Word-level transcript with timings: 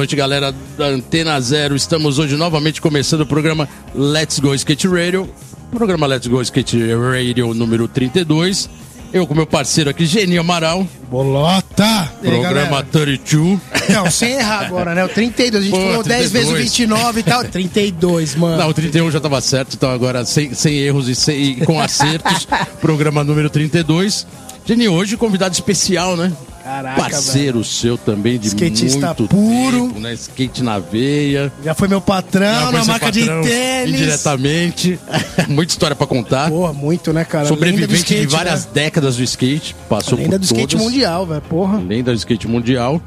Noite, 0.00 0.16
galera 0.16 0.54
da 0.78 0.86
Antena 0.86 1.38
Zero. 1.42 1.76
Estamos 1.76 2.18
hoje 2.18 2.34
novamente 2.34 2.80
começando 2.80 3.20
o 3.20 3.26
programa 3.26 3.68
Let's 3.94 4.38
Go 4.38 4.54
Skate 4.54 4.88
Radio. 4.88 5.28
Programa 5.70 6.06
Let's 6.06 6.26
Go 6.26 6.40
Skate 6.40 6.78
Radio 6.94 7.52
número 7.52 7.86
32. 7.86 8.70
Eu 9.12 9.26
com 9.26 9.34
meu 9.34 9.46
parceiro 9.46 9.90
aqui, 9.90 10.06
Geninho 10.06 10.40
Amaral. 10.40 10.88
Bolota! 11.10 12.10
Programa 12.22 12.64
galera? 12.82 12.82
32. 12.90 13.58
Não, 13.90 14.10
sem 14.10 14.32
errar 14.32 14.64
agora, 14.64 14.94
né? 14.94 15.04
O 15.04 15.08
32. 15.10 15.62
A 15.62 15.66
gente 15.66 15.70
Pô, 15.78 15.86
falou 15.90 16.02
10 16.02 16.32
vezes 16.32 16.48
o 16.48 16.54
32. 16.54 16.62
29 16.62 17.20
e 17.20 17.22
tal. 17.22 17.44
32, 17.44 18.34
mano. 18.36 18.56
Não, 18.56 18.68
o 18.70 18.72
31 18.74 19.10
já 19.10 19.18
estava 19.18 19.38
certo, 19.42 19.74
então 19.74 19.90
agora 19.90 20.24
sem, 20.24 20.54
sem 20.54 20.78
erros 20.78 21.08
e, 21.08 21.14
sem- 21.14 21.42
e 21.42 21.56
com 21.66 21.78
acertos. 21.78 22.48
programa 22.80 23.22
número 23.22 23.50
32. 23.50 24.26
Geninho, 24.64 24.92
hoje 24.94 25.18
convidado 25.18 25.52
especial, 25.52 26.16
né? 26.16 26.32
Caraca, 26.70 27.02
Parceiro 27.02 27.64
seu 27.64 27.98
também 27.98 28.38
de 28.38 28.46
Skatista 28.46 29.06
muito 29.08 29.26
puro. 29.26 29.88
tempo, 29.88 29.98
né? 29.98 30.14
Skate 30.14 30.62
na 30.62 30.78
veia. 30.78 31.52
Já 31.64 31.74
foi 31.74 31.88
meu 31.88 32.00
patrão 32.00 32.68
foi 32.68 32.78
na 32.78 32.84
marca 32.84 33.06
patrão 33.06 33.40
de 33.42 33.48
tênis. 33.48 34.00
Indiretamente. 34.00 35.00
Muita 35.48 35.72
história 35.72 35.96
pra 35.96 36.06
contar. 36.06 36.48
Porra, 36.48 36.72
muito, 36.72 37.12
né, 37.12 37.24
cara? 37.24 37.46
Sobrevivente 37.46 37.94
skate, 37.96 38.20
de 38.20 38.26
várias 38.28 38.66
né? 38.66 38.70
décadas 38.72 39.16
do 39.16 39.22
skate. 39.24 39.74
Passou 39.88 40.16
Lenda 40.16 40.30
por 40.30 40.38
do 40.38 40.44
skate 40.44 40.76
todas. 40.76 40.86
mundial, 40.86 41.26
velho. 41.26 41.40
Porra. 41.42 41.78
Lenda 41.78 42.12
do 42.12 42.16
skate 42.16 42.46
mundial. 42.46 43.02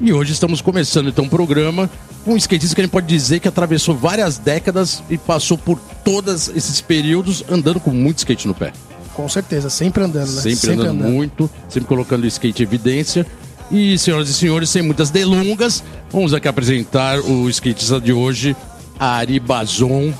E 0.00 0.12
hoje 0.12 0.32
estamos 0.32 0.60
começando 0.60 1.08
então 1.08 1.24
um 1.24 1.28
programa 1.28 1.90
com 2.24 2.34
um 2.34 2.36
skatista 2.36 2.76
que 2.76 2.80
a 2.82 2.84
gente 2.84 2.92
pode 2.92 3.08
dizer 3.08 3.40
que 3.40 3.48
atravessou 3.48 3.96
várias 3.96 4.38
décadas 4.38 5.02
e 5.10 5.18
passou 5.18 5.58
por 5.58 5.80
todos 6.04 6.48
esses 6.50 6.80
períodos 6.80 7.42
andando 7.50 7.80
com 7.80 7.90
muito 7.90 8.18
skate 8.18 8.46
no 8.46 8.54
pé. 8.54 8.72
Com 9.18 9.28
certeza, 9.28 9.68
sempre 9.68 10.04
andando, 10.04 10.30
né? 10.30 10.42
Sempre, 10.42 10.74
andando, 10.74 11.02
muito, 11.02 11.50
sempre 11.68 11.88
colocando 11.88 12.22
o 12.22 12.26
skate 12.28 12.62
em 12.62 12.66
evidência. 12.66 13.26
E, 13.68 13.98
senhoras 13.98 14.28
e 14.28 14.32
senhores, 14.32 14.70
sem 14.70 14.80
muitas 14.80 15.10
delongas, 15.10 15.82
vamos 16.08 16.32
aqui 16.32 16.46
apresentar 16.46 17.18
o 17.18 17.50
skatista 17.50 18.00
de 18.00 18.12
hoje, 18.12 18.54
Ari 18.96 19.40
Bazon. 19.40 20.14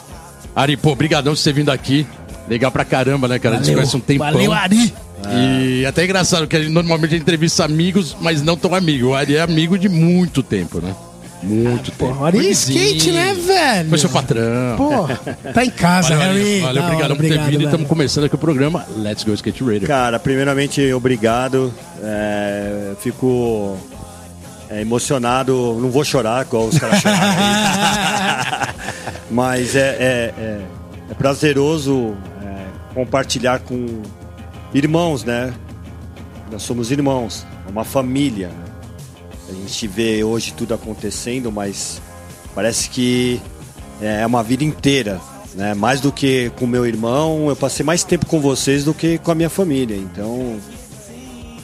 Ari, 0.52 0.76
pô, 0.76 0.96
brigadão 0.96 1.32
por 1.32 1.38
você 1.38 1.44
ter 1.44 1.54
vindo 1.54 1.70
aqui. 1.70 2.04
Legal 2.48 2.72
pra 2.72 2.84
caramba, 2.84 3.28
né, 3.28 3.38
cara? 3.38 3.58
A 3.58 3.62
gente 3.62 3.72
conhece 3.72 3.96
um 3.96 4.00
tempão. 4.00 4.32
Valeu, 4.32 4.52
Ari. 4.52 4.92
E 5.32 5.86
até 5.86 6.02
é 6.02 6.04
engraçado 6.04 6.48
que 6.48 6.56
a 6.56 6.60
gente, 6.60 6.72
normalmente 6.72 7.10
a 7.10 7.18
gente 7.18 7.22
entrevista 7.22 7.64
amigos, 7.64 8.16
mas 8.20 8.42
não 8.42 8.56
tão 8.56 8.74
amigo. 8.74 9.10
O 9.10 9.14
Ari 9.14 9.36
é 9.36 9.40
amigo 9.40 9.78
de 9.78 9.88
muito 9.88 10.42
tempo, 10.42 10.80
né? 10.80 10.92
Muito 11.42 11.90
tempo. 11.92 12.14
Porra, 12.14 12.30
é 12.30 12.36
skate, 12.50 13.12
né, 13.12 13.32
velho? 13.34 13.88
Foi 13.90 13.98
seu 13.98 14.10
patrão. 14.10 14.76
Porra, 14.76 15.16
tá 15.54 15.64
em 15.64 15.70
casa, 15.70 16.16
Valeu, 16.16 16.32
Harry. 16.32 16.60
valeu 16.60 16.82
hora, 16.82 16.92
obrigado 16.92 17.10
por 17.16 17.20
ter 17.22 17.26
obrigado, 17.26 17.50
vindo. 17.50 17.60
E 17.62 17.64
estamos 17.64 17.86
começando 17.88 18.24
aqui 18.24 18.34
o 18.34 18.38
programa 18.38 18.84
Let's 18.96 19.22
Go 19.24 19.32
Skate 19.34 19.62
Radio. 19.62 19.86
Cara, 19.86 20.18
primeiramente, 20.18 20.92
obrigado. 20.92 21.72
É, 22.02 22.92
fico 23.00 23.76
é, 24.68 24.80
emocionado. 24.80 25.78
Não 25.80 25.90
vou 25.90 26.04
chorar 26.04 26.44
igual 26.44 26.66
os 26.66 26.78
caras 26.78 27.00
choraram. 27.00 28.74
Mas 29.30 29.76
é, 29.76 29.80
é- 29.80 30.34
é- 30.38 30.60
é 31.10 31.14
prazeroso 31.14 32.14
é, 32.44 32.94
compartilhar 32.94 33.60
com 33.60 34.02
irmãos, 34.74 35.22
né? 35.24 35.52
Nós 36.50 36.62
somos 36.62 36.90
irmãos, 36.90 37.46
é 37.66 37.70
uma 37.70 37.84
família. 37.84 38.48
né? 38.48 38.67
A 39.48 39.52
gente 39.52 39.86
vê 39.86 40.22
hoje 40.22 40.52
tudo 40.52 40.74
acontecendo, 40.74 41.50
mas 41.50 42.00
parece 42.54 42.90
que 42.90 43.40
é 44.00 44.26
uma 44.26 44.42
vida 44.42 44.62
inteira. 44.62 45.20
Né? 45.54 45.74
Mais 45.74 46.00
do 46.00 46.12
que 46.12 46.50
com 46.58 46.66
meu 46.66 46.86
irmão, 46.86 47.48
eu 47.48 47.56
passei 47.56 47.84
mais 47.84 48.04
tempo 48.04 48.26
com 48.26 48.40
vocês 48.40 48.84
do 48.84 48.92
que 48.92 49.18
com 49.18 49.30
a 49.30 49.34
minha 49.34 49.50
família. 49.50 49.96
Então 49.96 50.58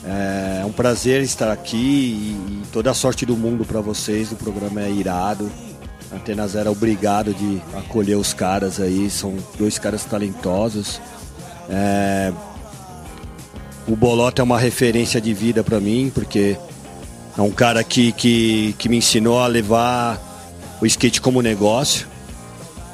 é 0.06 0.64
um 0.64 0.72
prazer 0.72 1.22
estar 1.22 1.50
aqui 1.50 1.76
e, 1.76 2.62
e 2.62 2.62
toda 2.72 2.90
a 2.90 2.94
sorte 2.94 3.24
do 3.24 3.36
mundo 3.36 3.64
para 3.64 3.80
vocês. 3.80 4.32
O 4.32 4.36
programa 4.36 4.82
é 4.82 4.90
irado. 4.90 5.50
Antena 6.12 6.46
Zero, 6.46 6.70
obrigado 6.70 7.34
de 7.34 7.60
acolher 7.76 8.16
os 8.16 8.32
caras 8.32 8.80
aí. 8.80 9.10
São 9.10 9.36
dois 9.58 9.78
caras 9.78 10.04
talentosos. 10.04 11.00
É, 11.68 12.32
o 13.86 13.96
Bolota 13.96 14.40
é 14.40 14.44
uma 14.44 14.58
referência 14.58 15.20
de 15.20 15.34
vida 15.34 15.62
para 15.62 15.80
mim, 15.80 16.10
porque 16.14 16.56
é 17.36 17.42
um 17.42 17.50
cara 17.50 17.82
que, 17.82 18.12
que, 18.12 18.74
que 18.78 18.88
me 18.88 18.98
ensinou 18.98 19.40
a 19.40 19.46
levar 19.46 20.20
o 20.80 20.86
skate 20.86 21.20
como 21.20 21.42
negócio. 21.42 22.06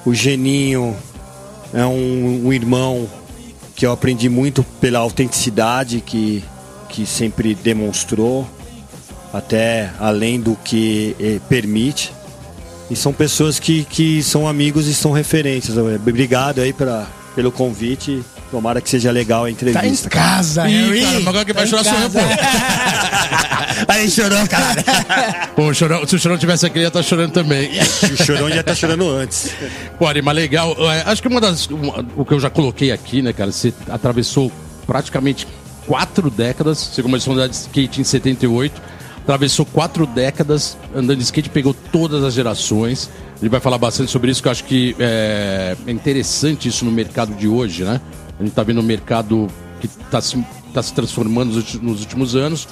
O 0.05 0.15
Geninho 0.15 0.97
é 1.75 1.84
um, 1.84 2.47
um 2.47 2.53
irmão 2.53 3.09
que 3.77 3.84
eu 3.87 3.93
aprendi 3.93 4.28
muito 4.28 4.62
pela 4.81 4.99
autenticidade 4.99 6.01
que, 6.01 6.43
que 6.89 7.06
sempre 7.06 7.55
demonstrou, 7.55 8.47
até 9.33 9.91
além 9.99 10.41
do 10.41 10.57
que 10.57 11.17
eh, 11.21 11.41
permite. 11.49 12.12
E 12.91 12.97
são 12.97 13.12
pessoas 13.12 13.59
que, 13.59 13.84
que 13.84 14.22
são 14.22 14.49
amigos 14.49 14.87
e 14.87 14.95
são 14.95 15.12
referências. 15.12 15.77
Obrigado 15.78 16.61
aí 16.61 16.72
pra, 16.72 17.07
pelo 17.34 17.53
convite. 17.53 18.22
Tomara 18.50 18.81
que 18.81 18.91
seja 18.91 19.11
legal 19.12 19.43
a 19.43 19.44
Tá 19.44 19.49
em 19.50 19.53
entrevista. 19.53 20.09
casa, 20.11 20.69
Ih, 20.69 20.72
Harry. 20.88 21.00
cara, 21.03 21.15
mas 21.21 21.27
agora 21.28 21.44
quem 21.44 21.55
vai 21.55 21.65
Tá 21.65 21.71
chorar 21.71 21.84
sou 21.84 21.99
eu, 22.00 22.11
pô. 22.11 22.19
Aí 23.88 24.11
chorou, 24.11 24.47
cara. 24.49 24.83
Pô, 25.56 25.69
o 25.69 25.75
Chorão, 25.75 26.06
se 26.06 26.16
o 26.16 26.19
Chorão 26.19 26.37
tivesse 26.37 26.66
aqui, 26.66 26.78
ele 26.78 26.84
ia 26.84 26.89
estar 26.89 27.03
chorando 27.03 27.33
também. 27.33 27.71
o 28.12 28.25
chorão 28.25 28.49
já 28.50 28.62
tá 28.62 28.75
chorando 28.75 29.09
antes. 29.09 29.50
Pô, 29.99 30.06
Ari, 30.06 30.21
mas 30.22 30.34
legal. 30.34 30.75
É, 30.91 31.03
acho 31.06 31.22
que 31.22 31.28
uma 31.28 31.41
das. 31.41 31.66
uma- 31.69 32.05
o 32.16 32.25
que 32.25 32.33
eu 32.34 32.41
já 32.41 32.50
coloquei 32.50 32.93
aqui, 32.93 33.22
né, 33.22 33.33
cara? 33.33 33.50
Você 33.53 33.72
atravessou 33.89 34.50
praticamente 34.87 35.47
quatro 35.87 36.31
décadas. 36.31 36.78
Você 36.93 37.03
começou 37.03 37.33
a 37.33 37.37
andar 37.37 37.49
de 37.49 37.55
skate 37.56 38.00
em 38.00 38.05
78. 38.05 38.81
Atravessou 39.22 39.65
quatro 39.65 40.06
décadas 40.06 40.77
andando 40.94 41.19
de 41.19 41.25
skate, 41.25 41.49
pegou 41.50 41.75
todas 41.93 42.25
as 42.25 42.34
gerações. 42.34 43.09
A 43.37 43.41
gente 43.44 43.50
vai 43.50 43.60
falar 43.60 43.78
bastante 43.78 44.10
sobre 44.10 44.31
isso, 44.31 44.43
que 44.43 44.49
eu 44.49 44.53
acho 44.53 44.65
que 44.65 44.94
é, 44.99 45.77
é 45.87 45.91
interessante 45.91 46.69
isso 46.69 46.84
no 46.84 46.91
mercado 46.91 47.33
de 47.34 47.47
hoje, 47.49 47.84
né? 47.84 48.00
A 48.41 48.43
gente 48.43 48.55
tá 48.55 48.62
vendo 48.62 48.81
um 48.81 48.84
mercado 48.84 49.47
que 49.81 49.87
tá 49.87 50.21
se, 50.21 50.43
tá 50.73 50.83
se 50.83 50.93
transformando 50.95 51.53
nos 51.81 52.01
últimos 52.01 52.34
anos 52.34 52.67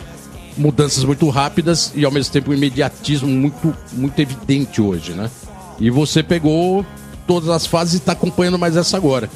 mudanças 0.58 1.04
muito 1.04 1.28
rápidas 1.28 1.92
e 1.94 2.04
ao 2.04 2.10
mesmo 2.10 2.32
tempo 2.32 2.50
um 2.50 2.54
imediatismo 2.54 3.28
muito, 3.28 3.74
muito 3.92 4.18
evidente 4.18 4.82
hoje, 4.82 5.12
né? 5.12 5.30
E 5.78 5.88
você 5.88 6.22
pegou 6.22 6.84
todas 7.26 7.48
as 7.48 7.64
fases 7.64 7.94
e 7.94 7.96
está 7.98 8.12
acompanhando 8.12 8.58
mais 8.58 8.76
essa 8.76 8.96
agora. 8.96 9.30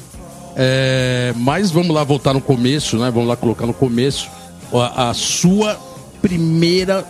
É, 0.55 1.33
mas 1.37 1.71
vamos 1.71 1.95
lá 1.95 2.03
voltar 2.03 2.33
no 2.33 2.41
começo, 2.41 2.97
né? 2.97 3.09
Vamos 3.09 3.29
lá 3.29 3.35
colocar 3.35 3.65
no 3.65 3.73
começo 3.73 4.29
a, 4.73 5.09
a 5.09 5.13
sua 5.13 5.79
primeira 6.21 7.05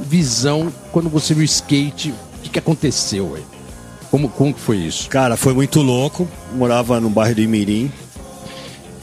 visão 0.00 0.72
quando 0.92 1.08
você 1.08 1.32
viu 1.34 1.44
skate. 1.44 2.10
O 2.10 2.42
que, 2.42 2.50
que 2.50 2.58
aconteceu 2.58 3.34
aí? 3.34 3.44
Como, 4.10 4.28
como 4.28 4.52
que 4.52 4.60
foi 4.60 4.76
isso? 4.76 5.08
Cara, 5.08 5.36
foi 5.36 5.54
muito 5.54 5.80
louco. 5.80 6.28
Morava 6.54 7.00
no 7.00 7.08
bairro 7.08 7.34
do 7.36 7.40
Imirim. 7.40 7.90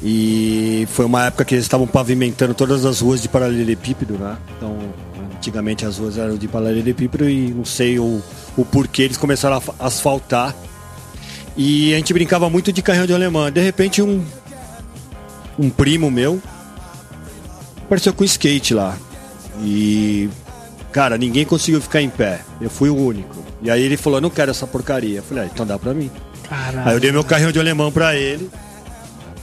E 0.01 0.87
foi 0.91 1.05
uma 1.05 1.25
época 1.25 1.43
que 1.43 1.55
eles 1.55 1.65
estavam 1.65 1.85
pavimentando 1.85 2.53
todas 2.53 2.85
as 2.85 3.01
ruas 3.01 3.21
de 3.21 3.27
paralelepípedo, 3.27 4.13
né? 4.17 4.37
Então, 4.55 4.77
antigamente 5.35 5.85
as 5.85 5.97
ruas 5.97 6.17
eram 6.17 6.37
de 6.37 6.47
paralelepípedo 6.47 7.29
e 7.29 7.51
não 7.51 7.65
sei 7.65 7.99
o, 7.99 8.21
o 8.57 8.63
porquê 8.65 9.03
eles 9.03 9.17
começaram 9.17 9.57
a 9.57 9.61
fa- 9.61 9.73
asfaltar. 9.79 10.55
E 11.57 11.93
a 11.93 11.97
gente 11.97 12.13
brincava 12.13 12.49
muito 12.49 12.71
de 12.71 12.81
carrinho 12.81 13.07
de 13.07 13.13
alemã. 13.13 13.51
De 13.51 13.59
repente, 13.59 14.01
um, 14.01 14.23
um 15.57 15.69
primo 15.69 16.09
meu 16.09 16.41
apareceu 17.83 18.13
com 18.13 18.23
skate 18.23 18.73
lá. 18.73 18.95
E, 19.61 20.29
cara, 20.93 21.17
ninguém 21.17 21.45
conseguiu 21.45 21.81
ficar 21.81 22.01
em 22.01 22.09
pé. 22.09 22.39
Eu 22.61 22.69
fui 22.69 22.89
o 22.89 22.95
único. 22.95 23.35
E 23.61 23.69
aí 23.69 23.81
ele 23.83 23.97
falou: 23.97 24.21
não 24.21 24.29
quero 24.29 24.51
essa 24.51 24.65
porcaria. 24.65 25.17
Eu 25.17 25.23
falei: 25.23 25.43
ah, 25.43 25.49
então 25.51 25.65
dá 25.65 25.77
pra 25.77 25.93
mim. 25.93 26.09
Aí 26.85 26.93
eu 26.93 26.99
dei 27.01 27.11
meu 27.11 27.23
carrinho 27.25 27.51
de 27.51 27.59
alemão 27.59 27.91
pra 27.91 28.15
ele. 28.15 28.49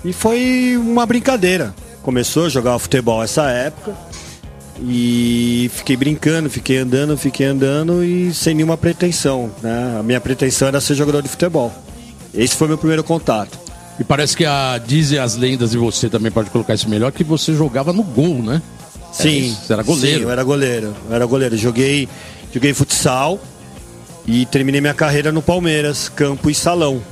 E 0.06 0.12
foi 0.12 0.76
uma 0.76 1.04
brincadeira. 1.04 1.74
Começou 2.00 2.46
a 2.46 2.48
jogar 2.48 2.78
futebol 2.78 3.24
essa 3.24 3.50
época. 3.50 3.92
E 4.80 5.68
fiquei 5.74 5.96
brincando, 5.96 6.48
fiquei 6.48 6.78
andando, 6.78 7.16
fiquei 7.18 7.46
andando 7.46 8.04
e 8.04 8.32
sem 8.32 8.54
nenhuma 8.54 8.76
pretensão. 8.76 9.50
Né? 9.60 9.96
A 9.98 10.04
minha 10.04 10.20
pretensão 10.20 10.68
era 10.68 10.80
ser 10.80 10.94
jogador 10.94 11.22
de 11.22 11.28
futebol. 11.28 11.72
Esse 12.32 12.54
foi 12.54 12.68
meu 12.68 12.78
primeiro 12.78 13.02
contato. 13.02 13.58
E 13.98 14.04
parece 14.04 14.36
que 14.36 14.44
a 14.44 14.78
dizem 14.78 15.18
as 15.18 15.34
lendas 15.34 15.74
e 15.74 15.76
você 15.76 16.08
também 16.08 16.30
pode 16.30 16.50
colocar 16.50 16.74
isso 16.74 16.88
melhor 16.88 17.10
que 17.10 17.24
você 17.24 17.52
jogava 17.52 17.92
no 17.92 18.04
gol, 18.04 18.42
né? 18.42 18.62
Sim. 19.12 19.56
Você 19.60 19.72
era 19.72 19.82
goleiro. 19.82 20.18
Sim, 20.18 20.24
eu 20.24 20.30
era 20.30 20.44
goleiro. 20.44 20.94
Eu 21.08 21.16
era 21.16 21.26
goleiro. 21.26 21.56
Joguei, 21.56 22.08
joguei 22.54 22.72
futsal 22.72 23.40
e 24.24 24.46
terminei 24.46 24.80
minha 24.80 24.94
carreira 24.94 25.32
no 25.32 25.42
Palmeiras, 25.42 26.08
campo 26.08 26.48
e 26.48 26.54
salão. 26.54 27.02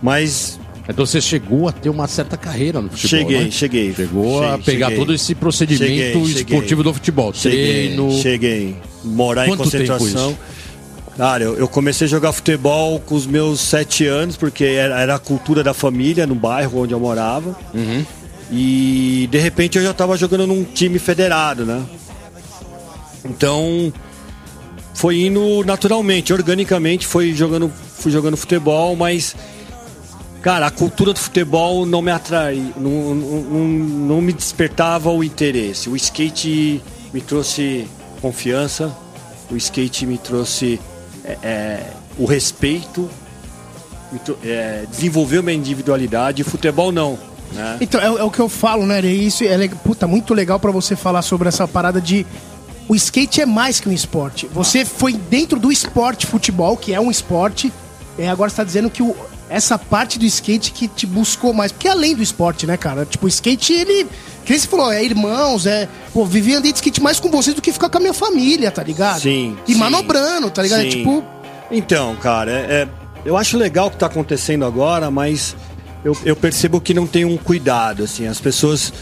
Mas 0.00 0.58
Então 0.88 1.06
você 1.06 1.20
chegou 1.20 1.68
a 1.68 1.72
ter 1.72 1.88
uma 1.88 2.08
certa 2.08 2.36
carreira 2.36 2.80
no 2.80 2.90
futebol, 2.90 3.08
cheguei, 3.08 3.44
né? 3.44 3.50
cheguei. 3.50 3.94
Chegou 3.94 4.42
a 4.42 4.50
Cheguei, 4.50 4.64
pegar 4.64 4.86
cheguei. 4.86 4.98
todo 4.98 5.14
esse 5.14 5.34
procedimento 5.34 6.26
Cheguei, 6.26 6.42
esportivo 6.42 6.82
do 6.82 6.92
futebol. 6.92 7.32
Cheguei, 7.32 7.86
Treino. 7.86 8.12
cheguei. 8.20 8.76
Morar 9.04 9.46
Quanto 9.46 9.60
em 9.60 9.64
concentração. 9.64 10.36
Cara, 11.16 11.44
eu, 11.44 11.56
eu 11.56 11.68
comecei 11.68 12.06
a 12.06 12.10
jogar 12.10 12.32
futebol 12.32 12.98
com 12.98 13.14
os 13.14 13.26
meus 13.26 13.60
sete 13.60 14.06
anos, 14.06 14.36
porque 14.36 14.64
era, 14.64 15.00
era 15.00 15.14
a 15.14 15.18
cultura 15.18 15.62
da 15.62 15.74
família 15.74 16.26
no 16.26 16.34
bairro 16.34 16.82
onde 16.82 16.92
eu 16.92 17.00
morava. 17.00 17.56
Uhum. 17.72 18.04
E 18.50 19.28
de 19.30 19.38
repente 19.38 19.78
eu 19.78 19.84
já 19.84 19.92
estava 19.92 20.16
jogando 20.16 20.46
num 20.46 20.64
time 20.64 20.98
federado, 20.98 21.64
né? 21.64 21.82
Então 23.24 23.92
foi 24.94 25.22
indo 25.22 25.62
naturalmente, 25.64 26.32
organicamente, 26.32 27.06
foi 27.06 27.32
jogando, 27.32 27.70
fui 27.96 28.10
jogando 28.10 28.36
futebol, 28.36 28.96
mas 28.96 29.34
cara, 30.42 30.66
a 30.66 30.70
cultura 30.70 31.12
do 31.12 31.18
futebol 31.18 31.86
não 31.86 32.02
me 32.02 32.10
atrai, 32.10 32.56
não, 32.76 33.14
não, 33.14 33.64
não, 33.64 34.20
me 34.20 34.32
despertava 34.32 35.10
o 35.10 35.22
interesse. 35.22 35.88
O 35.88 35.96
skate 35.96 36.82
me 37.14 37.20
trouxe 37.20 37.86
confiança, 38.20 38.94
o 39.50 39.56
skate 39.56 40.04
me 40.04 40.18
trouxe 40.18 40.80
é, 41.24 41.38
é, 41.42 41.90
o 42.18 42.24
respeito, 42.26 43.08
é, 44.44 44.84
desenvolveu 44.90 45.42
minha 45.42 45.56
individualidade, 45.56 46.42
futebol 46.42 46.90
não. 46.90 47.18
Né? 47.52 47.78
Então, 47.80 48.00
é, 48.00 48.06
é 48.06 48.24
o 48.24 48.30
que 48.30 48.40
eu 48.40 48.48
falo, 48.48 48.84
né? 48.86 49.00
Isso 49.00 49.44
é 49.44 49.68
puta, 49.68 50.06
muito 50.06 50.34
legal 50.34 50.58
pra 50.58 50.70
você 50.70 50.96
falar 50.96 51.22
sobre 51.22 51.48
essa 51.48 51.68
parada 51.68 52.00
de. 52.00 52.26
O 52.88 52.96
skate 52.96 53.40
é 53.40 53.46
mais 53.46 53.78
que 53.78 53.88
um 53.88 53.92
esporte. 53.92 54.48
Você 54.52 54.84
foi 54.84 55.12
dentro 55.12 55.58
do 55.58 55.70
esporte 55.70 56.26
futebol, 56.26 56.76
que 56.76 56.92
é 56.92 57.00
um 57.00 57.10
esporte, 57.10 57.72
e 58.18 58.26
agora 58.26 58.50
você 58.50 58.56
tá 58.56 58.64
dizendo 58.64 58.90
que 58.90 59.02
o- 59.02 59.14
essa 59.52 59.78
parte 59.78 60.18
do 60.18 60.24
skate 60.24 60.72
que 60.72 60.88
te 60.88 61.06
buscou 61.06 61.52
mais. 61.52 61.70
Porque 61.72 61.88
além 61.88 62.14
do 62.14 62.22
esporte, 62.22 62.66
né, 62.66 62.76
cara? 62.76 63.04
Tipo, 63.04 63.26
o 63.26 63.28
skate, 63.28 63.72
ele. 63.72 64.06
Que 64.44 64.58
você 64.58 64.66
falou, 64.66 64.90
é 64.92 65.04
irmãos, 65.04 65.66
é. 65.66 65.88
Pô, 66.12 66.24
vivi 66.26 66.54
andei 66.54 66.72
de 66.72 66.78
skate 66.78 67.00
mais 67.00 67.20
com 67.20 67.30
vocês 67.30 67.54
do 67.54 67.62
que 67.62 67.72
ficar 67.72 67.88
com 67.88 67.98
a 67.98 68.00
minha 68.00 68.12
família, 68.14 68.70
tá 68.70 68.82
ligado? 68.82 69.20
Sim, 69.20 69.56
E 69.68 69.72
sim. 69.74 69.78
manobrando, 69.78 70.50
tá 70.50 70.62
ligado? 70.62 70.82
É 70.82 70.88
tipo. 70.88 71.24
Então, 71.70 72.16
cara, 72.16 72.50
é- 72.50 72.82
é- 72.82 72.88
eu 73.24 73.36
acho 73.36 73.56
legal 73.56 73.86
o 73.86 73.90
que 73.90 73.96
está 73.96 74.06
acontecendo 74.06 74.64
agora, 74.64 75.10
mas 75.10 75.54
eu, 76.04 76.16
eu 76.24 76.34
percebo 76.34 76.80
que 76.80 76.92
não 76.92 77.06
tem 77.06 77.24
um 77.24 77.36
cuidado, 77.36 78.02
assim, 78.02 78.26
as 78.26 78.40
pessoas 78.40 78.92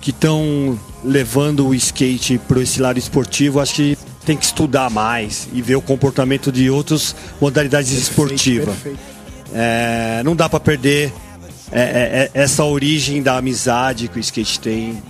que 0.00 0.10
estão 0.10 0.78
levando 1.04 1.66
o 1.66 1.74
skate 1.74 2.38
para 2.48 2.60
esse 2.60 2.80
lado 2.80 2.98
esportivo, 2.98 3.60
acho 3.60 3.74
que 3.74 3.98
tem 4.24 4.36
que 4.36 4.44
estudar 4.44 4.88
mais 4.90 5.48
e 5.52 5.60
ver 5.60 5.76
o 5.76 5.82
comportamento 5.82 6.50
de 6.50 6.70
outras 6.70 7.14
modalidades 7.40 7.92
esportivas. 7.92 8.74
Perfeito. 8.74 9.11
É, 9.54 10.22
não 10.24 10.34
dá 10.34 10.48
para 10.48 10.60
perder 10.60 11.12
é, 11.70 11.80
é, 11.80 11.82
é, 11.82 12.30
essa 12.34 12.64
origem 12.64 13.22
da 13.22 13.36
amizade 13.36 14.08
que 14.08 14.18
o 14.18 14.20
skate 14.20 14.60
tem, 14.60 15.02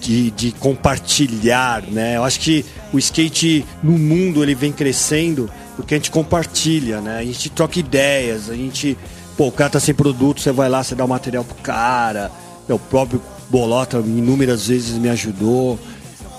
de, 0.00 0.30
de 0.30 0.52
compartilhar, 0.52 1.82
né? 1.82 2.16
Eu 2.16 2.24
acho 2.24 2.40
que 2.40 2.64
o 2.92 2.98
skate 2.98 3.64
no 3.82 3.98
mundo 3.98 4.42
ele 4.42 4.54
vem 4.54 4.72
crescendo 4.72 5.50
porque 5.76 5.94
a 5.94 5.96
gente 5.96 6.10
compartilha, 6.10 7.00
né? 7.00 7.18
A 7.18 7.24
gente 7.24 7.48
troca 7.50 7.78
ideias, 7.78 8.50
a 8.50 8.54
gente, 8.54 8.96
pô, 9.36 9.48
o 9.48 9.52
cara 9.52 9.70
tá 9.70 9.80
sem 9.80 9.94
produto, 9.94 10.40
você 10.40 10.52
vai 10.52 10.68
lá, 10.68 10.82
você 10.82 10.94
dá 10.94 11.04
o 11.04 11.08
material 11.08 11.44
pro 11.44 11.56
cara. 11.56 12.30
O 12.68 12.78
próprio 12.78 13.20
Bolota 13.48 13.98
inúmeras 13.98 14.68
vezes 14.68 14.96
me 14.96 15.08
ajudou. 15.08 15.78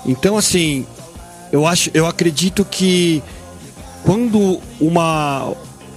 Então, 0.06 0.36
assim, 0.36 0.86
eu 1.50 1.66
acho, 1.66 1.90
eu 1.92 2.06
acredito 2.06 2.64
que 2.64 3.22
quando 4.02 4.60
uma 4.80 5.52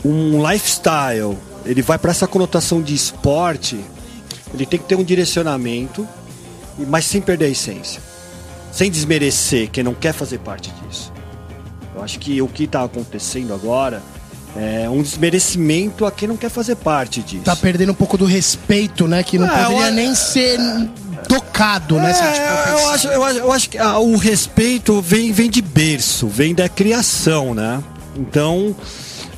um 0.07 0.49
lifestyle 0.49 1.37
ele 1.65 1.81
vai 1.81 1.97
para 1.97 2.11
essa 2.11 2.27
conotação 2.27 2.81
de 2.81 2.93
esporte, 2.93 3.79
ele 4.53 4.65
tem 4.65 4.79
que 4.79 4.85
ter 4.85 4.95
um 4.95 5.03
direcionamento, 5.03 6.07
mas 6.87 7.05
sem 7.05 7.19
perder 7.19 7.45
a 7.45 7.49
essência, 7.49 7.99
sem 8.71 8.91
desmerecer 8.91 9.69
quem 9.71 9.83
não 9.83 9.93
quer 9.95 10.13
fazer 10.13 10.37
parte 10.39 10.71
disso. 10.83 11.11
Eu 11.95 12.03
acho 12.03 12.19
que 12.19 12.39
o 12.41 12.47
que 12.47 12.65
está 12.65 12.83
acontecendo 12.83 13.53
agora 13.53 14.03
é 14.55 14.87
um 14.89 15.01
desmerecimento 15.01 16.05
a 16.05 16.11
quem 16.11 16.27
não 16.27 16.37
quer 16.37 16.49
fazer 16.49 16.75
parte 16.75 17.21
disso. 17.21 17.43
Tá 17.43 17.55
perdendo 17.55 17.91
um 17.93 17.95
pouco 17.95 18.17
do 18.17 18.25
respeito, 18.25 19.07
né? 19.07 19.23
Que 19.23 19.39
não 19.39 19.47
É, 19.47 19.63
poderia 19.63 19.87
eu- 19.87 19.93
nem 19.93 20.13
ser 20.13 20.59
tocado, 21.27 21.95
né? 21.95 22.11
É, 22.11 22.13
pensar. 22.13 22.69
eu, 22.71 22.89
acho, 22.89 23.07
eu, 23.07 23.23
acho, 23.23 23.37
eu 23.39 23.51
acho 23.51 23.69
que 23.69 23.77
ah, 23.77 23.97
o 23.99 24.15
respeito 24.17 25.01
vem, 25.01 25.31
vem 25.31 25.49
de 25.49 25.61
berço, 25.61 26.27
vem 26.27 26.53
da 26.53 26.69
criação, 26.69 27.53
né? 27.55 27.81
Então, 28.15 28.75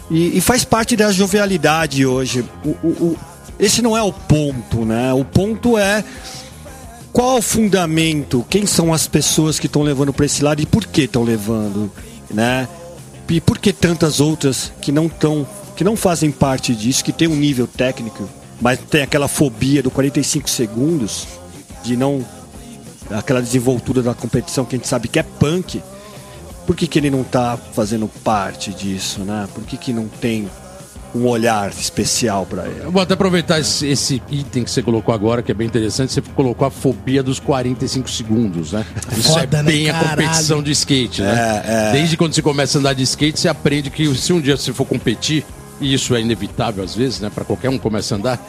e, 0.10 0.38
e 0.38 0.42
faz 0.42 0.64
parte 0.64 0.96
da 0.96 1.12
jovialidade 1.12 2.06
hoje. 2.06 2.44
O, 2.64 2.70
o- 2.70 2.88
o- 2.88 3.18
esse 3.60 3.82
não 3.82 3.98
é 3.98 4.02
o 4.04 4.12
ponto, 4.14 4.86
né? 4.86 5.12
O 5.14 5.26
ponto 5.26 5.78
é 5.78 6.04
qual 7.12 7.38
o 7.38 7.42
fundamento, 7.42 8.46
quem 8.50 8.66
são 8.68 8.94
as 8.94 9.08
pessoas 9.08 9.58
que 9.60 9.66
estão 9.66 9.82
levando 9.82 10.14
para 10.14 10.26
esse 10.26 10.44
lado 10.44 10.62
e 10.62 10.66
por 10.66 10.86
que 10.86 11.02
estão 11.04 11.24
levando, 11.24 11.92
né? 12.32 12.68
E 13.30 13.42
por 13.42 13.58
que 13.58 13.74
tantas 13.74 14.20
outras 14.20 14.72
que 14.82 14.92
não 14.92 15.08
estão, 15.08 15.46
que 15.76 15.84
não 15.84 15.96
fazem 15.96 16.32
parte 16.32 16.74
disso, 16.76 17.04
que 17.04 17.12
tem 17.12 17.28
um 17.28 17.36
nível 17.36 17.68
técnico, 17.68 18.30
mas 18.62 18.80
tem 18.90 19.02
aquela 19.02 19.28
fobia 19.28 19.82
do 19.84 19.90
45 19.92 20.50
segundos 20.50 21.28
de 21.84 21.98
não 21.98 22.24
aquela 23.10 23.42
desenvoltura 23.42 24.02
da 24.04 24.14
competição 24.14 24.66
que 24.66 24.76
a 24.76 24.78
gente 24.78 24.88
sabe 24.88 25.08
que 25.08 25.18
é 25.20 25.24
punk. 25.24 25.82
Por 26.68 26.76
que, 26.76 26.86
que 26.86 27.00
ele 27.00 27.10
não 27.10 27.24
tá 27.24 27.58
fazendo 27.74 28.08
parte 28.24 28.72
disso, 28.74 29.22
né? 29.22 29.48
Por 29.56 29.64
que, 29.64 29.78
que 29.78 29.92
não 29.94 30.08
tem 30.08 30.48
um 31.16 31.26
olhar 31.26 31.70
especial 31.72 32.46
para 32.46 32.66
ele? 32.68 32.82
Eu 32.84 32.92
vou 32.92 33.02
até 33.02 33.14
aproveitar 33.14 33.58
esse, 33.60 33.88
esse 33.88 34.22
item 34.30 34.66
que 34.66 34.70
você 34.70 34.84
colocou 34.84 35.16
agora, 35.16 35.42
que 35.42 35.50
é 35.50 35.56
bem 35.56 35.66
interessante. 35.66 36.12
Você 36.14 36.22
colocou 36.22 36.68
a 36.68 36.70
fobia 36.70 37.24
dos 37.24 37.40
45 37.40 38.10
segundos, 38.10 38.74
né? 38.74 38.86
Isso 39.18 39.30
Foda, 39.32 39.60
é 39.60 39.64
né, 39.64 39.72
bem 39.72 39.90
a 39.90 39.94
caralho? 39.94 40.10
competição 40.22 40.62
de 40.62 40.72
skate, 40.72 41.22
né? 41.22 41.64
É, 41.66 41.72
é. 41.90 41.92
Desde 41.94 42.18
quando 42.18 42.34
você 42.34 42.42
começa 42.42 42.78
a 42.78 42.80
andar 42.80 42.94
de 42.94 43.04
skate, 43.04 43.40
você 43.40 43.48
aprende 43.48 43.90
que 43.90 44.14
se 44.16 44.34
um 44.34 44.42
dia 44.42 44.58
você 44.58 44.74
for 44.74 44.86
competir, 44.86 45.46
e 45.80 45.94
isso 45.94 46.14
é 46.14 46.20
inevitável 46.22 46.84
às 46.84 46.94
vezes, 46.94 47.22
né? 47.22 47.32
Para 47.34 47.46
qualquer 47.46 47.70
um 47.70 47.78
que 47.78 47.80
começa 47.84 48.14
a 48.14 48.18
andar, 48.18 48.46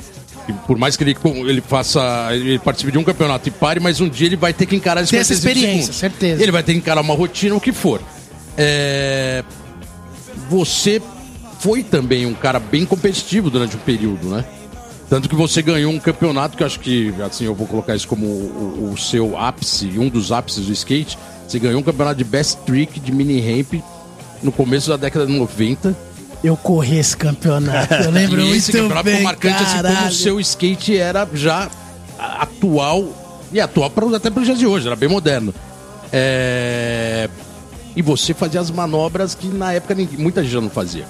por 0.66 0.76
mais 0.78 0.96
que 0.96 1.04
ele, 1.04 1.16
ele 1.46 1.60
faça, 1.60 2.00
ele 2.32 2.58
participe 2.58 2.90
de 2.90 2.98
um 2.98 3.04
campeonato 3.04 3.48
e 3.48 3.52
pare, 3.52 3.80
mas 3.80 4.00
um 4.00 4.08
dia 4.08 4.26
ele 4.26 4.36
vai 4.36 4.52
ter 4.52 4.66
que 4.66 4.74
encarar 4.74 5.02
esses 5.02 5.10
Tem 5.10 5.20
essa 5.20 5.34
45 5.34 5.58
experiência, 5.58 5.92
segundos. 5.92 5.96
certeza. 6.00 6.42
Ele 6.42 6.52
vai 6.52 6.62
ter 6.62 6.72
que 6.72 6.78
encarar 6.78 7.00
uma 7.02 7.14
rotina, 7.14 7.54
o 7.54 7.60
que 7.60 7.72
for. 7.72 8.00
É, 8.58 9.44
Você 10.50 11.00
foi 11.60 11.82
também 11.82 12.26
um 12.26 12.34
cara 12.34 12.58
bem 12.58 12.84
competitivo 12.84 13.48
durante 13.50 13.76
um 13.76 13.80
período, 13.80 14.28
né? 14.28 14.44
Tanto 15.08 15.28
que 15.28 15.34
você 15.34 15.62
ganhou 15.62 15.90
um 15.90 15.98
campeonato 15.98 16.56
que 16.56 16.62
eu 16.62 16.66
acho 16.66 16.80
que, 16.80 17.14
assim, 17.22 17.44
eu 17.44 17.54
vou 17.54 17.66
colocar 17.66 17.96
isso 17.96 18.06
como 18.06 18.26
o, 18.26 18.90
o 18.92 18.98
seu 18.98 19.38
ápice, 19.38 19.98
um 19.98 20.08
dos 20.08 20.30
ápices 20.32 20.66
do 20.66 20.72
skate. 20.72 21.18
Você 21.46 21.58
ganhou 21.58 21.80
um 21.80 21.82
campeonato 21.82 22.18
de 22.18 22.24
best 22.24 22.58
trick 22.66 23.00
de 23.00 23.10
mini 23.10 23.40
ramp 23.40 23.82
no 24.42 24.52
começo 24.52 24.90
da 24.90 24.98
década 24.98 25.26
de 25.26 25.32
90. 25.32 25.96
Eu 26.44 26.56
corri 26.56 26.98
esse 26.98 27.16
campeonato. 27.16 27.94
Eu 27.94 28.10
lembro 28.10 28.40
e 28.42 28.50
esse 28.50 28.70
muito 28.72 28.82
campeonato 28.82 29.04
bem, 29.04 29.22
marcante, 29.22 29.62
assim, 29.62 29.82
como 29.82 30.08
o 30.08 30.12
seu 30.12 30.40
skate 30.40 30.96
era 30.98 31.26
já 31.32 31.70
atual, 32.18 33.08
e 33.50 33.60
atual 33.60 33.88
pra, 33.90 34.16
até 34.16 34.28
para 34.28 34.40
os 34.40 34.46
dias 34.46 34.58
de 34.58 34.66
hoje, 34.66 34.86
era 34.86 34.96
bem 34.96 35.08
moderno. 35.08 35.54
É, 36.12 37.30
E 37.96 38.02
você 38.02 38.32
fazia 38.34 38.60
as 38.60 38.70
manobras 38.70 39.34
que 39.34 39.46
na 39.48 39.72
época 39.72 39.94
ninguém- 39.94 40.18
muita 40.18 40.42
gente 40.42 40.52
já 40.52 40.60
não 40.60 40.70
fazia. 40.70 41.06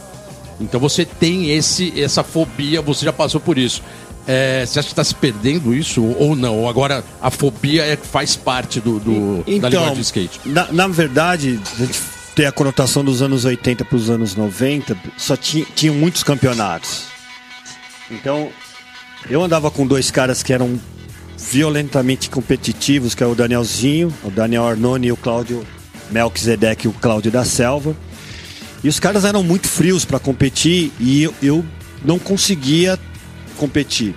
Então 0.61 0.81
você 0.81 1.05
tem 1.05 1.51
esse, 1.51 2.01
essa 2.01 2.25
fobia, 2.25 2.81
você 2.83 3.05
já 3.05 3.13
passou 3.13 3.41
por 3.41 3.59
isso. 3.59 3.83
É, 4.27 4.65
você 4.67 4.79
acha 4.79 4.89
que 4.89 4.93
está 4.93 5.05
se 5.05 5.15
perdendo 5.15 5.75
isso 5.75 6.03
ou 6.19 6.35
não? 6.37 6.59
Ou 6.59 6.69
agora 6.69 7.03
a 7.21 7.31
fobia 7.31 7.85
é, 7.85 7.97
faz 7.97 8.37
parte 8.37 8.81
do, 8.81 8.99
do- 9.01 9.37
da 9.45 9.51
Então, 9.53 9.71
linguagem 9.71 9.95
de 9.95 10.01
skate? 10.03 10.41
na, 10.45 10.71
na 10.73 10.87
verdade, 10.89 11.59
a 11.79 11.85
gente 11.85 11.99
tem 12.35 12.45
a 12.47 12.53
conotação 12.53 13.03
dos 13.05 13.23
anos 13.23 13.45
80 13.45 13.85
para 13.85 13.97
os 13.97 14.11
anos 14.11 14.35
90, 14.35 14.97
só 15.17 15.37
tinha, 15.37 15.65
tinham 15.75 15.95
muitos 15.95 16.23
campeonatos. 16.23 17.05
Então, 18.11 18.51
eu 19.31 19.43
andava 19.43 19.71
com 19.71 19.87
dois 19.87 20.11
caras 20.11 20.43
que 20.43 20.53
eram 20.53 20.79
violentamente 21.37 22.29
competitivos, 22.29 23.15
que 23.15 23.23
é 23.23 23.27
o 23.27 23.35
Danielzinho, 23.35 24.13
o 24.23 24.31
Daniel 24.31 24.67
Arnone 24.67 25.07
e 25.09 25.13
o 25.13 25.17
Cláudio 25.17 25.65
Melquisedeque 26.11 26.87
e 26.87 26.91
o 26.91 26.93
Cláudio 26.93 27.31
da 27.31 27.45
Selva. 27.45 27.97
E 28.83 28.89
os 28.89 29.01
caras 29.01 29.25
eram 29.25 29.43
muito 29.43 29.67
frios 29.67 30.05
para 30.05 30.19
competir 30.19 30.93
e 31.01 31.23
eu, 31.23 31.35
eu 31.43 31.65
não 32.05 32.19
conseguia 32.19 32.99
competir. 33.57 34.15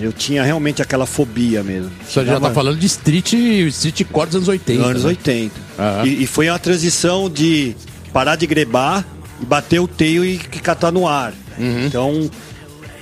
Eu 0.00 0.12
tinha 0.12 0.42
realmente 0.42 0.80
aquela 0.80 1.04
fobia 1.04 1.62
mesmo. 1.62 1.90
Você 2.08 2.24
já 2.24 2.36
está 2.36 2.50
falando 2.50 2.78
de 2.78 2.86
street, 2.86 3.34
street 3.34 4.04
core 4.10 4.28
dos 4.28 4.36
anos 4.36 4.48
80. 4.48 4.82
anos 4.82 5.02
né? 5.04 5.08
80. 5.10 5.54
Aham. 5.78 6.06
E, 6.06 6.22
e 6.22 6.26
foi 6.26 6.48
uma 6.48 6.58
transição 6.58 7.28
de 7.28 7.76
parar 8.12 8.36
de 8.36 8.46
grebar 8.46 9.04
e 9.40 9.44
bater 9.44 9.78
o 9.78 9.86
teio 9.86 10.24
e 10.24 10.38
catar 10.38 10.90
no 10.90 11.06
ar. 11.06 11.34
Uhum. 11.58 11.86
Então, 11.86 12.30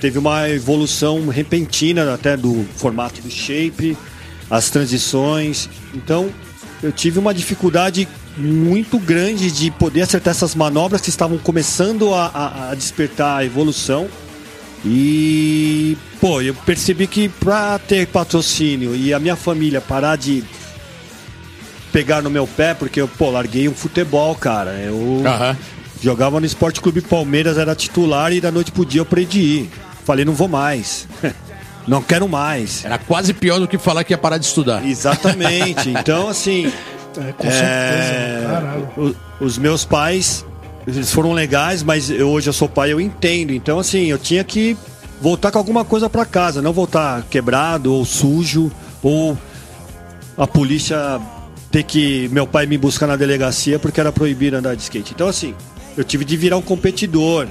teve 0.01 0.19
uma 0.19 0.49
evolução 0.49 1.27
repentina 1.29 2.13
até 2.13 2.35
do 2.35 2.65
formato 2.75 3.21
do 3.21 3.31
shape, 3.31 3.97
as 4.49 4.69
transições. 4.69 5.69
Então, 5.93 6.29
eu 6.83 6.91
tive 6.91 7.17
uma 7.17 7.33
dificuldade 7.33 8.07
muito 8.37 8.97
grande 8.99 9.51
de 9.51 9.71
poder 9.71 10.01
acertar 10.01 10.31
essas 10.31 10.55
manobras 10.55 11.01
que 11.01 11.09
estavam 11.09 11.37
começando 11.37 12.13
a, 12.13 12.27
a, 12.27 12.71
a 12.71 12.75
despertar 12.75 13.37
a 13.37 13.45
evolução. 13.45 14.07
E, 14.85 15.97
pô, 16.21 16.41
eu 16.41 16.53
percebi 16.53 17.05
que 17.05 17.27
para 17.27 17.77
ter 17.79 18.07
patrocínio 18.07 18.95
e 18.95 19.13
a 19.13 19.19
minha 19.19 19.35
família 19.35 19.81
parar 19.81 20.15
de 20.15 20.43
pegar 21.91 22.21
no 22.21 22.29
meu 22.29 22.47
pé, 22.47 22.73
porque 22.73 23.01
eu, 23.01 23.07
pô, 23.07 23.29
larguei 23.29 23.67
um 23.67 23.73
futebol, 23.73 24.33
cara. 24.35 24.71
Eu 24.71 25.23
Aham. 25.25 25.57
jogava 26.01 26.39
no 26.39 26.45
Esporte 26.45 26.79
Clube 26.79 27.01
Palmeiras, 27.01 27.57
era 27.57 27.75
titular 27.75 28.31
e 28.31 28.39
da 28.39 28.51
noite 28.51 28.71
pro 28.71 28.85
dia 28.85 29.01
eu 29.01 29.19
ir. 29.19 29.69
Falei, 30.05 30.23
não 30.23 30.33
vou 30.33 30.47
mais. 30.47 31.07
Não 31.87 32.03
quero 32.03 32.29
mais. 32.29 32.85
Era 32.85 32.99
quase 32.99 33.33
pior 33.33 33.57
do 33.57 33.67
que 33.67 33.75
falar 33.75 34.03
que 34.03 34.13
ia 34.13 34.17
parar 34.17 34.37
de 34.37 34.45
estudar. 34.45 34.85
Exatamente. 34.85 35.89
Então, 35.99 36.27
assim, 36.27 36.71
É, 37.17 37.31
com 37.33 37.47
é, 37.47 37.51
certeza. 37.51 38.47
Caralho. 38.49 38.89
o- 38.97 39.43
os 39.45 39.57
meus 39.57 39.85
pais, 39.85 40.45
eles 40.87 41.11
foram 41.11 41.31
legais, 41.33 41.83
mas 41.83 42.09
eu, 42.09 42.29
hoje 42.29 42.49
eu 42.49 42.53
sou 42.53 42.67
pai, 42.69 42.91
eu 42.91 42.99
entendo. 43.01 43.51
Então, 43.51 43.79
assim, 43.79 44.05
eu 44.05 44.17
tinha 44.17 44.43
que 44.43 44.77
voltar 45.21 45.51
com 45.51 45.57
alguma 45.57 45.83
coisa 45.83 46.09
pra 46.09 46.25
casa, 46.25 46.61
não 46.61 46.71
voltar 46.73 47.23
quebrado 47.29 47.93
ou 47.93 48.05
sujo, 48.05 48.71
ou 49.01 49.37
a 50.37 50.47
polícia 50.47 51.19
ter 51.71 51.83
que 51.83 52.27
meu 52.31 52.47
pai 52.47 52.65
me 52.65 52.77
buscar 52.77 53.05
na 53.07 53.15
delegacia 53.15 53.77
porque 53.77 53.99
era 53.99 54.11
proibido 54.11 54.57
andar 54.57 54.75
de 54.75 54.81
skate. 54.81 55.13
Então, 55.13 55.27
assim, 55.27 55.53
eu 55.97 56.03
tive 56.03 56.23
de 56.25 56.37
virar 56.37 56.57
um 56.57 56.61
competidor. 56.61 57.47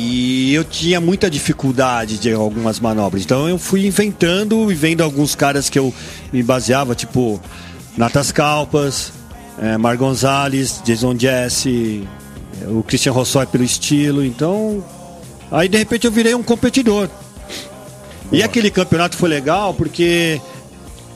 E 0.00 0.54
eu 0.54 0.62
tinha 0.62 1.00
muita 1.00 1.28
dificuldade 1.28 2.18
de 2.18 2.32
algumas 2.32 2.78
manobras. 2.78 3.24
Então 3.24 3.48
eu 3.48 3.58
fui 3.58 3.84
inventando 3.84 4.70
e 4.70 4.74
vendo 4.74 5.02
alguns 5.02 5.34
caras 5.34 5.68
que 5.68 5.76
eu 5.76 5.92
me 6.32 6.40
baseava, 6.40 6.94
tipo 6.94 7.40
Natas 7.98 8.30
Calpas, 8.30 9.12
eh, 9.60 9.76
Mar 9.76 9.96
Gonzalez, 9.96 10.80
Jason 10.84 11.18
Jesse, 11.18 12.06
eh, 12.62 12.68
o 12.68 12.80
Christian 12.84 13.10
Rossoi 13.10 13.44
pelo 13.44 13.64
estilo. 13.64 14.24
Então, 14.24 14.84
aí 15.50 15.68
de 15.68 15.76
repente 15.76 16.06
eu 16.06 16.12
virei 16.12 16.32
um 16.32 16.42
competidor. 16.42 17.08
E 18.30 18.40
aquele 18.40 18.70
campeonato 18.70 19.16
foi 19.16 19.28
legal 19.28 19.74
porque 19.74 20.40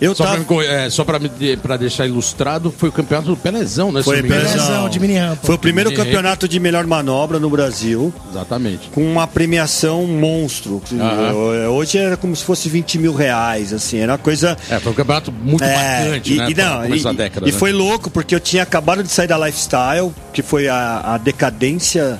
eu 0.04 0.14
Só, 0.14 0.24
tava. 0.24 0.44
co- 0.44 0.60
é, 0.62 0.90
só 0.90 1.04
pra, 1.04 1.18
pra 1.62 1.76
deixar 1.76 2.06
ilustrado, 2.06 2.74
foi 2.76 2.88
o 2.88 2.92
campeonato 2.92 3.28
do 3.28 3.36
Pelezão, 3.36 3.90
né? 3.92 4.02
Foi, 4.02 4.18
engano? 4.18 4.34
Pelezão. 4.42 4.88
De 4.88 4.98
mini 5.00 5.16
rampa. 5.16 5.46
Foi 5.46 5.54
o 5.54 5.58
primeiro 5.58 5.90
Mini 5.90 6.02
campeonato 6.02 6.48
de 6.48 6.58
melhor 6.60 6.86
manobra 6.86 7.38
no 7.38 7.48
Brasil. 7.48 8.12
Exatamente. 8.30 8.88
com 8.90 9.02
uma 9.04 9.26
premiação 9.26 10.06
monstro. 10.06 10.82
Aham. 10.92 11.68
Hoje 11.70 11.98
era 11.98 12.16
como 12.16 12.34
se 12.34 12.44
fosse 12.44 12.68
20 12.68 12.98
mil 12.98 13.14
reais, 13.14 13.72
assim, 13.72 13.98
era 13.98 14.12
uma 14.12 14.18
coisa. 14.18 14.56
É, 14.70 14.78
foi 14.80 14.92
um 14.92 14.94
campeonato 14.94 15.30
muito 15.32 15.62
É, 15.64 16.00
marcante, 16.04 16.32
e, 16.34 16.36
né? 16.36 16.46
e 16.50 16.54
não, 16.54 16.86
e, 16.96 17.06
a 17.06 17.12
década. 17.12 17.48
e 17.48 17.52
né? 17.52 17.58
foi 17.58 17.72
louco, 17.72 18.10
porque 18.10 18.34
eu 18.34 18.40
tinha 18.40 18.62
acabado 18.62 19.02
de 19.02 19.08
sair 19.10 19.28
da 19.28 19.38
Lifestyle, 19.38 20.12
que 20.32 20.42
foi 20.42 20.68
a, 20.68 21.00
a 21.14 21.18
decadência 21.18 22.18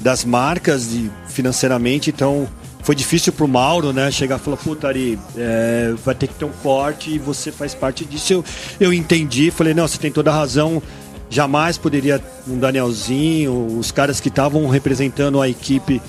das 0.00 0.24
marcas 0.24 0.88
de, 0.90 1.10
financeiramente, 1.28 2.10
então 2.10 2.46
foi 2.84 2.94
difícil 2.94 3.32
pro 3.32 3.48
Mauro, 3.48 3.92
né? 3.92 4.10
Chegar 4.10 4.36
e 4.36 4.38
falar, 4.38 4.58
puta, 4.58 4.86
Ari, 4.86 5.18
é, 5.36 5.94
vai 6.04 6.14
ter 6.14 6.28
que 6.28 6.34
ter 6.34 6.44
um 6.44 6.52
corte 6.62 7.14
e 7.14 7.18
você 7.18 7.50
faz 7.50 7.74
parte 7.74 8.04
disso. 8.04 8.34
Eu, 8.34 8.44
eu 8.78 8.92
entendi, 8.92 9.50
falei, 9.50 9.72
não, 9.72 9.88
você 9.88 9.98
tem 9.98 10.12
toda 10.12 10.30
a 10.30 10.34
razão. 10.34 10.82
Jamais 11.30 11.78
poderia 11.78 12.22
um 12.46 12.58
Danielzinho, 12.58 13.78
os 13.78 13.90
caras 13.90 14.20
que 14.20 14.28
estavam 14.28 14.68
representando 14.68 15.40
a 15.40 15.48
equipe 15.48 16.00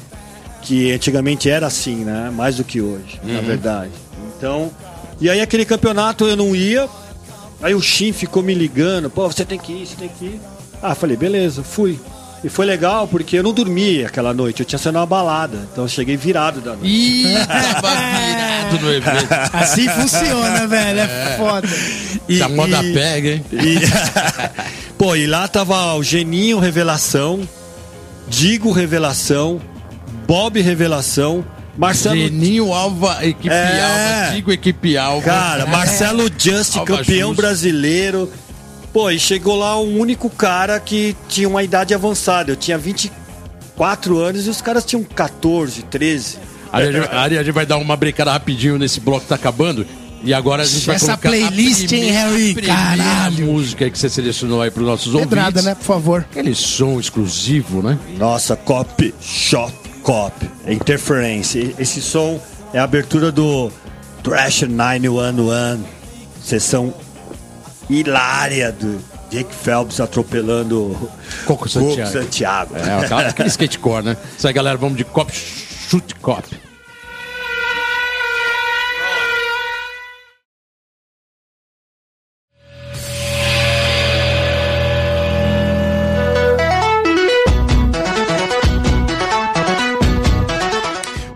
que 0.61 0.91
antigamente 0.91 1.49
era 1.49 1.65
assim, 1.65 2.03
né? 2.03 2.29
Mais 2.35 2.57
do 2.57 2.63
que 2.65 2.81
hoje, 2.81 3.21
na 3.23 3.39
verdade. 3.39 3.91
Então, 4.37 4.69
e 5.21 5.29
aí 5.29 5.39
aquele 5.39 5.63
campeonato 5.63 6.25
eu 6.25 6.35
não 6.35 6.53
ia. 6.53 6.89
Aí 7.61 7.73
o 7.73 7.81
Shin 7.81 8.11
ficou 8.11 8.43
me 8.43 8.53
ligando, 8.53 9.09
pô, 9.09 9.31
você 9.31 9.45
tem 9.45 9.57
que 9.57 9.71
ir, 9.71 9.87
você 9.87 9.95
tem 9.95 10.09
que 10.09 10.25
ir. 10.25 10.41
Ah, 10.83 10.93
falei, 10.93 11.15
beleza, 11.15 11.63
fui. 11.63 11.97
E 12.45 12.49
foi 12.49 12.63
legal 12.65 13.07
porque 13.07 13.39
eu 13.39 13.43
não 13.43 13.51
dormi 13.51 14.05
aquela 14.05 14.31
noite, 14.31 14.59
eu 14.59 14.65
tinha 14.67 14.77
saído 14.77 14.99
uma 14.99 15.05
balada. 15.05 15.67
Então 15.71 15.83
eu 15.85 15.87
cheguei 15.87 16.15
virado 16.15 16.61
da 16.61 16.75
noite. 16.75 16.85
Ih, 16.87 17.33
tava 17.47 17.89
virado 17.95 18.79
no 18.81 18.93
evento. 18.93 19.27
Assim 19.51 19.89
funciona, 19.89 20.67
velho. 20.67 20.99
É 20.99 21.35
foda. 21.37 21.67
E- 22.29 22.41
a 22.43 22.47
moda 22.47 22.83
pega, 22.93 23.29
hein? 23.29 23.45
E, 23.51 23.79
pô, 24.95 25.15
e 25.15 25.25
lá 25.25 25.47
tava 25.47 25.95
o 25.95 26.03
Geninho 26.03 26.59
Revelação, 26.59 27.41
Digo 28.27 28.71
Revelação, 28.71 29.59
Bob 30.27 30.61
Revelação, 30.61 31.43
Marcelo 31.77 32.15
Geninho 32.15 32.71
Alva, 32.73 33.25
equipe 33.25 33.49
É. 33.53 33.81
Alva, 34.21 34.35
digo 34.35 34.51
equipe 34.51 34.97
Alva. 34.97 35.25
Cara, 35.25 35.65
Marcelo 35.65 36.29
Just, 36.37 36.77
Alva 36.77 36.97
campeão 36.97 37.29
Jus. 37.29 37.37
brasileiro. 37.37 38.31
Pô, 38.95 39.11
e 39.11 39.19
chegou 39.19 39.57
lá 39.57 39.77
o 39.77 39.99
único 39.99 40.29
cara 40.29 40.79
que 40.79 41.17
tinha 41.27 41.49
uma 41.49 41.61
idade 41.61 41.93
avançada. 41.93 42.53
Eu 42.53 42.55
tinha 42.55 42.77
24 42.77 44.17
anos 44.19 44.47
e 44.47 44.49
os 44.49 44.61
caras 44.61 44.85
tinham 44.85 45.03
14, 45.03 45.83
13. 45.83 46.37
Aí 46.71 46.95
a 47.11 47.23
a 47.23 47.29
gente 47.43 47.51
vai 47.51 47.65
dar 47.65 47.75
uma 47.75 47.97
brincada 47.97 48.31
rapidinho 48.31 48.77
nesse 48.77 49.01
bloco 49.01 49.23
que 49.23 49.27
tá 49.27 49.35
acabando. 49.35 49.85
E 50.23 50.33
agora 50.33 50.63
a 50.63 50.65
gente 50.65 50.85
vai 50.85 50.95
Essa 50.95 51.07
colocar 51.07 51.27
playlist, 51.27 51.83
a 51.83 51.87
primeira, 51.89 52.05
hein, 52.05 52.13
Harry? 52.13 52.55
Caralho. 52.55 53.45
música 53.47 53.89
que 53.89 53.99
você 53.99 54.07
selecionou 54.07 54.61
aí 54.61 54.71
pros 54.71 54.87
nossos 54.87 55.11
Pedrada, 55.11 55.59
ouvintes. 55.59 55.65
né? 55.65 55.75
Por 55.75 55.83
favor. 55.83 56.25
Aquele 56.31 56.55
som 56.55 56.97
exclusivo, 56.97 57.83
né? 57.83 57.99
Nossa, 58.17 58.55
Cop 58.55 59.13
Shop 59.19 59.73
Cop. 60.03 60.33
Interference. 60.65 61.75
Esse 61.77 62.01
som 62.01 62.39
é 62.73 62.79
a 62.79 62.85
abertura 62.85 63.29
do 63.29 63.69
Trash 64.23 64.61
911. 64.61 65.83
Sessão 66.41 66.93
hilária 67.89 68.71
do 68.71 68.99
Jake 69.29 69.53
Phelps 69.53 69.99
atropelando 69.99 71.09
Coco 71.45 71.67
Santiago. 71.67 72.11
Santiago. 72.11 72.75
É, 72.77 73.03
aquela- 73.05 73.27
aquele 73.27 73.49
skatecore, 73.49 74.03
né? 74.05 74.17
Isso 74.37 74.47
aí, 74.47 74.53
galera, 74.53 74.77
vamos 74.77 74.97
de 74.97 75.03
cop, 75.03 75.31
chute 75.33 76.15
cop. 76.15 76.43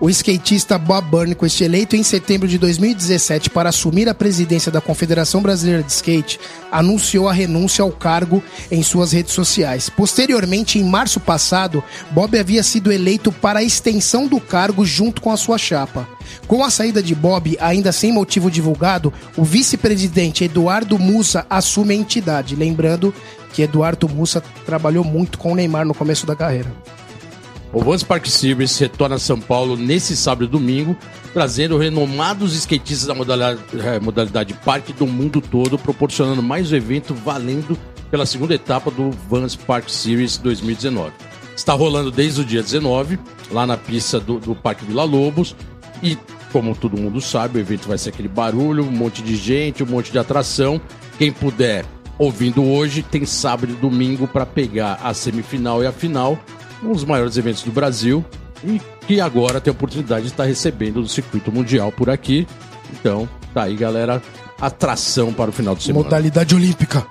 O 0.09 0.11
skatista 0.11 0.75
Bob 0.75 1.07
Burnquist, 1.07 1.63
eleito 1.63 1.95
em 1.95 2.01
setembro 2.01 2.47
de 2.47 2.57
2017 2.57 3.47
para 3.51 3.69
assumir 3.69 4.09
a 4.09 4.13
presidência 4.15 4.71
da 4.71 4.81
Confederação 4.81 5.39
Brasileira 5.39 5.83
de 5.83 5.91
Skate, 5.91 6.39
anunciou 6.71 7.29
a 7.29 7.31
renúncia 7.31 7.83
ao 7.83 7.91
cargo 7.91 8.43
em 8.71 8.81
suas 8.81 9.11
redes 9.11 9.33
sociais. 9.33 9.87
Posteriormente, 9.87 10.79
em 10.79 10.83
março 10.83 11.19
passado, 11.19 11.83
Bob 12.09 12.39
havia 12.39 12.63
sido 12.63 12.91
eleito 12.91 13.31
para 13.31 13.59
a 13.59 13.63
extensão 13.63 14.25
do 14.25 14.41
cargo 14.41 14.83
junto 14.83 15.21
com 15.21 15.31
a 15.31 15.37
sua 15.37 15.59
chapa. 15.59 16.07
Com 16.47 16.63
a 16.63 16.71
saída 16.71 17.03
de 17.03 17.13
Bob, 17.13 17.55
ainda 17.61 17.91
sem 17.91 18.11
motivo 18.11 18.49
divulgado, 18.49 19.13
o 19.37 19.43
vice-presidente 19.43 20.43
Eduardo 20.43 20.97
Mussa 20.97 21.45
assume 21.47 21.93
a 21.93 21.97
entidade. 21.97 22.55
Lembrando 22.55 23.13
que 23.53 23.61
Eduardo 23.61 24.09
Mussa 24.09 24.41
trabalhou 24.65 25.03
muito 25.03 25.37
com 25.37 25.51
o 25.51 25.55
Neymar 25.55 25.85
no 25.85 25.93
começo 25.93 26.25
da 26.25 26.35
carreira. 26.35 26.73
O 27.71 27.83
Vans 27.83 28.01
Park 28.01 28.25
Series 28.25 28.75
retorna 28.79 29.15
a 29.15 29.19
São 29.19 29.39
Paulo 29.39 29.77
nesse 29.77 30.17
sábado 30.17 30.45
e 30.45 30.47
domingo, 30.47 30.97
trazendo 31.33 31.77
renomados 31.77 32.55
skatistas 32.55 33.05
da 33.05 33.13
modalidade, 33.13 33.61
eh, 33.79 33.99
modalidade 33.99 34.53
parque 34.65 34.91
do 34.91 35.05
mundo 35.05 35.39
todo, 35.39 35.77
proporcionando 35.77 36.41
mais 36.41 36.71
um 36.71 36.75
evento 36.75 37.13
valendo 37.13 37.77
pela 38.09 38.25
segunda 38.25 38.55
etapa 38.55 38.89
do 38.89 39.11
Vans 39.29 39.55
Park 39.55 39.87
Series 39.87 40.35
2019. 40.37 41.11
Está 41.55 41.73
rolando 41.73 42.09
desde 42.09 42.41
o 42.41 42.45
dia 42.45 42.63
19, 42.63 43.19
lá 43.51 43.67
na 43.67 43.77
pista 43.77 44.19
do, 44.19 44.39
do 44.39 44.55
Parque 44.55 44.83
Vila 44.83 45.03
Lobos, 45.03 45.55
e 46.01 46.17
como 46.51 46.75
todo 46.75 46.97
mundo 46.97 47.21
sabe, 47.21 47.59
o 47.59 47.61
evento 47.61 47.87
vai 47.87 47.99
ser 47.99 48.09
aquele 48.09 48.27
barulho, 48.27 48.83
um 48.83 48.91
monte 48.91 49.21
de 49.21 49.35
gente, 49.35 49.83
um 49.83 49.85
monte 49.85 50.11
de 50.11 50.17
atração. 50.17 50.81
Quem 51.19 51.31
puder, 51.31 51.85
ouvindo 52.17 52.63
hoje, 52.63 53.03
tem 53.03 53.27
sábado 53.27 53.73
e 53.73 53.75
domingo 53.75 54.27
para 54.27 54.43
pegar 54.43 54.99
a 55.03 55.13
semifinal 55.13 55.83
e 55.83 55.85
a 55.85 55.91
final 55.91 56.39
um 56.83 56.93
dos 56.93 57.03
maiores 57.03 57.37
eventos 57.37 57.63
do 57.63 57.71
Brasil 57.71 58.25
e 58.63 58.81
que 59.07 59.19
agora 59.21 59.59
tem 59.61 59.71
a 59.71 59.73
oportunidade 59.73 60.23
de 60.23 60.31
estar 60.31 60.43
recebendo 60.43 61.01
do 61.01 61.07
circuito 61.07 61.51
mundial 61.51 61.91
por 61.91 62.09
aqui. 62.09 62.47
Então, 62.93 63.27
tá 63.53 63.63
aí, 63.63 63.75
galera, 63.75 64.21
atração 64.59 65.33
para 65.33 65.49
o 65.49 65.53
final 65.53 65.75
de 65.75 65.83
semana. 65.83 66.03
Modalidade 66.03 66.55
olímpica. 66.55 67.05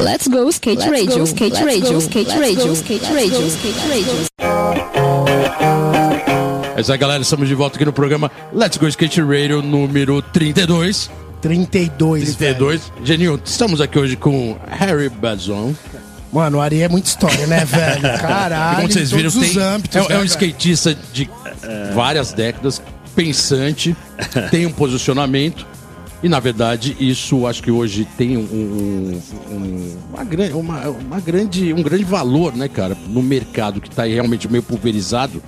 Let's 0.00 0.26
go 0.26 0.48
skate 0.48 0.88
radio, 0.88 1.22
skate 1.24 1.62
radio, 1.62 1.98
skate 1.98 2.30
radio, 2.30 2.72
skate 2.72 3.04
radio, 3.06 3.46
skate 3.46 3.88
radio. 3.88 5.22
É 6.76 6.80
isso 6.80 6.92
aí, 6.92 6.98
galera, 6.98 7.22
estamos 7.22 7.48
de 7.48 7.54
volta 7.54 7.76
aqui 7.76 7.84
no 7.84 7.92
programa 7.92 8.30
Let's 8.52 8.76
Go 8.76 8.88
Skate 8.88 9.20
Radio 9.20 9.62
número 9.62 10.20
32. 10.20 11.08
32, 11.40 12.36
32. 12.36 12.92
Geninho, 13.04 13.40
estamos 13.44 13.80
aqui 13.80 13.98
hoje 13.98 14.16
com 14.16 14.56
Harry 14.66 15.08
Bazon. 15.08 15.74
Mano, 16.32 16.58
o 16.58 16.60
Ari 16.60 16.80
é 16.82 16.88
muita 16.88 17.08
história, 17.08 17.46
né, 17.46 17.64
velho? 17.64 18.02
Caralho, 18.20 18.76
Como 18.76 18.90
vocês 18.92 19.10
viram, 19.10 19.30
todos 19.30 19.48
os 19.48 19.54
tem, 19.54 19.62
âmbitos, 19.62 19.96
é, 19.96 20.08
né, 20.08 20.14
é 20.14 20.18
um 20.18 20.24
skatista 20.24 20.96
de 21.12 21.28
várias 21.94 22.32
décadas, 22.32 22.80
pensante, 23.14 23.94
tem 24.50 24.64
um 24.66 24.72
posicionamento. 24.72 25.66
E 26.22 26.28
na 26.28 26.38
verdade, 26.38 26.96
isso 27.00 27.46
acho 27.48 27.62
que 27.62 27.70
hoje 27.70 28.06
tem 28.16 28.36
um, 28.36 28.40
um- 28.40 29.20
um- 29.50 29.96
uma, 30.14 30.24
gran- 30.24 30.54
uma- 30.54 30.88
uma 30.88 31.20
grande, 31.20 31.72
um 31.72 31.82
grande 31.82 32.04
valor, 32.04 32.54
né, 32.56 32.68
cara, 32.68 32.96
no 33.08 33.20
mercado 33.22 33.80
que 33.80 33.88
está 33.88 34.04
realmente 34.04 34.50
meio 34.50 34.62
pulverizado. 34.62 35.42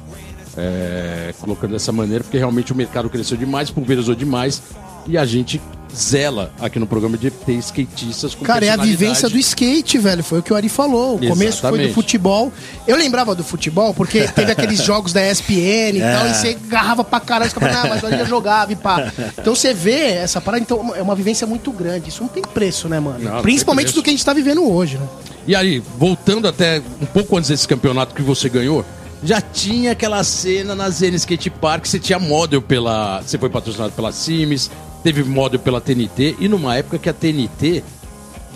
é, 0.56 1.34
colocando 1.40 1.72
dessa 1.72 1.90
maneira, 1.90 2.22
porque 2.22 2.38
realmente 2.38 2.72
o 2.72 2.76
mercado 2.76 3.10
cresceu 3.10 3.36
demais, 3.36 3.70
pulverizou 3.72 4.14
demais. 4.14 4.62
E 5.04 5.18
a 5.18 5.24
gente 5.24 5.60
zela 5.94 6.52
aqui 6.60 6.78
no 6.78 6.86
programa 6.86 7.16
de 7.16 7.30
ter 7.30 7.52
skatistas 7.54 8.34
com 8.34 8.44
Cara, 8.44 8.64
é 8.64 8.70
a 8.70 8.76
vivência 8.76 9.28
do 9.28 9.38
skate, 9.38 9.98
velho. 9.98 10.22
Foi 10.24 10.40
o 10.40 10.42
que 10.42 10.52
o 10.52 10.56
Ari 10.56 10.68
falou. 10.68 11.16
O 11.16 11.18
começo 11.18 11.36
foi 11.60 11.70
do 11.70 11.76
Exatamente. 11.76 11.94
futebol. 11.94 12.52
Eu 12.86 12.96
lembrava 12.96 13.34
do 13.34 13.44
futebol 13.44 13.94
porque 13.94 14.26
teve 14.34 14.52
aqueles 14.52 14.82
jogos 14.82 15.12
da 15.12 15.24
ESPN 15.30 15.96
e 15.96 16.02
É. 16.02 16.12
tal, 16.12 16.26
e 16.28 16.34
você 16.34 16.58
agarrava 16.66 17.04
pra 17.04 17.20
caralho, 17.20 17.50
você 17.50 17.54
ficava, 17.58 17.86
ah, 17.86 17.88
mas 17.90 18.02
o 18.02 18.06
Ari 18.06 18.18
já 18.18 18.24
jogava 18.24 18.72
e 18.72 18.76
pá. 18.76 19.12
Então 19.38 19.54
você 19.54 19.72
vê 19.72 20.00
essa 20.12 20.40
parada, 20.40 20.62
então 20.62 20.94
é 20.94 21.02
uma 21.02 21.14
vivência 21.14 21.46
muito 21.46 21.70
grande. 21.72 22.08
Isso 22.08 22.22
não 22.22 22.28
tem 22.28 22.42
preço, 22.42 22.88
né, 22.88 22.98
mano? 23.00 23.18
Não, 23.20 23.42
Principalmente 23.42 23.92
do 23.94 24.02
que 24.02 24.10
a 24.10 24.12
gente 24.12 24.24
tá 24.24 24.32
vivendo 24.32 24.68
hoje, 24.68 24.98
né? 24.98 25.06
E 25.46 25.54
aí, 25.54 25.82
voltando 25.98 26.48
até 26.48 26.82
um 27.00 27.06
pouco 27.06 27.36
antes 27.36 27.50
desse 27.50 27.68
campeonato 27.68 28.14
que 28.14 28.22
você 28.22 28.48
ganhou, 28.48 28.84
já 29.22 29.40
tinha 29.40 29.92
aquela 29.92 30.22
cena 30.24 30.74
na 30.74 30.88
Zen 30.90 31.14
Skate 31.14 31.48
Park, 31.50 31.86
você 31.86 31.98
tinha 31.98 32.18
model 32.18 32.60
pela. 32.60 33.22
Você 33.22 33.38
foi 33.38 33.48
patrocinado 33.48 33.92
pela 33.92 34.12
Sims, 34.12 34.70
teve 35.04 35.22
model 35.22 35.60
pela 35.60 35.80
TNT, 35.80 36.34
e 36.40 36.48
numa 36.48 36.74
época 36.76 36.98
que 36.98 37.08
a 37.08 37.12
TNT 37.12 37.84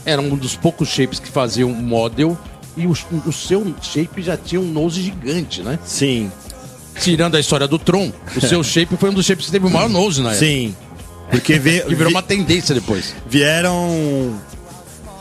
era 0.04 0.20
um 0.20 0.34
dos 0.36 0.56
poucos 0.56 0.88
shapes 0.88 1.20
que 1.20 1.28
faziam 1.28 1.70
model, 1.70 2.36
e 2.76 2.86
o, 2.86 2.92
o 3.26 3.32
seu 3.32 3.74
shape 3.82 4.22
já 4.22 4.36
tinha 4.36 4.60
um 4.60 4.64
nose 4.72 5.00
gigante, 5.02 5.62
né? 5.62 5.78
Sim, 5.84 6.32
Tirando 7.00 7.36
a 7.36 7.40
história 7.40 7.68
do 7.68 7.78
Tron, 7.78 8.10
o 8.36 8.40
seu 8.40 8.62
shape 8.64 8.96
foi 8.96 9.10
um 9.10 9.14
dos 9.14 9.24
shapes 9.24 9.46
que 9.46 9.52
teve 9.52 9.66
o 9.66 9.70
maior 9.70 9.88
nose 9.88 10.20
na 10.20 10.30
época. 10.30 10.44
sim. 10.44 10.74
Porque 11.30 11.58
ve- 11.58 11.82
Que 11.86 11.90
virou 11.94 12.08
vi- 12.08 12.14
uma 12.14 12.22
tendência 12.22 12.74
depois. 12.74 13.14
vieram 13.28 14.34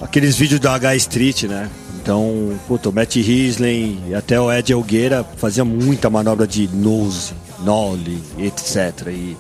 aqueles 0.02 0.36
vídeos 0.38 0.60
da 0.60 0.74
H 0.74 0.96
Street, 0.96 1.44
né? 1.44 1.70
Então, 2.02 2.58
puta, 2.68 2.90
o 2.90 2.94
Matt 2.94 3.16
Risley 3.18 4.00
e 4.10 4.16
até 4.16 4.40
o 4.40 4.52
Ed 4.52 4.72
Elgueira 4.72 5.26
fazia 5.38 5.66
muita 5.66 6.10
manobra 6.10 6.48
de 6.48 6.68
nose, 6.74 7.34
nollie, 7.60 8.24
etc. 8.40 9.08
E, 9.10 9.36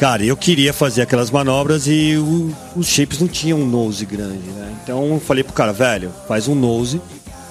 cara, 0.00 0.24
eu 0.24 0.36
queria 0.36 0.72
fazer 0.72 1.02
aquelas 1.02 1.30
manobras 1.30 1.86
e 1.86 2.16
o- 2.16 2.52
os 2.74 2.86
shapes 2.88 3.20
não 3.20 3.28
tinham 3.28 3.60
um 3.60 3.66
nose 3.66 4.04
grande, 4.06 4.48
né? 4.50 4.72
Então 4.82 5.12
eu 5.12 5.20
falei 5.20 5.44
pro 5.44 5.52
cara, 5.52 5.72
velho, 5.72 6.10
faz 6.26 6.48
um 6.48 6.54
nose 6.54 7.00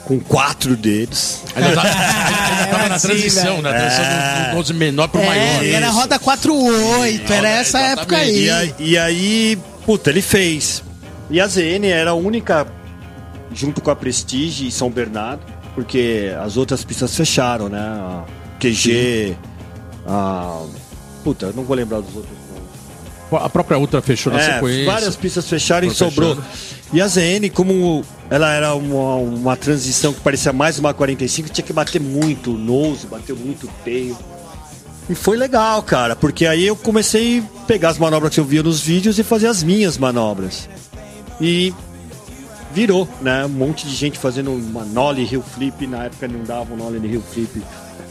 com 0.06 0.20
quatro 0.20 0.76
dedos. 0.76 1.42
Ainda 1.56 1.70
tava, 1.80 1.90
tava 2.72 2.90
na 2.90 2.96
assim, 2.96 3.08
transição, 3.08 3.62
né? 3.62 3.70
A 3.70 3.74
transição 3.74 4.04
do, 4.04 4.50
do 4.50 4.56
nose 4.56 4.74
menor 4.74 5.08
pro 5.08 5.24
maior. 5.24 5.64
É, 5.64 5.70
era 5.74 5.86
isso. 5.88 5.96
roda 5.96 6.18
4-8, 6.20 7.30
era 7.30 7.48
É, 7.50 7.60
essa 7.60 7.80
época 7.80 8.16
exatamente. 8.24 8.40
aí. 8.40 8.46
E 8.46 8.50
aí, 8.50 8.74
e 8.80 8.98
aí, 8.98 9.60
puta, 9.86 10.10
ele 10.10 10.22
fez. 10.24 10.84
E 11.30 11.40
a 11.40 11.46
ZN 11.48 11.86
era 11.86 12.10
a 12.10 12.16
única, 12.16 12.66
junto 13.54 13.80
com 13.82 13.92
a 13.92 13.96
Prestige 13.96 14.66
e 14.68 14.72
São 14.72 14.90
Bernardo, 14.90 15.44
porque 15.76 16.32
as 16.44 16.58
outras 16.58 16.84
pistas 16.84 17.16
fecharam, 17.16 17.70
né? 17.70 17.80
A 17.80 18.24
QG, 18.60 19.38
a. 20.08 20.64
Puta, 21.24 21.48
eu 21.48 21.54
não 21.54 21.64
vou 21.64 21.76
lembrar 21.76 22.00
dos 22.02 22.16
outros. 22.16 22.39
A 23.32 23.50
própria 23.50 23.78
Ultra 23.78 24.02
fechou 24.02 24.32
na 24.34 24.40
É, 24.40 24.54
sequência. 24.56 24.86
várias 24.86 25.16
pistas 25.16 25.48
fecharam 25.48 25.88
e 25.88 25.92
sobrou. 25.92 26.38
E 26.92 27.00
a 27.02 27.08
ZN, 27.08 27.50
como 27.54 28.04
ela 28.30 28.52
era 28.52 28.74
uma, 28.74 29.16
uma 29.16 29.56
transição 29.56 30.12
que 30.14 30.20
parecia 30.22 30.52
mais 30.52 30.80
uma 30.80 30.94
45, 30.94 31.50
tinha 31.50 31.64
que 31.66 31.72
bater 31.74 32.02
muito 32.02 32.52
nose, 32.52 33.06
bater 33.08 33.36
muito 33.36 33.68
o 33.68 33.70
tail. 33.86 34.18
E 35.10 35.16
foi 35.16 35.38
legal, 35.38 35.82
cara, 35.84 36.16
porque 36.16 36.46
aí 36.46 36.66
eu 36.66 36.76
comecei 36.76 37.40
a 37.40 37.66
pegar 37.66 37.90
as 37.90 37.98
manobras 37.98 38.34
que 38.34 38.40
eu 38.40 38.46
via 38.46 38.62
nos 38.64 38.80
vídeos 38.82 39.18
e 39.20 39.24
fazer 39.24 39.48
as 39.48 39.62
minhas 39.64 39.98
manobras. 39.98 40.70
E 41.42 41.74
virou, 42.72 43.08
né? 43.22 43.46
Um 43.46 43.50
monte 43.50 43.88
de 43.88 43.96
gente 43.96 44.18
fazendo 44.20 44.52
uma 44.52 44.84
nollie 44.86 45.28
heel 45.32 45.42
flip, 45.42 45.88
na 45.88 46.06
época 46.06 46.28
não 46.28 46.44
dava 46.44 46.74
um 46.74 46.78
nollie 46.78 47.12
heel 47.12 47.22
flip. 47.22 47.62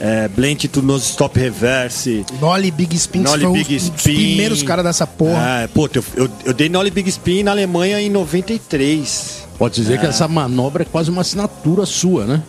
É, 0.01 0.29
blend 0.29 0.69
to 0.69 0.81
nose 0.81 1.05
stop 1.11 1.39
reverse. 1.39 2.25
Nolly 2.41 2.71
Big 2.71 2.95
Spin, 2.97 3.25
que 3.25 3.29
Nollie 3.31 3.43
foi 3.47 3.51
um 3.51 3.53
Big 3.55 3.75
dos 3.75 3.83
Spin. 3.85 4.15
primeiros 4.15 4.63
caras 4.63 4.85
dessa 4.85 5.07
porra. 5.07 5.63
É, 5.63 5.67
puta, 5.67 5.99
eu, 5.99 6.05
eu, 6.17 6.31
eu 6.47 6.55
dei 6.55 6.69
Nollie 6.69 6.91
Big 6.93 7.09
Spin 7.09 7.43
na 7.43 7.51
Alemanha 7.51 8.01
em 8.01 8.09
93. 8.09 9.49
Pode 9.59 9.75
dizer 9.75 9.99
que 9.99 10.07
essa 10.07 10.29
manobra 10.29 10.85
é 10.85 10.87
quase 10.87 11.11
uma 11.11 11.23
assinatura 11.23 11.85
sua, 11.85 12.25
né? 12.25 12.43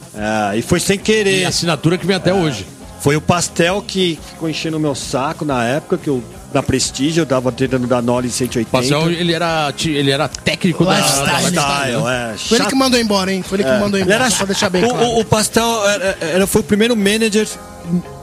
É, 0.53 0.57
e 0.57 0.61
foi 0.61 0.79
sem 0.79 0.95
E 0.95 0.99
querer. 0.99 1.45
a 1.45 1.49
assinatura 1.49 1.97
que 1.97 2.05
vem 2.05 2.15
até 2.15 2.31
hoje. 2.31 2.67
Foi 3.01 3.15
o 3.15 3.21
pastel 3.21 3.81
que 3.85 4.19
ficou 4.31 4.49
enchendo 4.49 4.77
o 4.77 4.79
meu 4.79 4.93
saco 4.93 5.45
na 5.45 5.63
época, 5.63 5.97
que 5.97 6.09
eu, 6.09 6.21
na 6.53 6.61
Prestige, 6.61 7.19
eu 7.19 7.25
dava 7.25 7.49
tentando 7.51 7.87
dar 7.87 8.01
Nollie 8.01 8.29
180. 8.29 8.67
O 8.67 8.71
Pastel, 8.71 9.09
ele 9.11 9.33
era, 9.33 9.73
ele 9.85 10.11
era 10.11 10.27
técnico 10.27 10.83
da 10.83 10.97
Lifestyle. 10.97 11.25
da 11.25 11.37
Lifestyle, 11.39 12.07
é. 12.07 12.33
Foi 12.37 12.57
ele 12.59 12.67
que 12.67 12.75
mandou 12.75 12.99
embora, 12.99 13.31
hein? 13.33 13.41
Foi 13.41 13.57
ele 13.59 13.63
que 13.63 13.71
mandou 13.79 13.97
Ele 13.97 14.01
embora, 14.03 14.15
era- 14.25 14.29
só 14.29 14.37
pra 14.37 14.45
deixar 14.47 14.69
bem 14.69 14.83
o, 14.83 14.89
claro. 14.89 15.05
o- 15.05 15.19
o 15.21 15.25
Pastel 15.25 15.87
era, 15.87 16.17
era- 16.19 16.47
foi 16.47 16.61
o 16.61 16.63
primeiro 16.63 16.95
manager, 16.97 17.47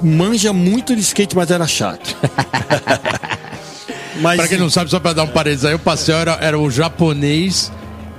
manja 0.03 0.53
muito 0.53 0.95
de 0.95 1.01
skate, 1.01 1.35
mas 1.35 1.51
era 1.51 1.67
chato. 1.67 2.15
mas, 4.21 4.37
Pra 4.37 4.49
quem 4.49 4.59
não 4.59 4.71
sabe, 4.71 4.91
só 4.91 4.99
pra 5.01 5.13
dar 5.13 5.25
um 5.25 5.29
parênteses 5.29 5.65
aí, 5.65 5.75
o 5.75 5.79
Pastel 5.79 6.17
era, 6.19 6.39
era 6.41 6.59
o 6.59 6.71
japonês 6.71 7.71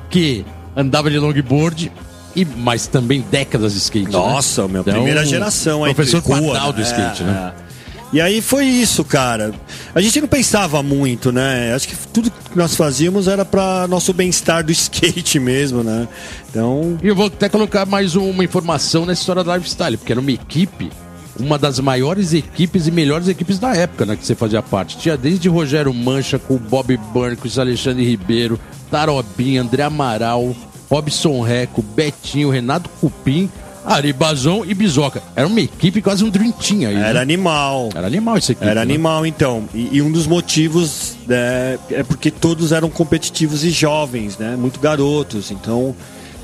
que 0.09 0.45
andava 0.75 1.09
de 1.09 1.17
longboard, 1.19 1.91
e, 2.37 2.45
mas 2.45 2.87
também 2.87 3.25
décadas 3.31 3.73
de 3.73 3.79
skate. 3.79 4.11
Nossa, 4.11 4.61
né? 4.63 4.67
meu, 4.73 4.81
Então, 4.81 4.93
primeira 4.93 5.25
geração 5.25 5.83
aí. 5.83 5.93
Professor 5.93 6.21
Quadral 6.21 6.71
do 6.71 6.79
né? 6.79 6.85
skate, 6.85 7.23
É, 7.23 7.25
né? 7.25 7.53
é. 7.63 7.67
E 8.13 8.21
aí 8.21 8.41
foi 8.41 8.63
isso, 8.63 9.03
cara. 9.03 9.51
A 9.93 9.99
gente 9.99 10.21
não 10.21 10.29
pensava 10.29 10.81
muito, 10.81 11.29
né? 11.29 11.73
Acho 11.73 11.89
que 11.89 11.95
tudo 12.13 12.31
que 12.31 12.55
nós 12.57 12.73
fazíamos 12.73 13.27
era 13.27 13.43
para 13.43 13.85
nosso 13.89 14.13
bem-estar 14.13 14.63
do 14.63 14.71
skate 14.71 15.39
mesmo, 15.39 15.83
né? 15.83 16.07
Então, 16.49 16.97
E 17.03 17.07
eu 17.07 17.15
vou 17.15 17.25
até 17.27 17.49
colocar 17.49 17.85
mais 17.85 18.15
uma 18.15 18.43
informação 18.45 19.05
nessa 19.05 19.19
história 19.21 19.43
da 19.43 19.57
Lifestyle, 19.57 19.97
porque 19.97 20.13
era 20.13 20.21
uma 20.21 20.31
equipe, 20.31 20.89
uma 21.37 21.57
das 21.57 21.81
maiores 21.81 22.33
equipes 22.33 22.87
e 22.87 22.91
melhores 22.91 23.27
equipes 23.27 23.59
da 23.59 23.75
época, 23.75 24.05
né, 24.05 24.15
que 24.15 24.25
você 24.25 24.35
fazia 24.35 24.61
parte. 24.61 24.97
Tinha 24.97 25.17
desde 25.17 25.49
Rogério 25.49 25.93
Mancha, 25.93 26.39
com 26.39 26.55
o 26.55 26.59
Bob 26.59 26.95
Burn, 27.11 27.35
com 27.35 27.47
o 27.49 27.59
Alexandre 27.61 28.05
Ribeiro, 28.05 28.57
Tarobinha, 28.89 29.61
André 29.61 29.83
Amaral, 29.83 30.55
Robson 30.89 31.41
Reco, 31.41 31.81
Betinho, 31.81 32.49
Renato 32.49 32.89
Cupim, 33.01 33.49
Ari 33.87 34.11
Bazon 34.11 34.65
e 34.65 34.73
Bizoca. 34.73 35.23
Era 35.33 35.47
uma 35.47 35.61
equipe 35.61 36.01
quase 36.01 36.23
um 36.23 36.29
Team 36.29 36.89
aí. 36.89 36.95
né? 36.95 37.09
era 37.09 37.21
animal. 37.21 37.89
Era 37.95 38.05
animal 38.05 38.37
esse 38.37 38.51
equipe. 38.51 38.67
Era 38.67 38.83
né? 38.83 38.93
animal, 38.93 39.25
então. 39.25 39.63
E, 39.73 39.97
e 39.97 40.01
um 40.01 40.11
dos 40.11 40.27
motivos 40.27 41.15
né, 41.25 41.79
é 41.89 42.03
porque 42.03 42.29
todos 42.29 42.73
eram 42.73 42.89
competitivos 42.89 43.63
e 43.63 43.69
jovens, 43.69 44.37
né? 44.37 44.57
Muito 44.57 44.79
garotos. 44.81 45.51
Então, 45.51 45.95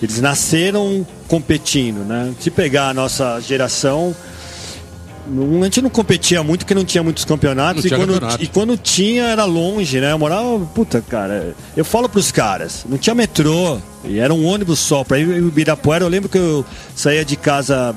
eles 0.02 0.22
nasceram 0.22 1.06
competindo, 1.28 2.06
né? 2.06 2.34
Se 2.40 2.50
pegar 2.50 2.90
a 2.90 2.94
nossa 2.94 3.42
geração, 3.42 4.16
a 5.62 5.64
gente 5.66 5.82
não 5.82 5.90
competia 5.90 6.44
muito 6.44 6.62
porque 6.62 6.76
não 6.76 6.86
tinha 6.86 7.04
muitos 7.04 7.26
campeonatos. 7.26 7.84
Não 7.84 7.92
e, 7.92 8.00
quando, 8.00 8.14
campeonato. 8.14 8.44
e 8.44 8.48
quando 8.48 8.78
tinha, 8.78 9.24
era 9.26 9.44
longe, 9.44 10.00
né? 10.00 10.14
Eu 10.14 10.20
morava, 10.20 10.60
puta, 10.74 11.02
cara. 11.02 11.54
Eu 11.76 11.84
falo 11.84 12.08
pros 12.08 12.32
caras, 12.32 12.86
não 12.88 12.98
tinha 12.98 13.14
metrô. 13.14 13.80
E 14.06 14.20
era 14.20 14.34
um 14.34 14.46
ônibus 14.46 14.80
só. 14.80 15.04
Pra 15.04 15.18
ir 15.20 15.28
em 15.30 15.48
Ibirapuera, 15.48 16.04
eu 16.04 16.10
lembro 16.10 16.30
que 16.30 16.38
eu 16.38 16.66
saía 16.96 17.24
de 17.24 17.36
casa 17.36 17.96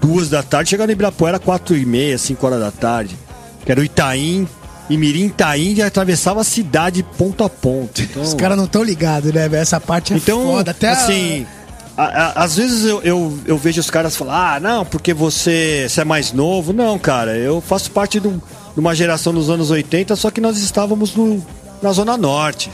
duas 0.00 0.28
da 0.28 0.42
tarde, 0.42 0.70
chegava 0.70 0.86
no 0.86 0.92
Ibirapuera 0.92 1.38
quatro 1.38 1.76
e 1.76 1.84
meia, 1.84 2.16
cinco 2.18 2.46
horas 2.46 2.60
da 2.60 2.70
tarde. 2.70 3.16
Que 3.64 3.72
era 3.72 3.80
o 3.80 3.84
Itaim. 3.84 4.46
E 4.90 4.96
Mirim 4.96 5.26
Itaim 5.26 5.74
já 5.76 5.86
atravessava 5.86 6.40
a 6.40 6.44
cidade 6.44 7.02
ponto 7.02 7.44
a 7.44 7.48
ponto. 7.50 8.00
Então, 8.00 8.22
Os 8.22 8.32
caras 8.34 8.56
não 8.56 8.64
estão 8.64 8.82
ligados, 8.82 9.30
né? 9.32 9.46
Essa 9.52 9.78
parte 9.78 10.14
é 10.14 10.16
então 10.16 10.42
foda. 10.42 10.70
Até 10.70 10.88
a- 10.88 10.92
assim, 10.92 11.46
a- 11.94 12.04
a- 12.04 12.44
às 12.44 12.56
vezes 12.56 12.86
eu, 12.86 13.02
eu, 13.02 13.38
eu 13.44 13.58
vejo 13.58 13.80
os 13.80 13.90
caras 13.90 14.16
falar, 14.16 14.54
ah, 14.54 14.60
não, 14.60 14.86
porque 14.86 15.12
você, 15.12 15.86
você 15.86 16.00
é 16.00 16.04
mais 16.04 16.32
novo. 16.32 16.72
Não, 16.72 16.98
cara, 16.98 17.36
eu 17.36 17.60
faço 17.60 17.90
parte 17.90 18.18
de, 18.18 18.28
um- 18.28 18.38
de 18.38 18.80
uma 18.80 18.94
geração 18.94 19.34
dos 19.34 19.50
anos 19.50 19.70
80, 19.70 20.16
só 20.16 20.30
que 20.30 20.40
nós 20.40 20.56
estávamos 20.56 21.14
no- 21.14 21.44
na 21.82 21.92
Zona 21.92 22.16
Norte. 22.16 22.70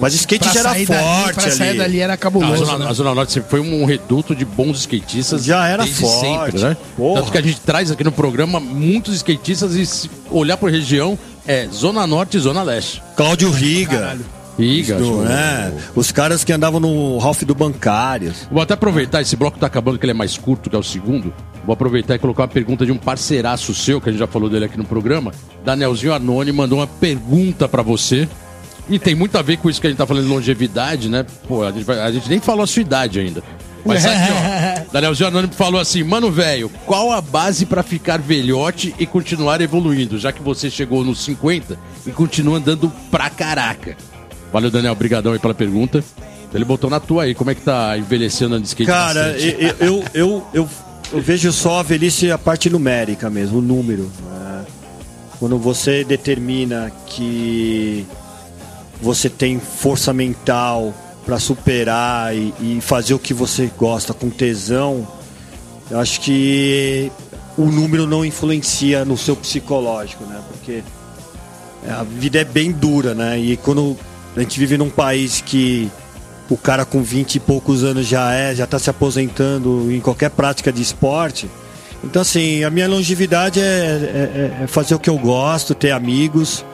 Mas 0.00 0.14
o 0.14 0.16
skate 0.16 0.44
pra 0.44 0.52
já 0.52 0.60
era 0.60 0.70
sair 0.70 0.86
dali, 0.86 1.04
forte 1.04 1.34
pra 1.34 1.50
sair 1.50 1.68
ali. 1.70 1.78
dali 1.78 2.00
era 2.00 2.08
Não, 2.08 2.14
a, 2.14 2.16
cabuloso. 2.16 2.64
Zona, 2.64 2.78
né? 2.84 2.90
a 2.90 2.92
Zona 2.92 3.14
Norte 3.14 3.32
sempre 3.32 3.50
foi 3.50 3.60
um 3.60 3.84
reduto 3.84 4.34
de 4.34 4.44
bons 4.44 4.78
skatistas. 4.80 5.44
Já 5.44 5.66
era 5.68 5.84
desde 5.84 6.00
forte. 6.00 6.20
sempre, 6.58 6.60
né? 6.60 6.76
Porra. 6.96 7.20
Tanto 7.20 7.32
que 7.32 7.38
a 7.38 7.42
gente 7.42 7.60
traz 7.60 7.90
aqui 7.90 8.02
no 8.02 8.12
programa 8.12 8.58
muitos 8.58 9.14
skatistas 9.16 9.74
e 9.74 9.86
se 9.86 10.10
olhar 10.30 10.56
por 10.56 10.70
região 10.70 11.16
é 11.46 11.68
Zona 11.72 12.06
Norte 12.06 12.36
e 12.36 12.40
Zona 12.40 12.62
Leste. 12.62 13.02
Cláudio 13.16 13.50
Riga. 13.50 14.16
Iga, 14.58 14.96
do- 14.96 15.04
show. 15.06 15.22
né? 15.22 15.72
Os 15.96 16.12
caras 16.12 16.44
que 16.44 16.52
andavam 16.52 16.78
no 16.78 17.16
Ralph 17.18 17.42
do 17.42 17.54
Bancário. 17.54 18.32
Vou 18.50 18.62
até 18.62 18.74
aproveitar, 18.74 19.22
esse 19.22 19.34
bloco 19.34 19.58
tá 19.58 19.66
acabando, 19.66 19.98
que 19.98 20.04
ele 20.04 20.10
é 20.10 20.14
mais 20.14 20.36
curto, 20.36 20.68
que 20.68 20.76
é 20.76 20.78
o 20.78 20.82
segundo. 20.82 21.32
Vou 21.64 21.72
aproveitar 21.72 22.16
e 22.16 22.18
colocar 22.18 22.42
uma 22.42 22.48
pergunta 22.48 22.84
de 22.84 22.92
um 22.92 22.98
parceiraço 22.98 23.72
seu, 23.74 23.98
que 24.00 24.08
a 24.10 24.12
gente 24.12 24.18
já 24.20 24.26
falou 24.26 24.50
dele 24.50 24.66
aqui 24.66 24.76
no 24.76 24.84
programa. 24.84 25.32
Danielzinho 25.64 26.12
Arnone 26.12 26.52
mandou 26.52 26.80
uma 26.80 26.86
pergunta 26.86 27.66
pra 27.66 27.82
você. 27.82 28.28
E 28.88 28.98
tem 28.98 29.14
muito 29.14 29.36
a 29.38 29.42
ver 29.42 29.56
com 29.58 29.70
isso 29.70 29.80
que 29.80 29.86
a 29.86 29.90
gente 29.90 29.98
tá 29.98 30.06
falando 30.06 30.24
de 30.24 30.30
longevidade, 30.30 31.08
né? 31.08 31.24
Pô, 31.46 31.62
a 31.62 31.70
gente, 31.70 31.84
vai- 31.84 32.00
a 32.00 32.10
gente 32.10 32.28
nem 32.28 32.40
falou 32.40 32.64
a 32.64 32.66
sua 32.66 32.82
idade 32.82 33.20
ainda. 33.20 33.42
Mas 33.84 34.04
aqui, 34.06 34.30
ó. 34.30 34.82
Danielzinho 34.92 35.28
Anônimo 35.28 35.52
falou 35.54 35.80
assim: 35.80 36.02
Mano, 36.04 36.30
velho, 36.30 36.70
qual 36.86 37.10
a 37.12 37.20
base 37.20 37.66
pra 37.66 37.82
ficar 37.82 38.18
velhote 38.20 38.94
e 38.98 39.06
continuar 39.06 39.60
evoluindo? 39.60 40.18
Já 40.18 40.30
que 40.32 40.42
você 40.42 40.70
chegou 40.70 41.04
nos 41.04 41.24
50 41.24 41.76
e 42.06 42.10
continua 42.10 42.58
andando 42.58 42.92
pra 43.10 43.28
caraca. 43.30 43.96
Valeu, 44.52 44.70
Daniel. 44.70 44.92
Obrigadão 44.92 45.32
aí 45.32 45.38
pela 45.38 45.54
pergunta. 45.54 46.04
Ele 46.54 46.64
botou 46.64 46.90
na 46.90 47.00
tua 47.00 47.24
aí. 47.24 47.34
Como 47.34 47.50
é 47.50 47.54
que 47.54 47.62
tá 47.62 47.96
envelhecendo 47.96 48.54
andando 48.54 48.62
de 48.64 48.68
skate? 48.68 48.90
Cara, 48.90 49.36
eu, 49.38 49.58
eu, 49.58 50.04
eu, 50.14 50.46
eu, 50.52 50.68
eu 51.14 51.20
vejo 51.20 51.50
só 51.50 51.80
a 51.80 51.82
velhice 51.82 52.30
a 52.30 52.36
parte 52.38 52.68
numérica 52.68 53.30
mesmo, 53.30 53.58
o 53.58 53.62
número. 53.62 54.10
né? 54.28 54.64
Quando 55.40 55.58
você 55.58 56.04
determina 56.04 56.92
que 57.06 58.06
você 59.02 59.28
tem 59.28 59.58
força 59.60 60.12
mental 60.12 60.94
para 61.26 61.38
superar 61.38 62.34
e, 62.34 62.54
e 62.60 62.78
fazer 62.80 63.14
o 63.14 63.18
que 63.18 63.34
você 63.34 63.70
gosta 63.76 64.14
com 64.14 64.30
tesão, 64.30 65.06
eu 65.90 65.98
acho 66.00 66.20
que 66.20 67.10
o 67.58 67.66
número 67.66 68.06
não 68.06 68.24
influencia 68.24 69.04
no 69.04 69.16
seu 69.18 69.36
psicológico, 69.36 70.24
né? 70.24 70.40
Porque 70.52 70.82
a 71.88 72.02
vida 72.04 72.38
é 72.40 72.44
bem 72.44 72.72
dura, 72.72 73.14
né? 73.14 73.38
E 73.38 73.56
quando 73.56 73.96
a 74.36 74.40
gente 74.40 74.58
vive 74.58 74.78
num 74.78 74.88
país 74.88 75.40
que 75.40 75.90
o 76.48 76.56
cara 76.56 76.84
com 76.84 77.02
20 77.02 77.34
e 77.36 77.40
poucos 77.40 77.82
anos 77.84 78.06
já 78.06 78.32
é, 78.32 78.54
já 78.54 78.64
está 78.64 78.78
se 78.78 78.88
aposentando 78.88 79.92
em 79.92 80.00
qualquer 80.00 80.30
prática 80.30 80.72
de 80.72 80.80
esporte. 80.80 81.48
Então, 82.04 82.22
assim, 82.22 82.64
a 82.64 82.70
minha 82.70 82.88
longevidade 82.88 83.60
é, 83.60 84.56
é- 84.60 84.64
é 84.64 84.66
fazer 84.66 84.94
o 84.94 84.98
que 84.98 85.08
eu 85.10 85.18
gosto, 85.18 85.74
ter 85.74 85.90
amigos. 85.92 86.64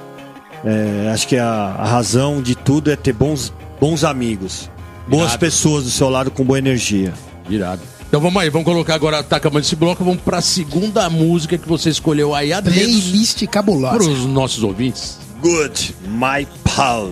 É, 0.64 1.11
acho 1.12 1.29
que 1.29 1.37
a, 1.37 1.47
a 1.79 1.87
razão 1.87 2.42
de 2.42 2.55
tudo 2.55 2.90
é 2.90 2.97
ter 2.97 3.12
bons, 3.12 3.53
bons 3.81 4.05
amigos. 4.05 4.71
Boas 5.07 5.29
Irado. 5.29 5.38
pessoas 5.38 5.85
do 5.85 5.90
seu 5.90 6.09
lado 6.09 6.31
com 6.31 6.44
boa 6.44 6.59
energia. 6.59 7.12
Irado. 7.49 7.81
Então 8.09 8.21
vamos 8.21 8.42
aí, 8.42 8.49
vamos 8.49 8.64
colocar 8.64 8.94
agora, 8.94 9.23
tá 9.23 9.37
acabando 9.37 9.64
esse 9.64 9.77
bloco, 9.77 10.03
vamos 10.03 10.23
pra 10.23 10.40
segunda 10.40 11.09
música 11.11 11.59
que 11.59 11.68
você 11.68 11.90
escolheu 11.90 12.35
aí 12.35 12.53
a 12.55 12.62
Playlist 12.62 13.47
cabulosa. 13.47 13.97
pros 13.99 14.25
nossos 14.25 14.64
ouvintes. 14.64 15.18
Good, 15.42 15.94
my 16.07 16.47
pal. 16.64 17.11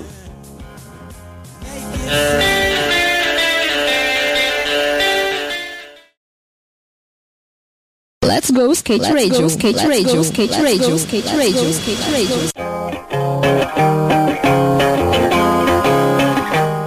Let's 8.46 8.56
go 8.56 8.72
skate 8.74 9.12
radio, 9.12 9.46
skate 9.46 9.84
radio, 9.88 10.20
skate 10.20 10.52
radio, 10.62 10.94
skate 10.94 11.36
radio, 11.36 11.68
skate 11.70 12.10
radio. 12.12 12.36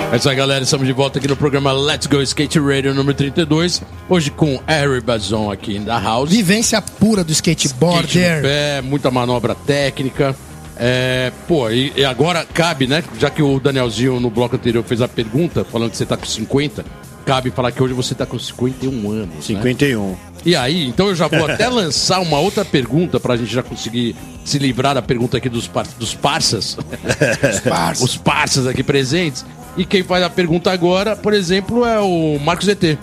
É 0.09 0.15
isso 0.15 0.29
aí, 0.29 0.35
galera. 0.37 0.63
Estamos 0.63 0.87
de 0.87 0.93
volta 0.93 1.19
aqui 1.19 1.27
no 1.27 1.35
programa 1.35 1.73
Let's 1.73 2.07
Go 2.07 2.21
Skate 2.21 2.59
Radio 2.59 2.93
número 2.93 3.13
32. 3.17 3.81
Hoje 4.07 4.31
com 4.31 4.61
Harry 4.65 5.01
Bazon 5.01 5.51
aqui 5.51 5.79
da 5.79 5.99
House. 5.99 6.29
Vivência 6.29 6.81
pura 6.81 7.25
do 7.25 7.33
Skate 7.33 7.67
no 7.67 7.71
skateboarder. 7.71 8.41
pé, 8.41 8.81
muita 8.81 9.11
manobra 9.11 9.53
técnica. 9.53 10.33
É, 10.77 11.33
pô, 11.45 11.69
e, 11.69 11.91
e 11.93 12.05
agora 12.05 12.45
cabe, 12.45 12.87
né? 12.87 13.03
Já 13.19 13.29
que 13.29 13.43
o 13.43 13.59
Danielzinho 13.59 14.17
no 14.21 14.29
bloco 14.29 14.55
anterior 14.55 14.85
fez 14.85 15.01
a 15.01 15.09
pergunta, 15.09 15.65
falando 15.65 15.91
que 15.91 15.97
você 15.97 16.05
tá 16.05 16.15
com 16.15 16.25
50, 16.25 16.85
cabe 17.29 17.51
falar 17.51 17.71
que 17.71 17.83
hoje 17.83 17.93
você 17.93 18.15
tá 18.15 18.25
com 18.25 18.39
51 18.39 19.11
anos. 19.11 19.35
né? 19.35 19.41
51. 19.41 20.15
E 20.43 20.55
aí, 20.55 20.87
então 20.87 21.09
eu 21.09 21.15
já 21.15 21.27
vou 21.27 21.45
até 21.45 21.69
lançar 21.69 22.19
uma 22.21 22.39
outra 22.39 22.65
pergunta 22.65 23.19
pra 23.19 23.37
gente 23.37 23.53
já 23.53 23.61
conseguir 23.61 24.15
se 24.43 24.57
livrar 24.57 24.95
da 24.95 25.01
pergunta 25.01 25.37
aqui 25.37 25.47
dos, 25.47 25.67
par 25.67 25.85
dos 25.99 26.15
parças. 26.15 26.75
parças. 27.69 28.03
Os 28.03 28.17
parças 28.17 28.65
aqui 28.65 28.81
presentes. 28.81 29.45
E 29.77 29.85
quem 29.85 30.01
faz 30.01 30.23
a 30.23 30.29
pergunta 30.29 30.71
agora, 30.71 31.15
por 31.15 31.31
exemplo, 31.31 31.85
é 31.85 31.99
o 31.99 32.39
Marcos 32.39 32.67
ET. 32.67 32.97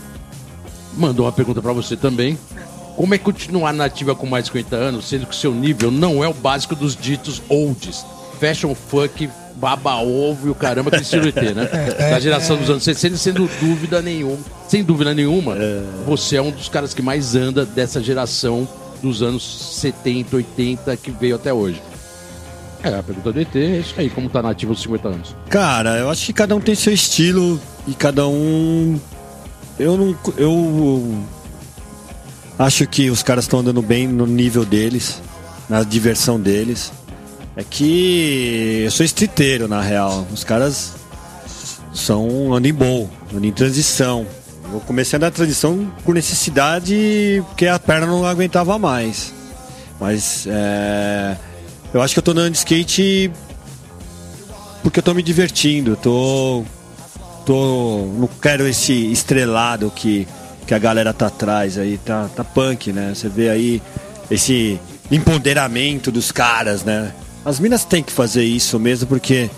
Mandou 0.96 1.24
uma 1.24 1.32
pergunta 1.32 1.62
pra 1.62 1.72
você 1.72 1.96
também. 1.96 2.36
Como 2.96 3.14
é 3.14 3.18
continuar 3.18 3.72
nativa 3.72 4.16
com 4.16 4.26
mais 4.26 4.46
de 4.46 4.50
50 4.50 4.74
anos, 4.74 5.08
sendo 5.08 5.26
que 5.26 5.34
o 5.34 5.38
seu 5.38 5.54
nível 5.54 5.92
não 5.92 6.24
é 6.24 6.26
o 6.26 6.34
básico 6.34 6.74
dos 6.74 6.96
ditos 6.96 7.40
olds? 7.48 8.04
Fashion 8.40 8.74
funk, 8.74 9.30
baba 9.56 9.96
ovo 9.96 10.48
e 10.48 10.50
o 10.50 10.54
caramba 10.54 10.90
que 10.90 11.02
estilo 11.02 11.28
ET, 11.28 11.36
né? 11.36 11.68
Da 12.10 12.20
geração 12.20 12.56
dos 12.56 12.68
anos 12.70 12.84
60, 12.84 13.16
sendo 13.16 13.50
dúvida 13.60 14.02
nenhuma, 14.02 14.38
sem 14.68 14.84
dúvida 14.84 15.14
nenhuma, 15.14 15.56
você 16.06 16.36
é 16.36 16.42
um 16.42 16.50
dos 16.50 16.68
caras 16.68 16.92
que 16.92 17.02
mais 17.02 17.34
anda 17.34 17.64
dessa 17.64 18.02
geração 18.02 18.68
dos 19.02 19.22
anos 19.22 19.76
70, 19.80 20.36
80 20.36 20.96
que 20.96 21.10
veio 21.10 21.36
até 21.36 21.52
hoje. 21.52 21.80
É, 22.82 22.98
a 22.98 23.02
pergunta 23.02 23.32
do 23.32 23.40
ET 23.40 23.56
é 23.56 23.78
isso 23.78 23.94
aí, 23.96 24.10
como 24.10 24.28
tá 24.28 24.42
nativo 24.42 24.72
aos 24.72 24.82
50 24.82 25.08
anos. 25.08 25.36
Cara, 25.48 25.96
eu 25.96 26.10
acho 26.10 26.26
que 26.26 26.32
cada 26.32 26.54
um 26.54 26.60
tem 26.60 26.74
seu 26.74 26.92
estilo 26.92 27.60
e 27.86 27.94
cada 27.94 28.26
um. 28.28 28.98
Eu 29.78 29.96
não. 29.96 30.16
Eu. 30.36 31.24
Acho 32.58 32.86
que 32.86 33.10
os 33.10 33.22
caras 33.22 33.44
estão 33.44 33.60
andando 33.60 33.82
bem 33.82 34.06
no 34.08 34.26
nível 34.26 34.64
deles, 34.64 35.20
na 35.68 35.82
diversão 35.82 36.40
deles. 36.40 36.92
É 37.56 37.64
que 37.64 38.82
eu 38.84 38.90
sou 38.90 39.04
estriteiro, 39.04 39.66
na 39.66 39.80
real. 39.80 40.26
Os 40.30 40.44
caras 40.44 40.92
são 41.94 42.52
andam 42.52 42.70
em 42.70 42.74
bom, 42.74 43.08
andam 43.32 43.48
em 43.48 43.52
transição. 43.52 44.26
Eu 44.70 44.80
comecei 44.80 45.18
a 45.18 45.30
transição 45.30 45.90
por 46.04 46.14
necessidade, 46.14 47.42
porque 47.48 47.66
a 47.66 47.78
perna 47.78 48.06
não 48.06 48.26
aguentava 48.26 48.78
mais. 48.78 49.32
Mas 49.98 50.46
é, 50.46 51.36
eu 51.94 52.02
acho 52.02 52.14
que 52.14 52.18
eu 52.18 52.22
tô 52.22 52.32
andando 52.32 52.52
de 52.52 52.58
skate 52.58 53.30
porque 54.82 55.00
eu 55.00 55.02
tô 55.02 55.14
me 55.14 55.22
divertindo, 55.22 55.92
eu 55.92 55.96
tô. 55.96 56.64
tô. 57.44 58.06
não 58.18 58.28
quero 58.40 58.68
esse 58.68 58.92
estrelado 59.10 59.90
que, 59.90 60.28
que 60.66 60.74
a 60.74 60.78
galera 60.78 61.12
tá 61.12 61.26
atrás 61.26 61.78
aí, 61.78 61.98
tá, 61.98 62.28
tá 62.36 62.44
punk, 62.44 62.92
né? 62.92 63.12
Você 63.14 63.28
vê 63.28 63.48
aí 63.48 63.82
esse 64.30 64.78
empoderamento 65.10 66.12
dos 66.12 66.30
caras, 66.30 66.84
né? 66.84 67.12
As 67.46 67.60
minas 67.60 67.84
têm 67.84 68.02
que 68.02 68.12
fazer 68.12 68.42
isso 68.42 68.76
mesmo 68.76 69.06
porque 69.06 69.48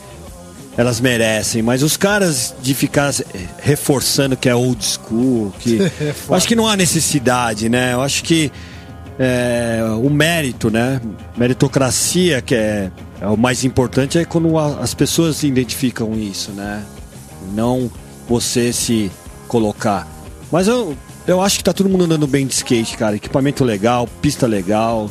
elas 0.77 1.01
merecem, 1.01 1.63
mas 1.63 1.83
os 1.83 1.97
caras 1.97 2.55
de 2.63 2.75
ficar 2.75 3.13
reforçando 3.59 4.37
que 4.37 4.47
é 4.47 4.55
old 4.55 4.85
school, 4.85 5.53
que. 5.59 5.79
eu 6.29 6.35
acho 6.35 6.47
que 6.47 6.55
não 6.55 6.69
há 6.69 6.77
necessidade, 6.77 7.69
né? 7.71 7.95
Eu 7.95 8.03
acho 8.03 8.23
que 8.23 8.53
é, 9.19 9.81
o 10.03 10.11
mérito, 10.11 10.71
né? 10.71 11.01
Meritocracia, 11.35 12.43
que 12.43 12.55
é, 12.55 12.91
é 13.23 13.27
o 13.27 13.39
mais 13.39 13.65
importante, 13.65 14.19
é 14.19 14.25
quando 14.27 14.59
a- 14.59 14.81
as 14.81 14.93
pessoas 14.93 15.37
se 15.39 15.47
identificam 15.47 16.13
isso, 16.13 16.53
né? 16.53 16.85
Não 17.55 17.91
você 18.29 18.71
se 18.71 19.11
colocar. 19.49 20.07
Mas 20.53 20.69
eu, 20.69 20.95
eu 21.27 21.41
acho 21.41 21.57
que 21.57 21.65
tá 21.65 21.73
todo 21.73 21.89
mundo 21.89 22.05
andando 22.05 22.27
bem 22.27 22.47
de 22.47 22.53
skate, 22.53 22.99
cara. 22.99 23.17
Equipamento 23.17 23.65
legal, 23.65 24.07
pista 24.21 24.47
legal. 24.47 25.11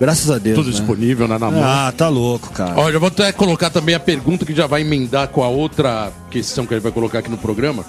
Graças 0.00 0.30
a 0.30 0.38
Deus. 0.38 0.56
Tudo 0.56 0.66
né? 0.66 0.72
disponível 0.72 1.28
né, 1.28 1.38
na 1.38 1.50
mão. 1.50 1.62
Ah, 1.62 1.92
tá 1.96 2.08
louco, 2.08 2.50
cara. 2.50 2.74
Ó, 2.76 2.90
já 2.90 2.98
vou 2.98 3.08
até 3.08 3.32
colocar 3.32 3.70
também 3.70 3.94
a 3.94 4.00
pergunta 4.00 4.44
que 4.44 4.54
já 4.54 4.66
vai 4.66 4.80
emendar 4.80 5.28
com 5.28 5.42
a 5.42 5.48
outra 5.48 6.12
questão 6.30 6.66
que 6.66 6.74
ele 6.74 6.80
vai 6.80 6.92
colocar 6.92 7.20
aqui 7.20 7.30
no 7.30 7.38
programa. 7.38 7.84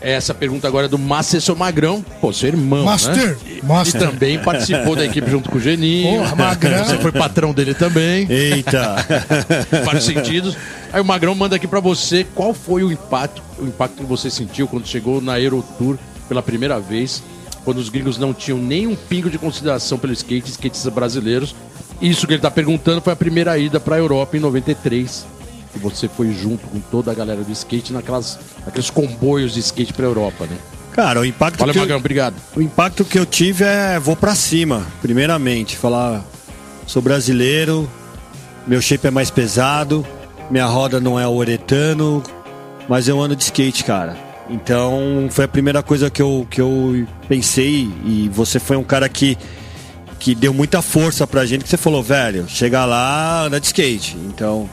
Essa 0.00 0.32
pergunta 0.32 0.66
agora 0.66 0.86
é 0.86 0.88
do 0.88 0.98
Macesso 0.98 1.54
Magrão, 1.54 2.02
pô, 2.22 2.32
seu 2.32 2.48
irmão, 2.48 2.86
Master, 2.86 3.36
né? 3.36 3.60
Master. 3.62 4.00
E 4.00 4.04
também 4.06 4.38
participou 4.38 4.96
da 4.96 5.04
equipe 5.04 5.30
junto 5.30 5.50
com 5.50 5.58
o 5.58 5.60
Geninho. 5.60 6.20
Porra, 6.20 6.36
Magrão. 6.36 6.84
Você 6.86 6.96
foi 6.98 7.12
patrão 7.12 7.52
dele 7.52 7.74
também, 7.74 8.26
Eita. 8.30 8.96
em 9.70 9.84
vários 9.84 10.04
sentidos. 10.04 10.56
Aí 10.90 11.02
o 11.02 11.04
Magrão 11.04 11.34
manda 11.34 11.56
aqui 11.56 11.66
pra 11.66 11.80
você 11.80 12.26
qual 12.34 12.54
foi 12.54 12.82
o 12.82 12.90
impacto, 12.90 13.42
o 13.58 13.66
impacto 13.66 13.96
que 13.98 14.04
você 14.04 14.30
sentiu 14.30 14.66
quando 14.66 14.86
chegou 14.86 15.20
na 15.20 15.34
Aerotour 15.34 15.98
pela 16.30 16.42
primeira 16.42 16.80
vez, 16.80 17.22
quando 17.64 17.78
os 17.78 17.88
gringos 17.88 18.18
não 18.18 18.32
tinham 18.34 18.58
nem 18.58 18.86
um 18.86 18.96
pingo 18.96 19.28
de 19.30 19.38
consideração 19.38 19.98
pelo 19.98 20.12
skate, 20.12 20.50
skatistas 20.50 20.92
brasileiros. 20.92 21.54
Isso 22.00 22.26
que 22.26 22.32
ele 22.34 22.40
tá 22.42 22.50
perguntando 22.50 23.00
foi 23.00 23.12
a 23.12 23.16
primeira 23.16 23.58
ida 23.58 23.78
pra 23.78 23.98
Europa 23.98 24.36
em 24.36 24.40
93. 24.40 25.26
E 25.74 25.78
você 25.78 26.08
foi 26.08 26.32
junto 26.32 26.66
com 26.66 26.80
toda 26.80 27.10
a 27.10 27.14
galera 27.14 27.42
do 27.44 27.52
skate 27.52 27.92
naquelas, 27.92 28.38
naqueles 28.64 28.90
comboios 28.90 29.52
de 29.54 29.60
skate 29.60 29.92
pra 29.92 30.06
Europa, 30.06 30.46
né? 30.46 30.56
Cara, 30.92 31.20
o 31.20 31.24
impacto 31.24 31.58
Valeu, 31.60 31.72
que 31.72 31.78
eu- 31.78 31.82
Magrão, 31.82 31.98
obrigado. 31.98 32.34
O 32.56 32.60
impacto 32.60 33.04
que 33.04 33.18
eu 33.18 33.24
tive 33.24 33.64
é 33.64 33.98
vou 34.00 34.16
pra 34.16 34.34
cima, 34.34 34.84
primeiramente. 35.00 35.76
Falar, 35.76 36.24
sou 36.86 37.00
brasileiro, 37.00 37.88
meu 38.66 38.80
shape 38.82 39.06
é 39.06 39.10
mais 39.10 39.30
pesado, 39.30 40.04
minha 40.50 40.66
roda 40.66 40.98
não 40.98 41.20
é 41.20 41.28
uretano, 41.28 42.20
mas 42.88 43.06
eu 43.06 43.20
ando 43.20 43.36
de 43.36 43.44
skate, 43.44 43.84
cara. 43.84 44.16
Então 44.50 45.28
foi 45.30 45.44
a 45.44 45.48
primeira 45.48 45.82
coisa 45.82 46.10
que 46.10 46.20
eu, 46.20 46.46
que 46.50 46.60
eu 46.60 47.06
pensei 47.28 47.88
e 48.04 48.28
você 48.32 48.58
foi 48.58 48.76
um 48.76 48.82
cara 48.82 49.08
que, 49.08 49.38
que 50.18 50.34
deu 50.34 50.52
muita 50.52 50.82
força 50.82 51.26
pra 51.26 51.46
gente, 51.46 51.62
que 51.62 51.70
você 51.70 51.76
falou, 51.76 52.02
velho, 52.02 52.46
chega 52.48 52.84
lá, 52.84 53.44
anda 53.44 53.60
de 53.60 53.66
skate. 53.66 54.16
Então. 54.26 54.68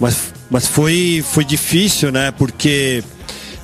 Mas, 0.00 0.32
mas 0.50 0.66
foi, 0.66 1.22
foi 1.24 1.44
difícil, 1.44 2.10
né? 2.10 2.32
Porque 2.32 3.04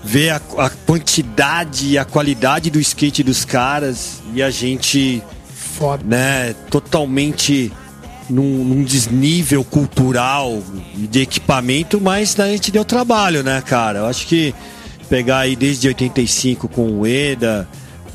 ver 0.05 0.31
a, 0.31 0.41
a 0.59 0.71
quantidade 0.71 1.89
e 1.89 1.99
a 1.99 2.05
qualidade 2.05 2.71
do 2.71 2.79
skate 2.79 3.23
dos 3.23 3.45
caras 3.45 4.21
e 4.35 4.43
a 4.43 4.51
gente, 4.51 5.23
Foda. 5.55 6.03
né, 6.05 6.55
totalmente 6.71 7.73
num, 8.29 8.65
num 8.65 8.85
desnível 8.85 9.63
cultural 9.65 10.63
e 10.97 11.07
de 11.07 11.21
equipamento, 11.21 12.01
mas 12.01 12.39
a 12.39 12.49
gente 12.49 12.71
deu 12.71 12.85
trabalho, 12.85 13.43
né, 13.43 13.61
cara? 13.61 14.01
Eu 14.01 14.07
acho 14.07 14.27
que 14.27 14.55
pegar 15.11 15.41
aí 15.41 15.55
desde 15.57 15.89
85 15.89 16.69
com 16.69 17.01
o 17.01 17.07
Eda, 17.07 17.69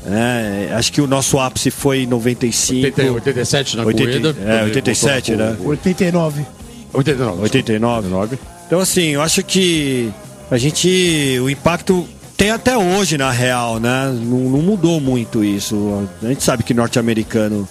né? 0.04 0.70
Acho 0.74 0.90
que 0.92 1.00
o 1.00 1.06
nosso 1.06 1.38
ápice 1.38 1.70
foi 1.70 2.00
em 2.02 2.06
95. 2.06 2.84
80, 2.86 3.12
87 3.12 3.76
na 3.76 3.84
80, 3.84 4.10
corrida. 4.32 4.36
é, 4.52 4.62
87, 4.64 5.30
Voltou 5.34 5.46
né? 5.50 5.56
com- 5.60 5.68
89. 5.68 6.46
89. 6.92 7.42
89. 7.42 8.38
Então, 8.66 8.80
assim, 8.80 9.08
eu 9.10 9.22
acho 9.22 9.42
que 9.44 10.10
a 10.50 10.56
gente. 10.58 11.38
O 11.42 11.50
impacto 11.50 12.08
tem 12.36 12.50
até 12.50 12.76
hoje, 12.76 13.16
na 13.18 13.30
real, 13.30 13.78
né? 13.78 14.06
Não, 14.12 14.38
não 14.50 14.62
mudou 14.62 15.00
muito 15.00 15.44
isso. 15.44 16.02
A 16.22 16.26
gente 16.28 16.42
sabe 16.42 16.62
que 16.62 16.72
norte-americano. 16.74 17.68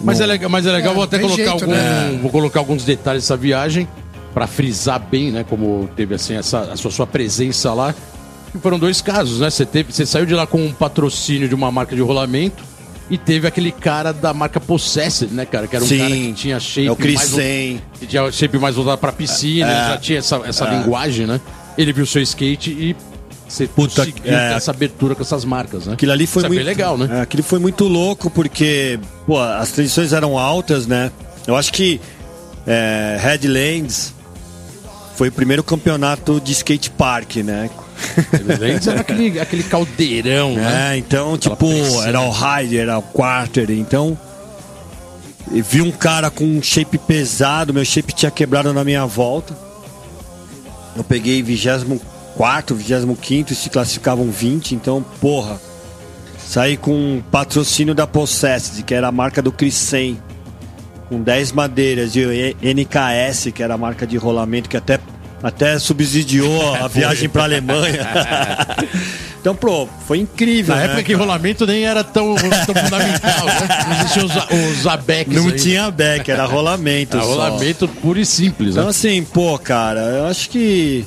Mas 0.00 0.18
não- 0.18 0.24
é 0.24 0.28
legal, 0.28 0.50
mas 0.50 0.66
é 0.66 0.72
legal 0.72 0.92
É, 0.92 0.94
vou 0.94 1.04
até 1.04 1.18
colocar, 1.18 1.36
jeito, 1.36 1.50
algum- 1.50 1.66
né? 1.72 2.18
vou 2.20 2.30
colocar 2.30 2.60
alguns 2.60 2.84
detalhes 2.84 3.22
dessa 3.22 3.36
viagem 3.36 3.88
para 4.34 4.46
frisar 4.48 4.98
bem, 5.00 5.30
né, 5.30 5.44
como 5.48 5.88
teve 5.96 6.14
assim 6.16 6.34
essa 6.34 6.60
a 6.72 6.76
sua, 6.76 6.90
sua 6.90 7.06
presença 7.06 7.72
lá. 7.72 7.94
E 8.54 8.58
foram 8.58 8.78
dois 8.78 9.00
casos, 9.00 9.40
né? 9.40 9.48
Você 9.50 9.64
teve, 9.64 9.92
você 9.92 10.04
saiu 10.04 10.26
de 10.26 10.34
lá 10.34 10.46
com 10.46 10.58
um 10.64 10.72
patrocínio 10.72 11.48
de 11.48 11.54
uma 11.54 11.70
marca 11.72 11.94
de 11.96 12.02
rolamento 12.02 12.62
e 13.10 13.16
teve 13.18 13.46
aquele 13.46 13.70
cara 13.72 14.12
da 14.12 14.32
marca 14.32 14.58
Possessed, 14.60 15.32
né, 15.32 15.44
cara, 15.44 15.66
que 15.66 15.76
era 15.76 15.84
um 15.84 15.88
Sim, 15.88 15.98
cara 15.98 16.10
que 16.10 16.32
tinha 16.32 16.60
shape 16.60 16.86
é 16.86 16.90
o 16.92 16.96
Chris 16.96 17.14
mais 17.16 17.28
Zen. 17.30 17.82
que 17.98 18.06
tinha 18.06 18.30
shape 18.32 18.58
mais 18.58 18.74
voltado 18.76 18.98
para 18.98 19.12
piscina, 19.12 19.68
É. 19.68 19.72
ele 19.80 19.88
já 19.90 19.98
tinha 19.98 20.18
essa, 20.18 20.36
essa 20.44 20.64
linguagem, 20.66 21.26
né? 21.26 21.40
Ele 21.76 21.92
viu 21.92 22.06
seu 22.06 22.22
skate 22.22 22.70
e 22.70 22.96
você 23.48 23.66
Puta, 23.66 24.06
conseguiu 24.06 24.32
é. 24.32 24.54
essa 24.54 24.70
abertura 24.70 25.14
com 25.14 25.22
essas 25.22 25.44
marcas, 25.44 25.86
né? 25.86 25.92
Aquilo 25.94 26.12
ali 26.12 26.26
foi 26.26 26.40
Isso 26.40 26.46
é 26.46 26.48
muito 26.48 26.58
bem 26.60 26.66
legal, 26.66 26.96
né? 26.96 27.18
É, 27.18 27.20
aquilo 27.22 27.42
foi 27.42 27.58
muito 27.58 27.84
louco 27.86 28.30
porque, 28.30 28.98
pô, 29.26 29.38
as 29.40 29.70
transições 29.72 30.12
eram 30.12 30.38
altas, 30.38 30.86
né? 30.86 31.10
Eu 31.46 31.56
acho 31.56 31.72
que 31.72 32.00
é, 32.66 33.18
Headlands 33.20 34.14
foi 35.16 35.28
o 35.28 35.32
primeiro 35.32 35.62
campeonato 35.62 36.40
de 36.40 36.52
skate 36.52 36.90
park, 36.90 37.36
né? 37.36 37.70
Era 38.86 39.00
aquele, 39.00 39.40
aquele 39.40 39.62
caldeirão, 39.62 40.54
né? 40.54 40.94
É, 40.94 40.98
então, 40.98 41.38
tipo, 41.38 41.56
pressão. 41.56 42.04
era 42.04 42.20
o 42.20 42.30
Ryder, 42.30 42.80
era 42.80 42.98
o 42.98 43.02
Quarter, 43.02 43.70
então. 43.70 44.18
Vi 45.46 45.82
um 45.82 45.92
cara 45.92 46.30
com 46.30 46.44
um 46.44 46.62
shape 46.62 46.98
pesado, 46.98 47.72
meu 47.72 47.84
shape 47.84 48.12
tinha 48.12 48.30
quebrado 48.30 48.72
na 48.72 48.82
minha 48.82 49.06
volta. 49.06 49.56
Eu 50.96 51.04
peguei 51.04 51.42
24, 51.42 52.74
25 52.74 53.52
e 53.52 53.54
se 53.54 53.70
classificavam 53.70 54.30
20, 54.30 54.74
então, 54.74 55.04
porra. 55.20 55.60
Saí 56.38 56.76
com 56.76 56.92
um 56.92 57.22
patrocínio 57.30 57.94
da 57.94 58.06
Possessed, 58.06 58.82
que 58.82 58.94
era 58.94 59.08
a 59.08 59.12
marca 59.12 59.40
do 59.40 59.52
Crisen, 59.52 60.20
com 61.08 61.20
10 61.22 61.52
madeiras, 61.52 62.14
e 62.16 62.20
o 62.24 62.32
E- 62.32 62.56
NKS, 62.62 63.50
que 63.52 63.62
era 63.62 63.74
a 63.74 63.78
marca 63.78 64.06
de 64.06 64.16
rolamento, 64.16 64.68
que 64.68 64.76
até, 64.76 64.98
até 65.42 65.78
subsidiou 65.78 66.74
a 66.74 66.86
viagem 66.88 67.28
pra 67.28 67.42
Alemanha. 67.44 68.08
então, 69.40 69.54
pô, 69.54 69.86
foi 70.06 70.18
incrível. 70.18 70.74
Na 70.74 70.80
né, 70.80 70.86
época 70.86 71.02
que 71.02 71.12
rolamento 71.12 71.66
nem 71.66 71.84
era 71.84 72.02
tão, 72.02 72.34
tão 72.34 72.74
fundamental, 72.74 73.46
né? 73.46 73.84
Não 73.86 74.00
existiam 74.00 74.24
os, 74.26 74.78
os 74.80 74.86
abecs 74.86 75.34
Não 75.34 75.48
aí. 75.50 75.56
tinha 75.56 75.90
back, 75.90 76.30
era 76.30 76.44
rolamento. 76.46 77.16
Era 77.16 77.26
só. 77.26 77.32
rolamento 77.32 77.86
puro 77.86 78.18
e 78.18 78.24
simples, 78.26 78.70
Então, 78.70 78.84
né? 78.84 78.90
assim, 78.90 79.22
pô, 79.24 79.58
cara, 79.58 80.00
eu 80.00 80.26
acho 80.26 80.48
que 80.48 81.04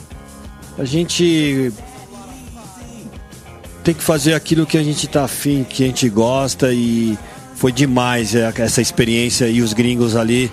a 0.77 0.85
gente 0.85 1.71
tem 3.83 3.93
que 3.95 4.03
fazer 4.03 4.33
aquilo 4.33 4.65
que 4.65 4.77
a 4.77 4.83
gente 4.83 5.07
tá 5.07 5.23
afim, 5.23 5.63
que 5.67 5.83
a 5.83 5.87
gente 5.87 6.07
gosta 6.09 6.71
e 6.73 7.17
foi 7.57 7.71
demais 7.71 8.35
é, 8.35 8.53
essa 8.57 8.81
experiência 8.81 9.49
e 9.49 9.61
os 9.61 9.73
gringos 9.73 10.15
ali 10.15 10.51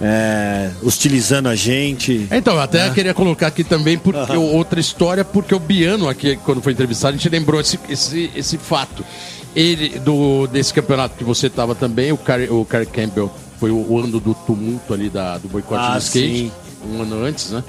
é, 0.00 0.70
hostilizando 0.82 1.48
a 1.48 1.54
gente. 1.54 2.26
Então, 2.32 2.54
eu 2.54 2.60
até 2.60 2.88
queria 2.90 3.12
colocar 3.12 3.48
aqui 3.48 3.62
também 3.62 3.98
porque 3.98 4.34
outra 4.36 4.80
história, 4.80 5.24
porque 5.24 5.54
o 5.54 5.58
Biano 5.58 6.08
aqui, 6.08 6.36
quando 6.36 6.62
foi 6.62 6.72
entrevistado, 6.72 7.14
a 7.14 7.16
gente 7.18 7.28
lembrou 7.28 7.60
esse, 7.60 7.78
esse, 7.88 8.30
esse 8.34 8.56
fato. 8.56 9.04
Ele, 9.54 9.98
do, 9.98 10.46
desse 10.46 10.72
campeonato 10.72 11.16
que 11.16 11.24
você 11.24 11.48
estava 11.48 11.74
também, 11.74 12.12
o 12.12 12.16
Carrie, 12.16 12.48
o 12.48 12.64
Carrie 12.64 12.86
Campbell, 12.86 13.30
foi 13.58 13.70
o, 13.70 13.76
o 13.76 13.98
ano 13.98 14.18
do 14.18 14.32
tumulto 14.32 14.94
ali 14.94 15.10
da, 15.10 15.36
do 15.36 15.48
boicote 15.48 15.84
Ah, 15.84 15.98
do 15.98 15.98
skate, 15.98 16.26
sim. 16.28 16.52
um 16.88 17.02
ano 17.02 17.22
antes, 17.22 17.50
né? 17.50 17.62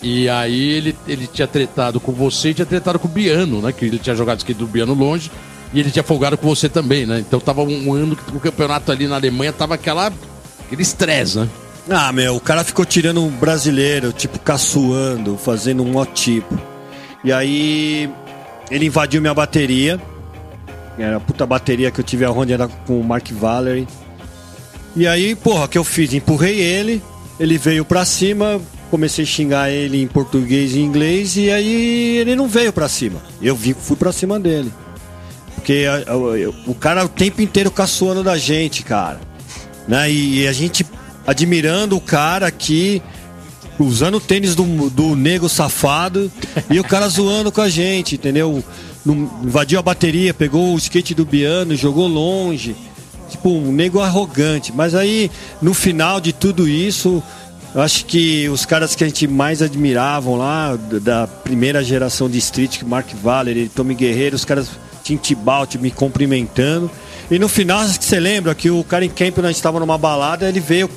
E 0.00 0.28
aí 0.28 0.70
ele, 0.70 0.96
ele 1.08 1.26
tinha 1.26 1.46
tretado 1.46 1.98
com 1.98 2.12
você 2.12 2.50
e 2.50 2.54
tinha 2.54 2.66
tretado 2.66 2.98
com 2.98 3.08
o 3.08 3.10
Biano, 3.10 3.60
né? 3.60 3.72
Que 3.72 3.84
ele 3.84 3.98
tinha 3.98 4.14
jogado 4.14 4.38
skate 4.38 4.58
do 4.58 4.66
Biano 4.66 4.94
longe 4.94 5.30
e 5.74 5.80
ele 5.80 5.90
tinha 5.90 6.04
folgado 6.04 6.38
com 6.38 6.46
você 6.46 6.68
também, 6.68 7.04
né? 7.04 7.18
Então 7.18 7.40
tava 7.40 7.62
um, 7.62 7.92
ano 7.92 8.14
que 8.14 8.36
o 8.36 8.38
campeonato 8.38 8.92
ali 8.92 9.08
na 9.08 9.16
Alemanha 9.16 9.52
tava 9.52 9.74
aquela, 9.74 10.12
aquele 10.64 10.82
estresse, 10.82 11.36
né? 11.38 11.48
Ah, 11.90 12.12
meu, 12.12 12.36
o 12.36 12.40
cara 12.40 12.62
ficou 12.62 12.84
tirando 12.84 13.22
um 13.22 13.28
brasileiro, 13.28 14.12
tipo, 14.12 14.38
caçoando, 14.38 15.36
fazendo 15.36 15.82
um 15.82 16.04
tipo. 16.06 16.56
E 17.24 17.32
aí 17.32 18.08
ele 18.70 18.86
invadiu 18.86 19.20
minha 19.20 19.34
bateria. 19.34 20.00
Era 20.96 21.16
a 21.16 21.20
puta 21.20 21.44
bateria 21.44 21.90
que 21.90 22.00
eu 22.00 22.04
tive 22.04 22.24
a 22.24 22.30
Honda 22.30 22.54
era 22.54 22.68
com 22.68 23.00
o 23.00 23.04
Mark 23.04 23.28
Valery. 23.32 23.88
E 24.94 25.08
aí, 25.08 25.34
porra, 25.34 25.66
que 25.66 25.76
eu 25.76 25.82
fiz? 25.82 26.14
Empurrei 26.14 26.60
ele, 26.60 27.02
ele 27.40 27.58
veio 27.58 27.84
pra 27.84 28.04
cima, 28.04 28.60
comecei 28.92 29.24
a 29.24 29.26
xingar 29.26 29.70
ele 29.70 30.00
em 30.00 30.06
português 30.06 30.72
e 30.76 30.80
inglês, 30.80 31.36
e 31.36 31.50
aí 31.50 32.18
ele 32.18 32.36
não 32.36 32.46
veio 32.46 32.72
pra 32.72 32.88
cima. 32.88 33.20
Eu 33.42 33.56
vi, 33.56 33.74
fui 33.74 33.96
pra 33.96 34.12
cima 34.12 34.38
dele. 34.38 34.72
Porque 35.64 35.86
a- 35.88 36.12
a- 36.12 36.16
o 36.66 36.74
cara 36.74 37.02
o 37.06 37.08
tempo 37.08 37.40
inteiro 37.40 37.70
caçoando 37.70 38.22
da 38.22 38.36
gente, 38.36 38.82
cara. 38.82 39.18
Né? 39.88 40.10
E, 40.10 40.42
e 40.42 40.46
a 40.46 40.52
gente 40.52 40.84
admirando 41.26 41.96
o 41.96 42.00
cara 42.02 42.46
aqui, 42.46 43.00
usando 43.78 44.16
o 44.16 44.20
tênis 44.20 44.54
do, 44.54 44.90
do 44.90 45.16
nego 45.16 45.48
safado, 45.48 46.30
e 46.70 46.78
o 46.78 46.84
cara 46.84 47.08
zoando 47.08 47.50
com 47.50 47.62
a 47.62 47.68
gente, 47.70 48.16
entendeu? 48.16 48.62
Invadiu 49.06 49.78
a 49.78 49.82
bateria, 49.82 50.34
pegou 50.34 50.74
o 50.74 50.76
skate 50.76 51.14
do 51.14 51.24
Biano, 51.24 51.74
jogou 51.74 52.06
longe. 52.08 52.76
Tipo, 53.30 53.48
um 53.48 53.72
nego 53.72 54.00
arrogante. 54.00 54.70
Mas 54.70 54.94
aí, 54.94 55.30
no 55.62 55.72
final 55.72 56.20
de 56.20 56.34
tudo 56.34 56.68
isso, 56.68 57.22
eu 57.74 57.80
acho 57.80 58.04
que 58.04 58.50
os 58.50 58.66
caras 58.66 58.94
que 58.94 59.02
a 59.02 59.06
gente 59.06 59.26
mais 59.26 59.62
admiravam 59.62 60.36
lá, 60.36 60.76
da- 61.00 61.26
primeira 61.26 61.82
geração 61.82 62.28
de 62.28 62.36
street, 62.36 62.82
Mark 62.82 63.08
Valery, 63.22 63.70
Tommy 63.74 63.94
Guerreiro, 63.94 64.36
os 64.36 64.44
caras 64.44 64.68
tinham 65.04 65.20
Tibalt 65.20 65.76
me 65.76 65.90
cumprimentando. 65.90 66.90
E 67.30 67.38
no 67.38 67.48
final, 67.48 67.80
acho 67.80 67.98
que 67.98 68.04
você 68.04 68.18
lembra 68.18 68.54
que 68.54 68.70
o 68.70 68.82
Karen 68.82 69.08
Camp, 69.08 69.38
nós 69.38 69.54
estava 69.54 69.78
numa 69.78 69.98
balada, 69.98 70.48
ele 70.48 70.60
veio, 70.60 70.90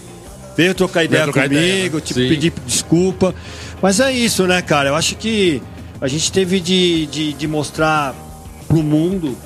veio 0.56 0.74
trocar 0.74 1.04
ideia 1.04 1.24
trocar 1.24 1.44
comigo, 1.44 1.62
ideia, 1.62 1.90
né? 1.90 2.02
tipo, 2.02 2.20
Sim. 2.20 2.30
pedir 2.30 2.54
desculpa. 2.66 3.36
Mas 3.82 4.00
é 4.00 4.12
isso, 4.12 4.48
né, 4.48 4.62
cara? 4.62 4.90
Eu 4.90 4.96
acho 4.96 5.16
que 5.16 5.62
a 6.00 6.08
gente 6.08 6.32
teve 6.32 6.60
de, 6.60 7.06
de, 7.08 7.34
de 7.34 7.48
mostrar 7.48 8.16
pro 8.68 8.82
mundo 8.82 9.38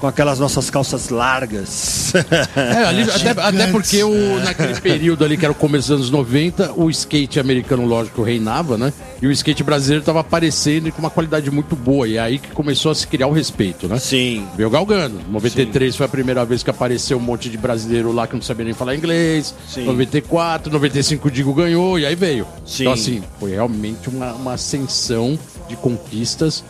com 0.00 0.06
aquelas 0.06 0.38
nossas 0.38 0.70
calças 0.70 1.08
largas. 1.08 2.12
É, 2.56 2.84
ali, 2.84 3.02
até, 3.02 3.30
até 3.30 3.66
porque 3.68 4.02
o, 4.02 4.38
naquele 4.40 4.80
período 4.80 5.24
ali, 5.24 5.36
que 5.36 5.44
era 5.44 5.52
o 5.52 5.54
começo 5.54 5.88
dos 5.88 5.96
anos 5.96 6.10
90, 6.10 6.72
o 6.76 6.90
skate 6.90 7.40
americano, 7.40 7.84
lógico, 7.84 8.22
reinava, 8.22 8.76
né? 8.76 8.92
E 9.20 9.26
o 9.26 9.32
skate 9.32 9.62
brasileiro 9.62 10.00
estava 10.00 10.20
aparecendo 10.20 10.88
e 10.88 10.92
com 10.92 11.00
uma 11.00 11.10
qualidade 11.10 11.50
muito 11.50 11.74
boa. 11.74 12.06
E 12.06 12.16
é 12.16 12.20
aí 12.20 12.38
que 12.38 12.50
começou 12.50 12.92
a 12.92 12.94
se 12.94 13.06
criar 13.06 13.26
o 13.26 13.32
respeito, 13.32 13.88
né? 13.88 13.98
Sim. 13.98 14.46
Veio 14.56 14.70
galgando. 14.70 15.20
93 15.30 15.96
foi 15.96 16.06
a 16.06 16.08
primeira 16.08 16.44
vez 16.44 16.62
que 16.62 16.70
apareceu 16.70 17.16
um 17.16 17.20
monte 17.20 17.48
de 17.48 17.56
brasileiro 17.56 18.12
lá 18.12 18.26
que 18.26 18.34
não 18.34 18.42
sabia 18.42 18.64
nem 18.64 18.74
falar 18.74 18.94
inglês. 18.94 19.54
Sim. 19.68 19.84
94, 19.84 20.72
95 20.72 21.28
o 21.28 21.30
Digo 21.30 21.54
ganhou 21.54 21.98
e 21.98 22.06
aí 22.06 22.14
veio. 22.14 22.46
Sim. 22.66 22.84
Então, 22.84 22.92
assim, 22.92 23.22
foi 23.40 23.52
realmente 23.52 24.08
uma, 24.08 24.32
uma 24.32 24.52
ascensão 24.54 25.38
de 25.68 25.76
conquistas 25.76 26.62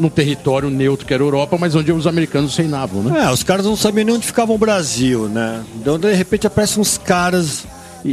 num 0.00 0.08
território 0.08 0.70
neutro 0.70 1.06
que 1.06 1.12
era 1.14 1.22
a 1.22 1.26
Europa, 1.26 1.56
mas 1.60 1.74
onde 1.74 1.92
os 1.92 2.06
americanos 2.06 2.56
reinavam, 2.56 3.02
né? 3.02 3.24
É, 3.24 3.30
os 3.30 3.42
caras 3.42 3.66
não 3.66 3.76
sabiam 3.76 4.04
nem 4.06 4.14
onde 4.14 4.26
ficava 4.26 4.52
o 4.52 4.58
Brasil, 4.58 5.28
né? 5.28 5.62
Então, 5.76 5.98
de 5.98 6.12
repente, 6.14 6.46
aparecem 6.46 6.80
uns 6.80 6.96
caras 6.98 7.64
e, 8.04 8.10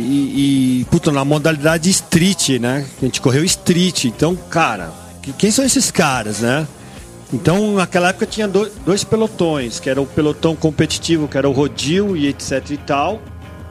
e, 0.82 0.86
puta, 0.91 1.12
na 1.12 1.23
modalidade 1.23 1.89
street, 1.89 2.50
né? 2.60 2.86
A 3.02 3.06
gente 3.06 3.21
correu 3.21 3.43
street. 3.45 4.06
Então, 4.06 4.36
cara, 4.50 4.91
que- 5.21 5.32
quem 5.34 5.50
são 5.50 5.63
esses 5.63 5.89
caras, 5.89 6.39
né? 6.39 6.67
Então, 7.34 7.76
naquela 7.76 8.10
época 8.10 8.26
tinha 8.26 8.47
do- 8.47 8.69
dois 8.86 9.04
pelotões, 9.04 9.80
que 9.80 9.89
era 9.89 10.02
o 10.02 10.06
pelotão 10.06 10.56
competitivo, 10.56 11.28
que 11.28 11.38
era 11.38 11.47
o 11.47 11.52
rodil 11.52 12.15
e 12.17 12.28
etc 12.28 12.69
e 12.71 12.78
tal. 12.78 13.21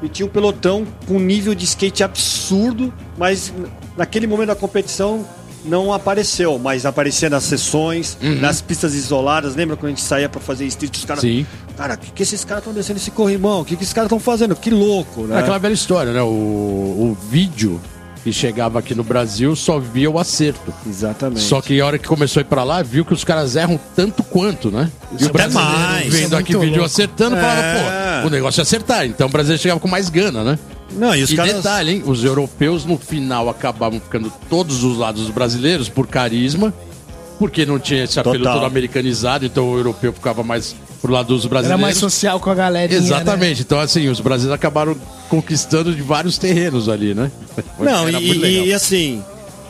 E 0.02 0.09
tinha 0.11 0.26
um 0.26 0.29
pelotão 0.31 0.87
com 1.07 1.18
nível 1.18 1.55
de 1.55 1.64
skate 1.64 2.02
absurdo, 2.05 2.92
mas 3.16 3.52
naquele 3.96 4.26
momento 4.26 4.48
da 4.48 4.55
competição 4.55 5.24
não 5.66 5.92
apareceu, 5.92 6.59
mas 6.59 6.87
aparecia 6.87 7.29
nas 7.29 7.44
sessões, 7.44 8.16
nas 8.40 8.61
pistas 8.61 8.94
isoladas. 8.94 9.55
Lembra 9.55 9.76
quando 9.76 9.87
a 9.87 9.88
gente 9.90 10.02
saía 10.02 10.29
pra 10.29 10.40
fazer 10.40 10.64
street, 10.66 10.96
os 10.96 11.05
caras. 11.05 11.20
Sim. 11.20 11.46
Cara, 11.76 11.94
o 11.94 11.98
que, 11.98 12.11
que 12.11 12.22
esses 12.22 12.44
caras 12.44 12.62
estão 12.62 12.72
descendo 12.72 12.98
esse 12.98 13.11
corrimão? 13.11 13.61
O 13.61 13.64
que, 13.64 13.76
que 13.76 13.83
esses 13.83 13.92
caras 13.92 14.07
estão 14.07 14.18
fazendo? 14.20 14.57
Que 14.57 14.70
louco, 14.70 15.24
É 15.24 15.26
né? 15.29 15.38
aquela 15.40 15.59
velha 15.59 15.74
história, 15.74 16.12
né? 16.12 16.22
O, 16.22 16.26
o 16.26 17.18
vídeo 17.29 17.81
que 18.26 18.32
chegava 18.32 18.80
aqui 18.80 18.92
no 18.92 19.04
Brasil 19.04 19.54
só 19.54 19.78
via 19.78 20.10
o 20.10 20.18
acerto. 20.18 20.74
Exatamente. 20.84 21.42
Só 21.42 21.60
que 21.62 21.80
a 21.80 21.86
hora 21.86 21.96
que 21.96 22.08
começou 22.08 22.40
a 22.40 22.42
ir 22.42 22.46
pra 22.46 22.64
lá, 22.64 22.82
viu 22.82 23.04
que 23.04 23.12
os 23.14 23.22
caras 23.22 23.54
erram 23.54 23.78
tanto 23.94 24.24
quanto, 24.24 24.68
né? 24.68 24.90
E 25.12 25.22
o 25.22 25.28
até 25.28 25.32
brasileiro 25.32 25.70
mais. 25.72 26.12
vendo 26.12 26.24
Isso 26.26 26.34
é 26.34 26.38
aqui 26.38 26.52
muito 26.56 26.64
vídeo 26.64 26.78
louco. 26.80 26.86
acertando, 26.86 27.36
falava, 27.36 27.60
É. 27.60 28.20
pô, 28.22 28.26
o 28.26 28.30
negócio 28.30 28.60
é 28.60 28.62
acertar. 28.62 29.06
Então 29.06 29.28
o 29.28 29.30
brasileiro 29.30 29.62
chegava 29.62 29.78
com 29.78 29.86
mais 29.86 30.08
gana, 30.10 30.42
né? 30.42 30.58
Não, 30.90 31.14
e 31.14 31.22
os 31.22 31.30
e 31.30 31.36
caras. 31.36 31.52
detalhe, 31.54 31.92
hein? 31.92 32.02
Os 32.04 32.24
europeus 32.24 32.84
no 32.84 32.98
final 32.98 33.48
acabavam 33.48 34.00
ficando 34.00 34.32
todos 34.50 34.82
os 34.82 34.98
lados 34.98 35.22
dos 35.22 35.30
brasileiros 35.30 35.88
por 35.88 36.08
carisma 36.08 36.74
porque 37.38 37.64
não 37.64 37.78
tinha 37.78 38.02
esse 38.02 38.18
apelo 38.18 38.38
Total. 38.38 38.54
todo 38.54 38.66
americanizado, 38.66 39.46
então 39.46 39.70
o 39.70 39.76
europeu 39.78 40.12
ficava 40.12 40.42
mais 40.42 40.74
pro 41.07 41.14
lado 41.14 41.29
dos 41.29 41.42
Era 41.45 41.51
brasileiros. 41.51 41.81
mais 41.81 41.97
social 41.97 42.40
com 42.40 42.51
a 42.51 42.55
galera. 42.55 42.92
Exatamente. 42.92 43.62
Então, 43.62 43.79
assim, 43.79 44.09
os 44.09 44.21
brasileiros 44.21 44.55
acabaram 44.55 44.97
conquistando 45.29 45.95
de 45.95 46.03
vários 46.03 46.37
terrenos 46.37 46.88
ali, 46.88 47.14
né? 47.14 47.31
Não, 47.79 48.09
Era 48.09 48.21
e, 48.21 48.66
e, 48.69 48.75
assim, 48.75 49.23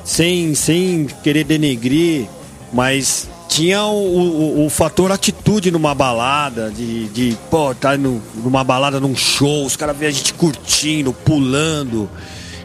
sem, 0.03 0.55
sem 0.55 1.07
querer 1.22 1.44
denegrir, 1.44 2.27
mas 2.72 3.29
tinha 3.49 3.85
o, 3.85 4.62
o, 4.62 4.66
o 4.66 4.70
fator 4.70 5.12
atitude 5.12 5.70
numa 5.70 5.94
balada, 5.94 6.70
de, 6.70 7.07
de 7.09 7.38
pô, 7.51 7.75
tá 7.75 7.96
no, 7.96 8.22
numa 8.35 8.64
balada, 8.64 8.99
num 8.99 9.14
show, 9.14 9.66
os 9.66 9.77
caras 9.77 9.96
veem 9.96 10.09
a 10.09 10.12
gente 10.12 10.33
curtindo, 10.33 11.12
pulando. 11.12 12.09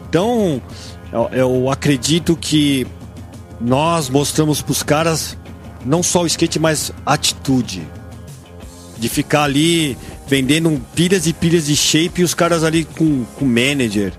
Então, 0.08 0.62
eu, 1.12 1.28
eu 1.32 1.70
acredito 1.70 2.34
que 2.36 2.86
nós 3.60 4.08
mostramos 4.08 4.62
pros 4.62 4.82
caras 4.82 5.36
não 5.84 6.02
só 6.02 6.22
o 6.22 6.26
skate, 6.26 6.58
mas 6.58 6.90
atitude. 7.04 7.86
De 9.02 9.08
ficar 9.08 9.42
ali 9.42 9.96
vendendo 10.28 10.80
pilhas 10.94 11.26
e 11.26 11.32
pilhas 11.32 11.66
de 11.66 11.74
shape 11.74 12.20
e 12.20 12.24
os 12.24 12.34
caras 12.34 12.62
ali 12.62 12.84
com, 12.84 13.24
com 13.36 13.44
manager. 13.44 14.12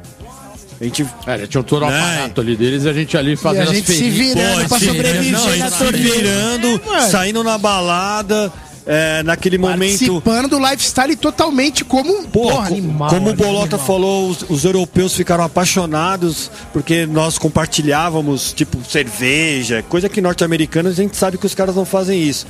A 0.82 0.84
gente 0.84 1.06
É, 1.26 1.48
tinha 1.48 1.64
todo 1.64 1.86
o 1.86 1.90
Né? 1.90 1.98
aparato 1.98 2.42
ali 2.42 2.58
deles 2.58 2.84
e 2.84 2.90
a 2.90 2.94
gente 2.94 3.16
ali 3.16 3.38
fazendo 3.38 3.70
a 3.70 3.74
gente 3.74 3.90
as 3.90 3.98
se 3.98 4.10
virando 4.10 4.68
pra 4.68 4.80
sim, 4.80 4.88
sobreviver 4.88 5.32
não, 5.32 5.70
se 5.72 5.92
virando, 5.94 6.82
Mano. 6.86 7.10
saindo 7.10 7.44
na 7.44 7.58
balada, 7.58 8.52
é, 8.86 9.24
naquele 9.24 9.58
momento. 9.58 10.00
Participando 10.00 10.50
do 10.50 10.60
lifestyle 10.60 11.16
totalmente 11.16 11.86
como 11.86 12.12
um 12.14 12.24
Pô, 12.26 12.50
porra, 12.50 12.68
animal. 12.68 13.10
como 13.10 13.28
o 13.28 13.30
animal. 13.30 13.48
Bolota 13.54 13.78
falou, 13.78 14.30
os, 14.30 14.44
os 14.50 14.66
europeus 14.66 15.14
ficaram 15.16 15.46
apaixonados 15.46 16.52
porque 16.74 17.06
nós 17.06 17.38
compartilhávamos, 17.38 18.52
tipo, 18.52 18.78
cerveja, 18.84 19.82
coisa 19.88 20.10
que 20.10 20.20
norte-americanos 20.20 20.92
a 21.00 21.02
gente 21.02 21.16
sabe 21.16 21.38
que 21.38 21.46
os 21.46 21.56
caras 21.56 21.76
não 21.78 21.86
fazem 21.86 22.22
isso. 22.22 22.46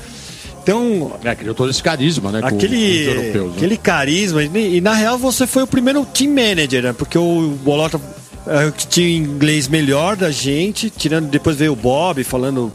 Então, 0.63 1.11
É, 1.23 1.35
criou 1.35 1.53
todo 1.53 1.69
esse 1.69 1.83
carisma, 1.83 2.31
né? 2.31 2.41
com- 2.41 2.49
com 2.49 2.55
aquele, 2.55 3.01
os 3.01 3.07
europeus, 3.15 3.47
né? 3.51 3.53
aquele 3.57 3.77
carisma, 3.77 4.43
e, 4.43 4.77
e 4.77 4.81
na 4.81 4.93
real 4.93 5.17
você 5.17 5.45
foi 5.45 5.63
o 5.63 5.67
primeiro 5.67 6.05
team 6.05 6.31
manager, 6.33 6.81
né? 6.83 6.93
Porque 6.93 7.17
o 7.17 7.49
Bolota 7.63 7.99
o 8.67 8.71
que 8.73 8.85
tinha 8.87 9.07
inglês 9.17 9.67
melhor 9.69 10.15
da 10.17 10.29
gente, 10.31 10.89
tirando 10.89 11.29
depois 11.29 11.55
veio 11.57 11.71
o 11.73 11.75
Bob 11.77 12.23
falando 12.25 12.71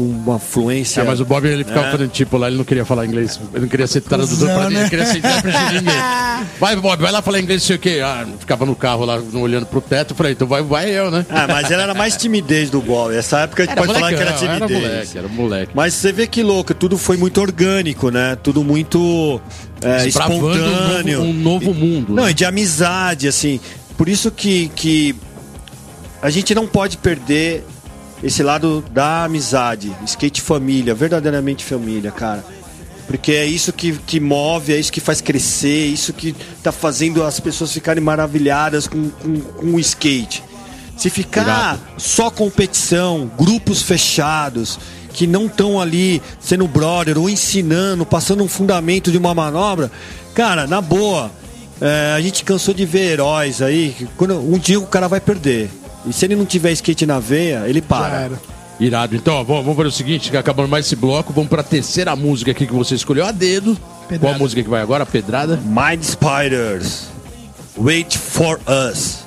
com 0.00 0.04
uma 0.04 0.38
fluência. 0.38 1.02
É, 1.02 1.04
mas 1.04 1.20
o 1.20 1.26
Bob 1.26 1.46
ele 1.46 1.62
ficava 1.62 1.88
É. 1.88 1.90
fazendo 1.90 2.08
tipo 2.08 2.38
lá, 2.38 2.48
ele 2.48 2.56
não 2.56 2.64
queria 2.64 2.86
falar 2.86 3.04
inglês, 3.04 3.38
ele 3.52 3.60
não 3.60 3.68
queria 3.68 3.86
ser 3.86 4.00
tradutor 4.00 4.48
pra 4.48 4.64
ninguém, 4.64 4.70
né? 4.70 4.80
ele 4.80 4.88
queria 4.90 5.04
ser 5.04 5.18
intérprete 5.18 5.58
de 5.58 5.74
ninguém. 5.74 6.00
Vai, 6.58 6.74
Bob, 6.74 7.02
vai 7.02 7.12
lá 7.12 7.20
falar 7.20 7.38
inglês, 7.38 7.60
não 7.60 7.66
sei 7.66 7.76
o 7.76 7.78
quê. 7.78 8.00
Ah, 8.02 8.26
ficava 8.38 8.64
no 8.64 8.74
carro 8.74 9.04
lá, 9.04 9.20
olhando 9.34 9.66
pro 9.66 9.80
teto, 9.82 10.14
falei, 10.14 10.32
então 10.32 10.48
vai, 10.48 10.62
vai 10.62 10.90
eu, 10.90 11.10
né? 11.10 11.26
Ah, 11.28 11.46
mas 11.46 11.70
ela 11.70 11.82
era 11.82 11.92
mais 11.92 12.16
timidez 12.16 12.70
do 12.70 12.80
Bob. 12.80 13.14
Essa 13.14 13.40
época 13.40 13.62
a 13.62 13.66
gente 13.66 13.74
pode 13.74 13.92
falar 13.92 14.08
que 14.08 14.14
era 14.14 14.32
timidez. 14.32 14.62
Era 14.62 14.68
moleque, 14.68 15.18
era 15.18 15.28
moleque. 15.28 15.72
Mas 15.74 15.92
você 15.92 16.12
vê 16.12 16.26
que 16.26 16.42
louco, 16.42 16.72
tudo 16.72 16.96
foi 16.96 17.18
muito 17.18 17.42
orgânico, 17.42 18.10
né? 18.10 18.38
Tudo 18.42 18.64
muito 18.64 19.38
é, 19.82 20.08
espontâneo. 20.08 21.20
Um 21.20 21.32
novo, 21.34 21.70
um 21.70 21.74
novo 21.74 21.74
mundo. 21.74 22.14
Não, 22.14 22.24
né? 22.24 22.30
e 22.30 22.34
de 22.34 22.46
amizade, 22.46 23.28
assim. 23.28 23.60
Por 23.98 24.08
isso 24.08 24.30
que, 24.30 24.70
que 24.74 25.14
a 26.22 26.30
gente 26.30 26.54
não 26.54 26.66
pode 26.66 26.96
perder 26.96 27.66
esse 28.22 28.42
lado 28.42 28.84
da 28.92 29.24
amizade. 29.24 29.94
Skate 30.06 30.40
família, 30.40 30.94
verdadeiramente 30.94 31.64
família, 31.64 32.10
cara. 32.10 32.44
Porque 33.06 33.32
é 33.32 33.44
isso 33.44 33.72
que, 33.72 33.92
que 33.92 34.20
move, 34.20 34.72
é 34.72 34.78
isso 34.78 34.92
que 34.92 35.00
faz 35.00 35.20
crescer, 35.20 35.82
é 35.82 35.86
isso 35.86 36.12
que 36.12 36.34
tá 36.62 36.70
fazendo 36.70 37.24
as 37.24 37.40
pessoas 37.40 37.72
ficarem 37.72 38.02
maravilhadas 38.02 38.86
com, 38.86 39.10
com, 39.10 39.40
com 39.40 39.66
o 39.74 39.80
skate. 39.80 40.44
Se 40.96 41.10
ficar 41.10 41.42
Irado. 41.42 41.80
só 41.96 42.30
competição, 42.30 43.28
grupos 43.36 43.82
fechados, 43.82 44.78
que 45.12 45.26
não 45.26 45.46
estão 45.46 45.80
ali 45.80 46.22
sendo 46.38 46.68
brother 46.68 47.18
ou 47.18 47.28
ensinando, 47.28 48.06
passando 48.06 48.44
um 48.44 48.48
fundamento 48.48 49.10
de 49.10 49.18
uma 49.18 49.34
manobra, 49.34 49.90
cara, 50.34 50.66
na 50.66 50.80
boa, 50.80 51.32
é, 51.80 52.12
a 52.14 52.20
gente 52.20 52.44
cansou 52.44 52.74
de 52.74 52.84
ver 52.84 53.12
heróis 53.12 53.60
aí, 53.60 54.06
quando, 54.16 54.38
um 54.38 54.58
dia 54.58 54.78
o 54.78 54.86
cara 54.86 55.08
vai 55.08 55.20
perder. 55.20 55.70
E 56.06 56.12
se 56.12 56.24
ele 56.24 56.36
não 56.36 56.46
tiver 56.46 56.72
skate 56.72 57.04
na 57.06 57.18
veia, 57.18 57.68
ele 57.68 57.80
Já 57.80 57.86
para. 57.86 58.14
era. 58.20 58.40
Irado. 58.78 59.14
Então, 59.14 59.34
ó, 59.34 59.44
vamos, 59.44 59.62
vamos 59.62 59.76
fazer 59.76 59.88
o 59.88 59.92
seguinte, 59.92 60.30
que 60.30 60.36
acabando 60.36 60.68
mais 60.68 60.86
esse 60.86 60.96
bloco, 60.96 61.32
vamos 61.34 61.50
pra 61.50 61.62
terceira 61.62 62.16
música 62.16 62.50
aqui 62.50 62.66
que 62.66 62.72
você 62.72 62.94
escolheu 62.94 63.26
a 63.26 63.30
dedo. 63.32 63.76
Pedrada. 64.08 64.18
Qual 64.20 64.34
a 64.34 64.38
música 64.38 64.62
que 64.62 64.68
vai 64.70 64.80
agora? 64.80 65.04
Pedrada? 65.04 65.60
Mind 65.62 66.02
Spiders, 66.02 67.08
wait 67.76 68.16
for 68.16 68.58
us. 68.66 69.18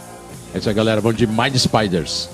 É 0.55 0.57
isso 0.57 0.67
aí, 0.69 0.73
galera. 0.75 0.99
Vamos 1.01 1.17
de 1.17 1.27
Mind 1.27 1.55
Spiders. 1.55 2.29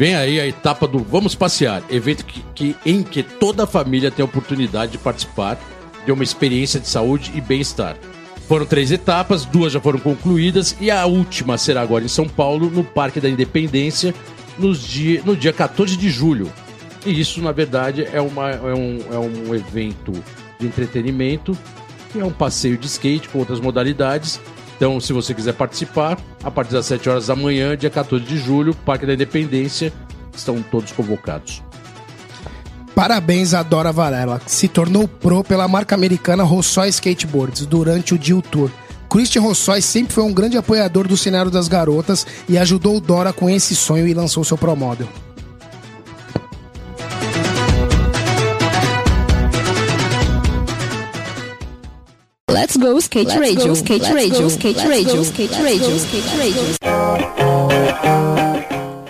Vem 0.00 0.14
aí 0.14 0.40
a 0.40 0.46
etapa 0.46 0.86
do 0.88 0.98
Vamos 1.00 1.34
Passear, 1.34 1.82
evento 1.90 2.24
que, 2.24 2.42
que- 2.54 2.76
em 2.86 3.02
que 3.02 3.22
toda 3.22 3.64
a 3.64 3.66
família 3.66 4.10
tem 4.10 4.22
a 4.22 4.24
oportunidade 4.24 4.92
de 4.92 4.96
participar 4.96 5.60
de 6.06 6.10
uma 6.10 6.24
experiência 6.24 6.80
de 6.80 6.88
saúde 6.88 7.30
e 7.34 7.40
bem-estar. 7.42 7.98
Foram 8.48 8.64
três 8.64 8.90
etapas, 8.90 9.44
duas 9.44 9.74
já 9.74 9.78
foram 9.78 9.98
concluídas 9.98 10.74
e 10.80 10.90
a 10.90 11.04
última 11.04 11.58
será 11.58 11.82
agora 11.82 12.02
em 12.02 12.08
São 12.08 12.26
Paulo, 12.26 12.70
no 12.70 12.82
Parque 12.82 13.20
da 13.20 13.28
Independência, 13.28 14.14
nos 14.58 14.80
dia, 14.80 15.20
no 15.22 15.36
dia 15.36 15.52
14 15.52 15.94
de 15.98 16.08
julho. 16.08 16.50
E 17.04 17.20
isso, 17.20 17.42
na 17.42 17.52
verdade, 17.52 18.08
é, 18.10 18.22
uma, 18.22 18.48
é, 18.52 18.74
um, 18.74 19.00
é 19.12 19.18
um 19.18 19.54
evento 19.54 20.12
de 20.58 20.66
entretenimento, 20.66 21.54
que 22.10 22.18
é 22.18 22.24
um 22.24 22.32
passeio 22.32 22.78
de 22.78 22.86
skate 22.86 23.28
com 23.28 23.38
outras 23.38 23.60
modalidades. 23.60 24.40
Então, 24.80 24.98
se 24.98 25.12
você 25.12 25.34
quiser 25.34 25.52
participar, 25.52 26.18
a 26.42 26.50
partir 26.50 26.72
das 26.72 26.86
7 26.86 27.10
horas 27.10 27.26
da 27.26 27.36
manhã, 27.36 27.76
dia 27.76 27.90
14 27.90 28.24
de 28.24 28.38
julho, 28.38 28.74
Parque 28.74 29.04
da 29.04 29.12
Independência, 29.12 29.92
estão 30.34 30.62
todos 30.62 30.90
convocados. 30.90 31.62
Parabéns 32.94 33.52
a 33.52 33.62
Dora 33.62 33.92
Varela, 33.92 34.40
que 34.40 34.50
se 34.50 34.68
tornou 34.68 35.06
pro 35.06 35.44
pela 35.44 35.68
marca 35.68 35.94
americana 35.94 36.44
Rossói 36.44 36.88
Skateboards 36.88 37.66
durante 37.66 38.14
o 38.14 38.18
Deal 38.18 38.40
Tour. 38.40 38.70
Christian 39.10 39.42
Rossói 39.42 39.82
sempre 39.82 40.14
foi 40.14 40.24
um 40.24 40.32
grande 40.32 40.56
apoiador 40.56 41.06
do 41.06 41.14
cenário 41.14 41.50
das 41.50 41.68
garotas 41.68 42.26
e 42.48 42.56
ajudou 42.56 43.00
Dora 43.00 43.34
com 43.34 43.50
esse 43.50 43.76
sonho 43.76 44.08
e 44.08 44.14
lançou 44.14 44.44
seu 44.44 44.56
Pro 44.56 44.74
Let's 52.52 52.76
go 52.76 52.98
skate 52.98 53.38
radio, 53.38 53.72
skate 53.74 54.12
radio, 54.12 54.46
skate 54.48 54.78
radio, 54.86 55.22
skate 55.22 55.54
radio, 55.62 55.96
skate 55.96 56.36
radio. 56.36 56.62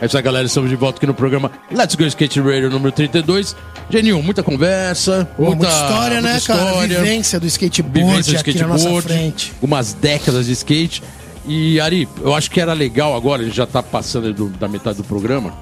É 0.01 0.07
isso 0.07 0.17
aí, 0.17 0.23
galera. 0.23 0.47
Estamos 0.47 0.71
de 0.71 0.77
volta 0.77 0.99
aqui 0.99 1.07
no 1.07 1.15
programa 1.15 1.51
Let's 1.71 1.95
Go 1.95 2.05
Skate 2.05 2.41
Radio 2.41 2.71
número 2.71 2.93
32. 2.93 3.55
Geninho, 3.91 4.23
muita 4.23 4.43
conversa, 4.43 5.29
Pô, 5.37 5.45
muita, 5.45 5.57
muita 5.67 5.73
história, 5.73 6.21
né, 6.21 6.31
muita 6.33 6.47
cara? 6.47 6.65
história, 6.71 6.99
Vivência 7.01 7.41
do 7.41 7.47
skateboard 7.47 8.01
vivência 8.09 8.33
de 8.33 8.39
aqui 8.39 8.59
na 8.59 8.67
nossa 8.69 8.79
skateboard, 8.85 9.09
frente. 9.09 9.53
algumas 9.57 9.93
décadas 9.95 10.47
de 10.47 10.53
skate. 10.53 11.03
E, 11.47 11.81
Ari, 11.81 12.09
eu 12.23 12.35
acho 12.35 12.51
que 12.51 12.61
era 12.61 12.73
legal 12.73 13.15
agora, 13.17 13.43
a 13.43 13.45
gente 13.45 13.57
já 13.57 13.67
tá 13.67 13.83
passando 13.83 14.33
do- 14.33 14.49
da 14.49 14.69
metade 14.69 14.99
do 14.99 15.05
programa. 15.05 15.53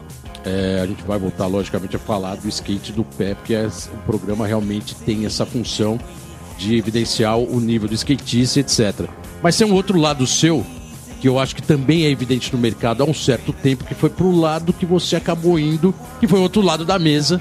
É, 0.45 0.81
a 0.83 0.87
gente 0.87 1.03
vai 1.05 1.19
voltar, 1.19 1.47
logicamente, 1.47 1.97
a 1.97 1.99
falar 1.99 2.37
do 2.37 2.49
skate 2.49 2.93
do 2.93 3.05
pé, 3.05 3.35
porque 3.35 3.55
é- 3.55 3.67
o 3.67 3.99
programa 4.07 4.47
realmente 4.47 4.95
tem 4.95 5.25
essa 5.27 5.45
função 5.47 5.99
de 6.59 6.77
evidenciar 6.77 7.39
o 7.39 7.61
nível 7.61 7.89
do 7.89 7.95
skatista, 7.95 8.61
etc. 8.61 9.09
Mas 9.43 9.57
tem 9.57 9.67
um 9.67 9.73
outro 9.73 9.99
lado 9.99 10.27
seu, 10.27 10.67
que 11.21 11.29
eu 11.29 11.39
acho 11.39 11.55
que 11.55 11.63
também 11.63 12.05
é 12.05 12.11
evidente 12.11 12.53
no 12.53 12.59
mercado 12.59 13.03
há 13.03 13.07
um 13.07 13.15
certo 13.15 13.53
tempo, 13.53 13.85
que 13.85 13.95
foi 13.95 14.11
pro 14.11 14.31
lado 14.31 14.73
que 14.73 14.85
você 14.85 15.17
acabou 15.17 15.59
indo, 15.59 15.95
que 16.21 16.27
foi 16.27 16.39
o 16.39 16.43
outro 16.43 16.61
lado 16.61 16.85
da 16.85 16.99
mesa, 16.99 17.41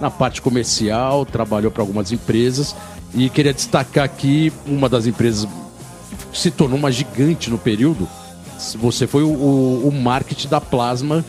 na 0.00 0.10
parte 0.10 0.40
comercial, 0.40 1.24
trabalhou 1.24 1.70
para 1.70 1.82
algumas 1.82 2.12
empresas. 2.12 2.76
E 3.14 3.28
queria 3.28 3.52
destacar 3.52 4.04
aqui 4.04 4.52
uma 4.66 4.88
das 4.88 5.06
empresas 5.06 5.48
que 6.30 6.38
se 6.38 6.50
tornou 6.50 6.78
uma 6.78 6.92
gigante 6.92 7.50
no 7.50 7.58
período. 7.58 8.08
Você 8.76 9.06
foi 9.06 9.22
o, 9.22 9.28
o, 9.28 9.88
o 9.88 9.92
marketing 9.92 10.48
da 10.48 10.60
Plasma 10.60 11.24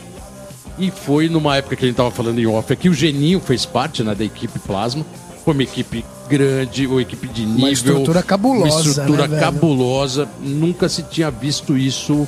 e 0.78 0.90
foi 0.90 1.28
numa 1.28 1.56
época 1.56 1.76
que 1.76 1.84
a 1.84 1.88
gente 1.88 1.96
tava 1.96 2.10
falando 2.10 2.38
em 2.38 2.46
off 2.46 2.72
aqui, 2.72 2.88
o 2.88 2.94
Geninho 2.94 3.40
fez 3.40 3.66
parte 3.66 4.02
né, 4.02 4.14
da 4.14 4.24
equipe 4.24 4.58
Plasma. 4.60 5.04
Foi 5.44 5.54
uma 5.54 5.62
equipe 5.62 6.04
grande, 6.36 6.86
uma 6.86 7.02
equipe 7.02 7.28
de 7.28 7.44
nível. 7.44 7.68
estrutura 7.72 8.22
cabulosa, 8.22 8.76
Uma 8.76 8.80
estrutura 8.88 9.22
né, 9.22 9.28
velho? 9.28 9.40
cabulosa. 9.40 10.28
Nunca 10.40 10.88
se 10.88 11.02
tinha 11.02 11.30
visto 11.30 11.76
isso. 11.76 12.26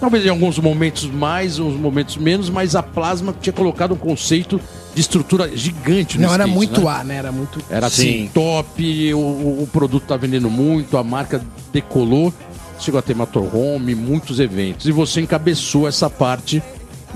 Talvez 0.00 0.24
em 0.24 0.28
alguns 0.30 0.58
momentos 0.58 1.04
mais, 1.04 1.58
uns 1.58 1.74
momentos 1.78 2.16
menos, 2.16 2.48
mas 2.50 2.74
a 2.74 2.82
Plasma 2.82 3.34
tinha 3.40 3.52
colocado 3.52 3.92
um 3.92 3.96
conceito 3.96 4.60
de 4.94 5.00
estrutura 5.00 5.54
gigante 5.56 6.16
no 6.18 6.26
Não, 6.26 6.34
era 6.34 6.44
skate, 6.44 6.56
muito 6.56 6.80
né? 6.82 6.90
A, 6.90 7.04
né? 7.04 7.16
Era 7.16 7.32
muito. 7.32 7.60
Era 7.70 7.86
assim, 7.86 8.02
Sim. 8.24 8.30
top, 8.32 9.14
o, 9.14 9.18
o- 9.18 9.68
produto 9.72 10.04
tá 10.06 10.16
vendendo 10.16 10.50
muito, 10.50 10.96
a 10.96 11.04
marca 11.04 11.40
decolou, 11.72 12.32
chegou 12.80 12.98
a 12.98 13.02
ter 13.02 13.14
motorhome, 13.14 13.94
muitos 13.94 14.40
eventos. 14.40 14.86
E 14.86 14.92
você 14.92 15.20
encabeçou 15.20 15.86
essa 15.88 16.08
parte 16.10 16.62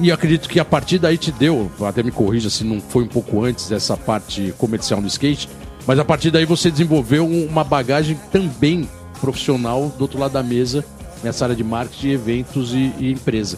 E 0.01 0.09
eu 0.11 0.14
acredito 0.14 0.49
que 0.49 0.61
a 0.61 0.64
partir 0.64 0.99
daí 1.01 1.18
te 1.18 1.33
deu, 1.33 1.68
até 1.85 2.05
me 2.05 2.12
corrija 2.12 2.49
se 2.49 2.62
não 2.62 2.81
foi 2.81 3.03
um 3.03 3.09
pouco 3.09 3.43
antes 3.45 3.68
dessa 3.68 3.97
parte 3.97 4.55
comercial 4.57 5.01
do 5.01 5.09
skate, 5.09 5.49
mas 5.89 5.99
a 5.99 6.05
partir 6.05 6.30
daí 6.30 6.45
você 6.45 6.70
desenvolveu 6.70 7.26
uma 7.26 7.64
bagagem 7.64 8.20
também 8.30 8.86
profissional 9.22 9.89
do 9.97 10.03
outro 10.03 10.18
lado 10.18 10.32
da 10.32 10.43
mesa, 10.43 10.84
nessa 11.24 11.47
área 11.47 11.57
de 11.57 11.64
marketing, 11.64 12.11
eventos 12.11 12.74
e, 12.74 12.93
e 12.99 13.11
empresa. 13.11 13.57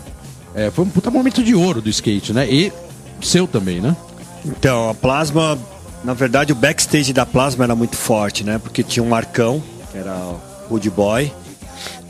É, 0.54 0.70
foi 0.70 0.84
um 0.84 0.88
puta 0.88 1.10
momento 1.10 1.42
de 1.42 1.56
ouro 1.56 1.82
do 1.82 1.90
skate, 1.90 2.32
né? 2.32 2.48
E 2.48 2.72
seu 3.20 3.48
também, 3.48 3.80
né? 3.80 3.96
Então, 4.44 4.88
a 4.88 4.94
Plasma, 4.94 5.58
na 6.04 6.14
verdade, 6.14 6.52
o 6.52 6.54
backstage 6.54 7.12
da 7.12 7.26
Plasma 7.26 7.64
era 7.64 7.74
muito 7.74 7.96
forte, 7.96 8.44
né? 8.44 8.60
Porque 8.60 8.84
tinha 8.84 9.02
um 9.02 9.08
Marcão, 9.08 9.60
que 9.90 9.98
era 9.98 10.14
o 10.14 10.40
Wood 10.70 10.88
Boy, 10.88 11.32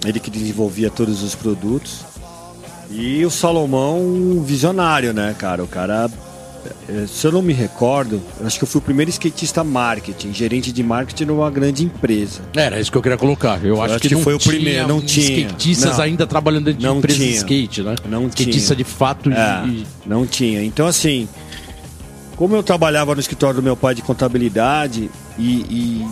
ele 0.04 0.20
que 0.20 0.30
desenvolvia 0.30 0.90
todos 0.90 1.22
os 1.22 1.34
produtos. 1.34 2.00
E 2.90 3.24
o 3.24 3.30
Salomão, 3.30 4.42
visionário, 4.44 5.14
né, 5.14 5.34
cara? 5.38 5.64
O 5.64 5.66
cara, 5.66 6.10
se 7.08 7.26
eu 7.26 7.32
não 7.32 7.42
me 7.42 7.52
recordo, 7.52 8.20
eu 8.40 8.46
acho 8.46 8.58
que 8.58 8.64
eu 8.64 8.68
fui 8.68 8.78
o 8.78 8.82
primeiro 8.82 9.10
skatista 9.10 9.62
marketing, 9.64 10.32
gerente 10.32 10.72
de 10.72 10.82
marketing 10.82 11.24
numa 11.24 11.50
grande 11.50 11.84
empresa. 11.84 12.40
Era 12.54 12.78
isso 12.80 12.90
que 12.90 12.98
eu 12.98 13.02
queria 13.02 13.18
colocar. 13.18 13.64
Eu, 13.64 13.80
acho, 13.82 13.94
acho 13.94 14.02
que, 14.02 14.08
que 14.08 14.16
foi 14.22 14.34
o 14.34 14.38
tinha 14.38 14.54
primeiro, 14.54 14.88
não 14.88 15.00
tinha. 15.00 15.46
skatistas 15.48 15.96
Não. 15.98 16.04
ainda 16.04 16.26
trabalhando 16.26 16.64
dentro 16.66 16.80
de 16.80 16.86
Não 16.86 16.98
empresas 16.98 17.18
de 17.20 17.24
tinha. 17.26 17.36
skate, 17.38 17.82
né? 17.82 17.94
Não 18.08 18.26
Skatista 18.28 18.74
tinha. 18.74 18.76
de 18.76 18.84
fato 18.84 19.30
É, 19.30 19.66
e, 19.66 19.86
não 20.06 20.26
tinha. 20.26 20.62
Então, 20.62 20.86
assim, 20.86 21.28
como 22.36 22.54
eu 22.56 22.62
trabalhava 22.62 23.14
no 23.14 23.20
escritório 23.20 23.56
do 23.56 23.62
meu 23.62 23.76
pai 23.76 23.94
de 23.94 24.02
contabilidade 24.02 25.10
e, 25.38 25.42
e 25.70 26.06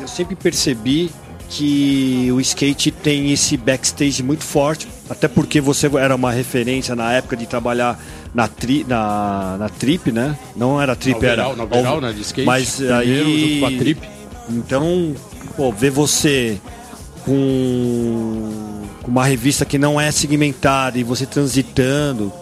eu 0.00 0.08
sempre 0.08 0.34
percebi 0.36 1.10
que 1.50 2.28
o 2.30 2.40
skate 2.40 2.90
tem 2.90 3.32
esse 3.32 3.56
backstage 3.56 4.22
muito 4.22 4.44
forte, 4.44 4.86
até 5.08 5.26
porque 5.26 5.60
você 5.62 5.86
era 5.98 6.14
uma 6.14 6.30
referência 6.30 6.94
na 6.94 7.12
época 7.14 7.36
de 7.36 7.46
trabalhar 7.46 7.98
na, 8.34 8.48
tri, 8.48 8.84
na, 8.86 9.56
na 9.58 9.68
Trip, 9.68 10.12
né? 10.12 10.36
Não 10.56 10.80
era 10.80 10.94
Trip, 10.94 11.24
era. 11.24 11.54
Na 11.54 11.64
Overall, 11.64 12.00
né, 12.00 12.12
de 12.12 12.22
skate. 12.22 12.46
Mas 12.46 12.76
Primeiro, 12.76 13.28
aí. 13.28 13.60
com 13.60 13.66
a 13.66 13.70
Trip. 13.70 14.08
Então, 14.50 15.14
pô, 15.56 15.72
ver 15.72 15.90
você 15.90 16.58
com, 17.24 18.82
uma 19.06 19.24
revista 19.24 19.64
que 19.64 19.78
não 19.78 20.00
é 20.00 20.10
segmentada 20.10 20.98
e 20.98 21.02
você 21.02 21.26
transitando, 21.26 22.32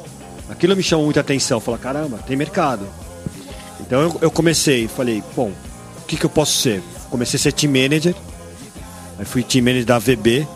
aquilo 0.49 0.77
me 0.77 0.83
chamou 0.83 1.05
muita 1.05 1.21
atenção. 1.21 1.61
Falar, 1.61 1.79
caramba, 1.79 2.19
tem 2.19 2.37
mercado. 2.37 2.87
Então 3.81 4.01
eu, 4.01 4.19
eu 4.23 4.31
comecei, 4.31 4.89
falei, 4.89 5.23
bom, 5.35 5.53
o 6.03 6.07
que, 6.07 6.17
que 6.17 6.27
eu 6.27 6.31
posso 6.31 6.59
ser? 6.59 6.83
Comecei 7.11 7.39
a 7.39 7.41
ser 7.41 7.53
team 7.53 7.73
manager, 7.73 8.15
aí 9.19 9.25
fui 9.25 9.43
team 9.43 9.65
manager 9.65 9.85
da 9.85 9.97
AVB. 9.97 10.47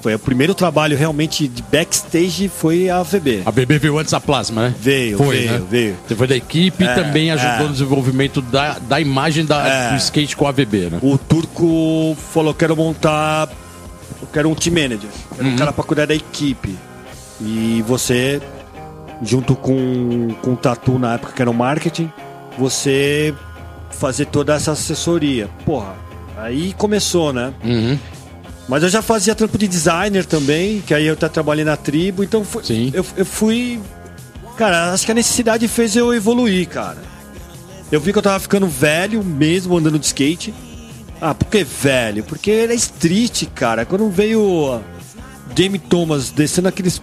Foi 0.00 0.14
o 0.14 0.18
primeiro 0.18 0.54
trabalho 0.54 0.96
realmente 0.96 1.46
de 1.46 1.62
backstage 1.62 2.48
foi 2.48 2.88
a 2.88 2.98
AVB. 2.98 3.42
A 3.44 3.52
BB 3.52 3.78
veio 3.78 3.98
antes 3.98 4.12
da 4.12 4.20
Plasma, 4.20 4.62
né? 4.68 4.74
Veio, 4.80 5.18
foi, 5.18 5.36
veio, 5.40 5.52
né? 5.52 5.62
veio. 5.70 5.96
Você 6.08 6.14
foi 6.16 6.26
da 6.26 6.36
equipe 6.36 6.84
É, 6.84 6.90
e 6.90 6.94
também 6.94 7.30
ajudou 7.30 7.54
é. 7.54 7.62
no 7.68 7.72
desenvolvimento 7.72 8.40
da, 8.40 8.78
da 8.78 8.98
imagem 8.98 9.44
da, 9.44 9.66
É. 9.68 9.90
do 9.90 9.96
skate 9.96 10.34
com 10.36 10.46
a 10.46 10.48
AVB, 10.48 10.90
né? 10.90 10.98
O 11.02 11.18
turco 11.18 12.16
falou: 12.32 12.54
quero 12.54 12.74
montar. 12.74 13.48
Eu 14.22 14.28
quero 14.32 14.48
um 14.50 14.54
team 14.54 14.74
manager. 14.74 15.10
Quero 15.36 15.48
um 15.48 15.56
cara 15.56 15.72
pra 15.72 15.84
cuidar 15.84 16.06
da 16.06 16.14
equipe. 16.14 16.74
E 17.40 17.82
você, 17.86 18.40
junto 19.22 19.54
com, 19.54 20.28
com 20.42 20.52
o 20.52 20.56
Tatu 20.56 20.98
na 20.98 21.14
época 21.14 21.32
que 21.34 21.42
era 21.42 21.50
o 21.50 21.54
marketing, 21.54 22.10
você 22.58 23.34
fazer 23.90 24.26
toda 24.26 24.54
essa 24.54 24.72
assessoria. 24.72 25.48
Porra, 25.64 25.94
aí 26.38 26.74
começou, 26.76 27.32
né? 27.32 27.52
Uhum. 27.64 27.98
Mas 28.70 28.84
eu 28.84 28.88
já 28.88 29.02
fazia 29.02 29.34
trampo 29.34 29.58
de 29.58 29.66
designer 29.66 30.24
também, 30.24 30.80
que 30.80 30.94
aí 30.94 31.04
eu 31.06 31.14
até 31.14 31.28
trabalhei 31.28 31.64
na 31.64 31.76
tribo, 31.76 32.22
então 32.22 32.44
foi- 32.44 32.62
Sim. 32.62 32.90
Eu, 32.94 33.04
eu 33.16 33.26
fui. 33.26 33.80
Cara, 34.56 34.92
acho 34.92 35.04
que 35.04 35.10
a 35.10 35.14
necessidade 35.14 35.66
fez 35.66 35.96
eu 35.96 36.14
evoluir, 36.14 36.68
cara. 36.68 36.98
Eu 37.90 38.00
vi 38.00 38.12
que 38.12 38.18
eu 38.18 38.22
tava 38.22 38.38
ficando 38.38 38.68
velho 38.68 39.24
mesmo 39.24 39.76
andando 39.76 39.98
de 39.98 40.06
skate. 40.06 40.54
Ah, 41.20 41.34
por 41.34 41.46
que 41.48 41.64
velho? 41.64 42.22
Porque 42.22 42.48
ele 42.48 42.72
é 42.72 42.76
street, 42.76 43.46
cara. 43.56 43.84
Quando 43.84 44.08
veio 44.08 44.40
o 44.40 44.80
Game 45.52 45.76
Thomas 45.76 46.30
descendo 46.30 46.68
aqueles 46.68 47.02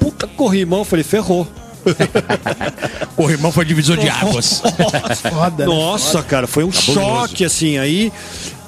puta 0.00 0.26
corrimão, 0.26 0.80
eu 0.80 0.84
falei, 0.84 1.04
ferrou. 1.04 1.46
Corrimão 3.14 3.52
foi 3.52 3.64
divisor 3.64 3.96
de 3.96 4.08
águas. 4.08 4.60
Foda, 5.30 5.64
né? 5.66 5.72
Nossa, 5.72 6.20
cara, 6.22 6.46
foi 6.48 6.64
um 6.64 6.70
Cabuloso. 6.70 7.00
choque, 7.00 7.44
assim. 7.44 7.78
Aí 7.78 8.12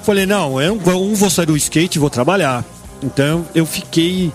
falei, 0.09 0.25
não, 0.25 0.59
eu 0.59 0.73
um 0.73 1.13
vou 1.13 1.29
sair 1.29 1.45
do 1.45 1.55
skate 1.55 1.99
e 1.99 1.99
vou 1.99 2.09
trabalhar. 2.09 2.65
Então 3.03 3.45
eu 3.53 3.63
fiquei 3.63 4.33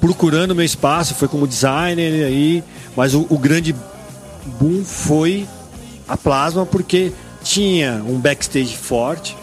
procurando 0.00 0.54
meu 0.54 0.64
espaço, 0.64 1.14
foi 1.14 1.28
como 1.28 1.46
designer 1.46 2.24
aí, 2.24 2.64
mas 2.96 3.12
o, 3.12 3.26
o 3.28 3.36
grande 3.36 3.76
boom 4.58 4.82
foi 4.82 5.46
a 6.08 6.16
Plasma, 6.16 6.64
porque 6.64 7.12
tinha 7.42 8.02
um 8.08 8.18
backstage 8.18 8.74
forte, 8.74 9.36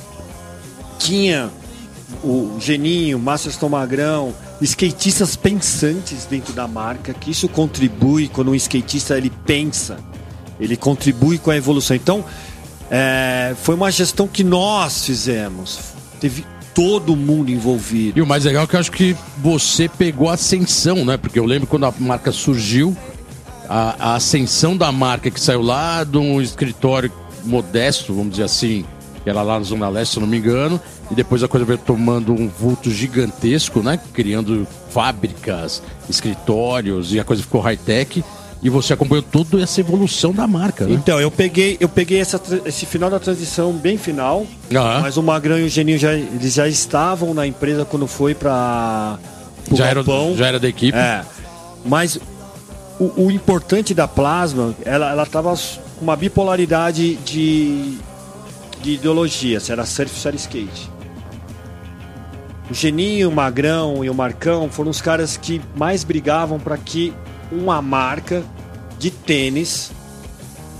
tinha 0.97 1.51
o 2.24 2.57
Geninho, 2.59 3.20
Masterston 3.20 3.70
Magrão, 3.70 4.34
skatistas 4.62 5.36
pensantes 5.36 6.26
dentro 6.26 6.53
da 6.53 6.68
marca, 6.68 7.14
que 7.14 7.30
isso 7.30 7.47
contribui 7.47 8.28
quando 8.28 8.49
um 8.49 8.55
skatista 8.55 9.16
ele 9.16 9.32
pensa, 9.45 9.99
ele 10.59 10.76
contribui 10.76 11.38
com 11.38 11.51
a 11.51 11.55
evolução. 11.55 11.95
Então, 11.95 12.26
é, 12.94 13.56
foi 13.64 13.74
uma 13.74 13.89
gestão 13.89 14.28
que 14.28 14.44
nós 14.44 15.06
fizemos. 15.06 15.80
Teve 16.20 16.46
todo 16.74 17.16
mundo 17.16 17.50
envolvido. 17.50 18.20
E 18.20 18.22
o 18.22 18.28
mais 18.28 18.44
legal 18.44 18.66
é 18.66 18.68
que 18.68 18.76
eu 18.76 18.80
acho 18.82 18.92
que 18.92 19.16
você 19.38 19.88
pegou 19.88 20.30
a 20.30 20.34
ascensão, 20.34 21.06
né? 21.06 21.16
Porque 21.16 21.39
eu 21.39 21.46
lembro 21.46 21.68
quando 21.68 21.86
a 21.86 21.94
marca 21.98 22.34
surgiu, 22.34 22.96
a, 23.70 24.12
a 24.12 24.16
ascensão 24.16 24.76
da 24.76 24.92
marca 24.92 25.32
que 25.32 25.39
saiu 25.39 25.62
lá 25.62 26.04
de 26.04 26.18
um 26.18 26.42
escritório 26.42 27.10
modesto, 27.46 28.14
vamos 28.14 28.32
dizer 28.32 28.44
assim, 28.44 28.86
que 29.24 29.30
era 29.30 29.42
lá 29.42 29.58
na 29.58 29.66
Zona 29.66 29.88
Leste, 29.88 30.16
se 30.16 30.20
não 30.20 30.28
me 30.28 30.38
engano, 30.38 30.80
e 31.10 31.16
depois 31.16 31.44
a 31.44 31.48
coisa 31.48 31.66
veio 31.66 31.80
tomando 31.80 32.34
um 32.34 32.50
vulto 32.50 32.92
gigantesco, 32.92 33.82
né? 33.82 34.00
Criando 34.14 34.68
fábricas, 34.89 35.82
escritórios, 36.10 37.14
e 37.14 37.20
a 37.20 37.24
coisa 37.24 37.42
ficou 37.42 37.62
high-tech. 37.62 38.24
E 38.64 38.70
você 38.70 38.93
acompanhou 38.93 39.24
toda 39.24 39.62
essa 39.62 39.80
evolução 39.80 40.32
da 40.32 40.45
marca, 40.45 40.86
né? 40.86 40.93
Então, 40.93 41.20
eu 41.20 41.32
peguei, 41.32 41.78
eu 41.80 41.89
peguei 41.89 42.20
essa, 42.20 42.39
esse 42.64 42.86
final 42.86 43.09
da 43.09 43.20
transição 43.20 43.74
bem 43.74 43.97
final, 43.97 44.45
Aham. 44.72 45.01
mas 45.01 45.18
o 45.18 45.24
Magrão 45.24 45.57
e 45.57 45.64
o 45.64 45.70
Geninho 45.70 45.97
já, 45.97 46.14
eles 46.14 46.53
já 46.53 46.68
estavam 46.68 47.34
na 47.34 47.47
empresa 47.47 47.86
quando 47.86 48.05
foi 48.05 48.36
para 48.36 49.18
já, 49.74 49.88
era, 49.88 50.03
já 50.36 50.47
era 50.47 50.59
da 50.59 50.68
equipe. 50.68 50.95
É. 50.95 51.24
Mas 51.84 52.20
o, 52.99 53.26
o 53.26 53.32
importante 53.32 53.95
da 53.95 54.07
Plasma, 54.07 54.76
ela, 54.86 55.09
ela 55.09 55.26
tava 55.26 55.55
com 55.97 56.03
uma 56.03 56.16
bipolaridade 56.16 57.16
de, 57.18 57.97
de 58.80 58.91
ideologia, 58.91 59.59
se 59.59 59.72
era 59.72 59.86
surf, 59.86 60.20
se 60.20 60.28
era 60.28 60.36
skate. 60.36 60.91
O 62.70 62.74
Geninho, 62.74 63.30
o 63.30 63.32
Magrão 63.32 64.05
e 64.05 64.09
o 64.09 64.14
Marcão 64.14 64.70
foram 64.70 64.91
os 64.91 65.01
caras 65.01 65.36
que 65.36 65.59
mais 65.76 66.03
brigavam 66.03 66.59
para 66.59 66.78
que 66.78 67.12
uma 67.52 67.82
marca 67.82 68.43
de 68.97 69.12
tênis, 69.12 69.91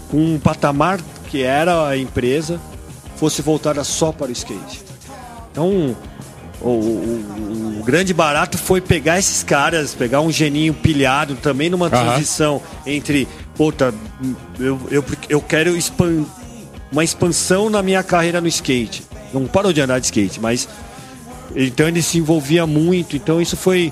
com 0.10 0.18
um 0.36 0.40
patamar 0.40 1.00
que 1.30 1.42
era 1.42 1.88
a 1.88 1.98
empresa, 1.98 2.60
fosse 3.18 3.42
voltada 3.42 3.84
só 3.84 4.12
para 4.12 4.28
o 4.28 4.32
skate. 4.32 4.82
Então, 5.52 5.96
o, 6.62 6.68
o- 6.68 7.78
o 7.80 7.84
grande 7.84 8.14
barato 8.14 8.58
foi 8.58 8.80
pegar 8.82 9.18
esses 9.18 9.44
caras, 9.44 9.94
pegar 9.96 10.22
um 10.22 10.32
geninho 10.32 10.74
pilhado 10.74 11.36
também 11.36 11.70
numa 11.70 11.90
transição 11.90 12.62
entre, 12.86 13.28
puta, 13.56 13.94
eu, 14.60 14.80
eu, 14.92 15.04
eu 15.30 15.42
quero 15.42 15.76
uma 16.92 17.04
expansão 17.04 17.70
na 17.70 17.82
minha 17.82 18.04
carreira 18.04 18.40
no 18.40 18.48
skate. 18.48 19.04
Não 19.34 19.48
parou 19.48 19.74
de 19.74 19.82
andar 19.82 20.00
de 20.00 20.06
skate, 20.06 20.40
mas 20.40 20.68
então 21.56 21.88
ele 21.88 22.02
se 22.02 22.18
envolvia 22.18 22.66
muito, 22.68 23.16
então 23.16 23.42
isso 23.42 23.58
foi 23.58 23.92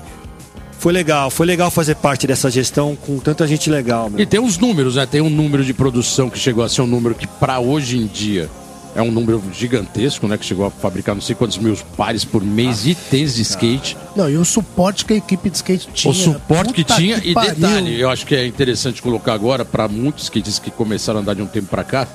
foi 0.80 0.94
legal, 0.94 1.30
foi 1.30 1.46
legal 1.46 1.70
fazer 1.70 1.94
parte 1.94 2.26
dessa 2.26 2.50
gestão 2.50 2.96
com 2.96 3.18
tanta 3.18 3.46
gente 3.46 3.68
legal, 3.68 4.08
meu. 4.08 4.18
E 4.18 4.24
tem 4.24 4.40
os 4.40 4.56
números, 4.56 4.96
né? 4.96 5.04
Tem 5.04 5.20
um 5.20 5.28
número 5.28 5.62
de 5.62 5.74
produção 5.74 6.30
que 6.30 6.38
chegou 6.38 6.64
a 6.64 6.70
ser 6.70 6.80
um 6.80 6.86
número 6.86 7.14
que, 7.14 7.26
para 7.26 7.60
hoje 7.60 7.98
em 7.98 8.06
dia, 8.06 8.48
é 8.94 9.02
um 9.02 9.10
número 9.10 9.42
gigantesco, 9.52 10.26
né? 10.26 10.38
Que 10.38 10.44
chegou 10.46 10.64
a 10.64 10.70
fabricar 10.70 11.14
não 11.14 11.20
sei 11.20 11.34
quantos 11.34 11.58
mil 11.58 11.76
pares 11.98 12.24
por 12.24 12.42
mês 12.42 12.84
de 12.84 12.94
tênis 12.94 13.34
de 13.34 13.42
skate. 13.42 13.94
Não, 14.16 14.30
e 14.30 14.38
o 14.38 14.44
suporte 14.44 15.04
que 15.04 15.12
a 15.12 15.16
equipe 15.16 15.50
de 15.50 15.56
skate 15.56 15.86
tinha. 15.92 16.10
o 16.10 16.14
suporte 16.14 16.72
que 16.72 16.82
tinha. 16.82 17.20
e 17.22 17.34
pariu. 17.34 17.56
detalhe, 17.56 18.00
eu 18.00 18.08
acho 18.08 18.24
que 18.24 18.34
é 18.34 18.46
interessante 18.46 19.02
colocar 19.02 19.34
agora, 19.34 19.66
para 19.66 19.86
muitos 19.86 20.24
skatistas 20.24 20.58
que 20.58 20.70
começaram 20.70 21.18
a 21.18 21.22
andar 21.22 21.34
de 21.34 21.42
um 21.42 21.46
tempo 21.46 21.66
para 21.68 21.84
cá, 21.84 22.08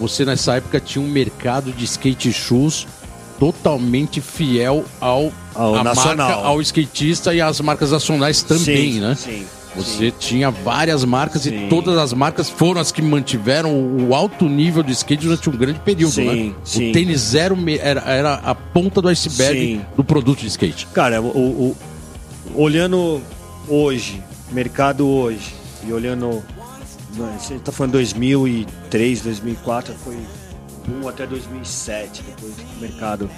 você 0.00 0.24
nessa 0.24 0.56
época 0.56 0.80
tinha 0.80 1.04
um 1.04 1.08
mercado 1.08 1.70
de 1.70 1.84
skate 1.84 2.32
shoes 2.32 2.86
totalmente 3.38 4.20
fiel 4.20 4.84
ao, 5.00 5.32
Ao 5.54 5.82
nacional. 5.84 6.28
marca, 6.28 6.46
ao 6.48 6.60
skatista 6.60 7.34
e 7.34 7.40
às 7.40 7.60
marcas 7.60 7.90
nacionais 7.92 8.42
também, 8.42 8.92
Sim, 8.94 9.00
né? 9.00 9.14
sim, 9.14 9.44
Você 9.76 10.10
tinha 10.10 10.50
várias 10.50 11.04
marcas 11.04 11.42
Sim. 11.42 11.66
e 11.66 11.68
todas 11.68 11.98
as 11.98 12.12
marcas 12.12 12.48
foram 12.48 12.80
as 12.80 12.90
que 12.90 13.02
mantiveram 13.02 13.70
o 13.74 14.14
alto 14.14 14.48
nível 14.48 14.82
de 14.82 14.92
skate 14.92 15.24
durante 15.24 15.50
um 15.50 15.52
grande 15.56 15.78
período, 15.80 16.12
Sim, 16.14 16.48
né? 16.48 16.54
sim. 16.64 16.90
O 16.90 16.92
tênis 16.92 17.20
zero 17.20 17.56
era, 17.80 18.00
era 18.00 18.34
a 18.34 18.54
ponta 18.54 19.02
do 19.02 19.08
iceberg 19.08 19.58
Sim. 19.58 19.80
do 19.96 20.02
produto 20.02 20.40
de 20.40 20.46
skate. 20.46 20.86
Cara, 20.94 21.20
o, 21.20 21.26
o- 21.28 21.76
olhando 22.54 23.20
hoje, 23.68 24.22
mercado 24.52 25.06
hoje, 25.06 25.54
e 25.86 25.92
olhando. 25.92 26.42
Você 27.38 27.54
está 27.54 27.72
falando 27.72 27.92
2003, 27.92 29.22
2004, 29.22 29.94
foi 30.04 30.16
até 31.08 31.26
2007, 31.26 32.22
depois 32.22 32.52
do 32.54 32.80
mercado. 32.80 33.30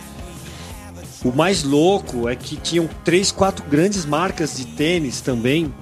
O 1.25 1.33
mais 1.33 1.65
louco 1.65 2.29
é 2.29 2.37
que 2.37 2.57
tinham 2.57 2.89
três, 3.05 3.33
quatro 3.33 3.65
grandes 3.69 4.05
marcas 4.05 4.57
de 4.57 4.65
tênis 4.67 5.21
também, 5.21 5.73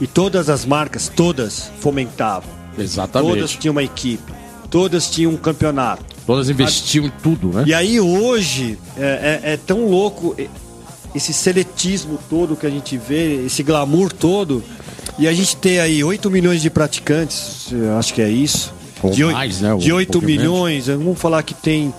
e 0.00 0.06
todas 0.06 0.48
as 0.48 0.64
marcas, 0.64 1.08
todas 1.08 1.70
fomentavam. 1.80 2.50
Exatamente. 2.76 3.30
Todas 3.34 3.50
tinham 3.52 3.72
uma 3.72 3.82
equipe, 3.84 4.32
todas 4.68 5.08
tinham 5.08 5.30
um 5.32 5.36
campeonato. 5.36 6.04
Todas 6.26 6.48
investiam 6.48 7.04
em 7.06 7.12
tudo, 7.22 7.48
né? 7.52 7.64
E 7.66 7.72
aí 7.74 8.00
hoje 8.00 8.76
é, 8.96 9.40
é- 9.44 9.52
é 9.52 9.56
tão 9.56 9.86
louco 9.88 10.34
esse 11.14 11.32
seletismo 11.32 12.18
todo 12.28 12.56
que 12.56 12.66
a 12.66 12.70
gente 12.70 12.96
vê, 12.96 13.44
esse 13.46 13.62
glamour 13.62 14.12
todo, 14.12 14.64
e 15.16 15.28
a 15.28 15.32
gente 15.32 15.56
tem 15.56 15.78
aí 15.78 16.02
8 16.02 16.28
milhões 16.28 16.60
de 16.60 16.68
praticantes, 16.70 17.68
acho 17.96 18.12
que 18.12 18.20
é 18.20 18.28
isso. 18.28 18.73
De, 19.12 19.24
mais, 19.24 19.60
né, 19.60 19.76
de 19.76 19.92
um 19.92 19.96
8 19.96 20.12
pouquinho 20.12 20.38
milhões, 20.40 20.86
vamos 20.86 21.18
falar 21.18 21.42
que 21.42 21.52
tem 21.54 21.92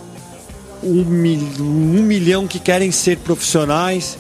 um, 0.82 1.04
mil- 1.04 1.48
um 1.60 2.02
milhão 2.04 2.48
que 2.48 2.60
querem 2.60 2.92
ser 2.92 3.18
profissionais, 3.18 4.18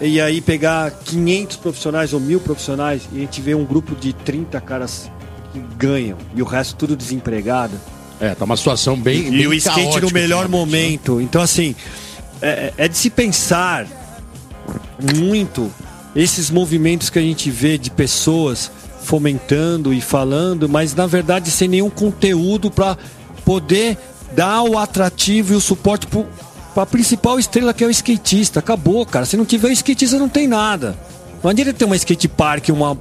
e 0.00 0.20
aí 0.20 0.40
pegar 0.40 0.90
500 0.90 1.56
profissionais 1.58 2.12
ou 2.12 2.20
mil 2.20 2.40
profissionais, 2.40 3.02
e 3.12 3.18
a 3.18 3.20
gente 3.20 3.40
vê 3.40 3.54
um 3.54 3.64
grupo 3.64 3.94
de 3.94 4.12
30 4.12 4.60
caras 4.60 5.10
que 5.52 5.60
ganham, 5.76 6.16
e 6.34 6.40
o 6.42 6.44
resto 6.44 6.76
tudo 6.76 6.96
desempregado. 6.96 7.78
É, 8.20 8.34
tá 8.34 8.44
uma 8.44 8.56
situação 8.56 8.96
bem. 8.98 9.26
E 9.26 9.30
bem 9.30 9.46
o 9.48 9.52
skate 9.54 9.80
caótica, 9.82 10.06
no 10.06 10.12
melhor 10.12 10.44
ultimamente, 10.46 10.70
né? 10.72 11.08
momento. 11.08 11.20
Então, 11.20 11.42
assim, 11.42 11.74
é, 12.40 12.72
é 12.78 12.88
de 12.88 12.96
se 12.96 13.10
pensar 13.10 13.86
muito 15.16 15.70
esses 16.14 16.50
movimentos 16.50 17.10
que 17.10 17.18
a 17.18 17.22
gente 17.22 17.50
vê 17.50 17.76
de 17.76 17.90
pessoas 17.90 18.70
fomentando 19.02 19.92
e 19.92 20.00
falando, 20.00 20.68
mas 20.68 20.94
na 20.94 21.06
verdade 21.06 21.50
sem 21.50 21.68
nenhum 21.68 21.90
conteúdo 21.90 22.70
para 22.70 22.96
poder 23.44 23.98
dar 24.34 24.62
o 24.62 24.78
atrativo 24.78 25.52
e 25.52 25.56
o 25.56 25.60
suporte 25.60 26.06
para 26.06 26.82
a 26.82 26.86
principal 26.86 27.38
estrela 27.38 27.74
que 27.74 27.84
é 27.84 27.86
o 27.86 27.90
skatista. 27.90 28.60
Acabou, 28.60 29.04
cara. 29.04 29.26
Se 29.26 29.36
não 29.36 29.44
tiver 29.44 29.68
o 29.68 29.72
skatista, 29.72 30.18
não 30.18 30.28
tem 30.28 30.46
nada. 30.48 30.96
Não 31.42 31.50
adianta 31.50 31.72
ter 31.72 31.84
uma 31.84 31.96
skate 31.96 32.28
park, 32.28 32.68
uma 32.70 32.96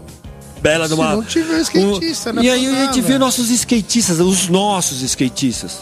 bela 0.62 0.88
de 0.88 0.94
Se 0.96 1.00
uma. 1.00 1.16
não 1.16 1.24
tiver 1.24 1.60
skatista, 1.62 2.34
não 2.34 2.42
é 2.42 2.46
E 2.46 2.50
aí 2.50 2.66
pra 2.68 2.72
a 2.72 2.86
gente 2.86 2.96
nada. 2.98 3.08
vê 3.08 3.18
nossos 3.18 3.50
skatistas, 3.50 4.20
os 4.20 4.50
nossos 4.50 5.02
skatistas. 5.02 5.80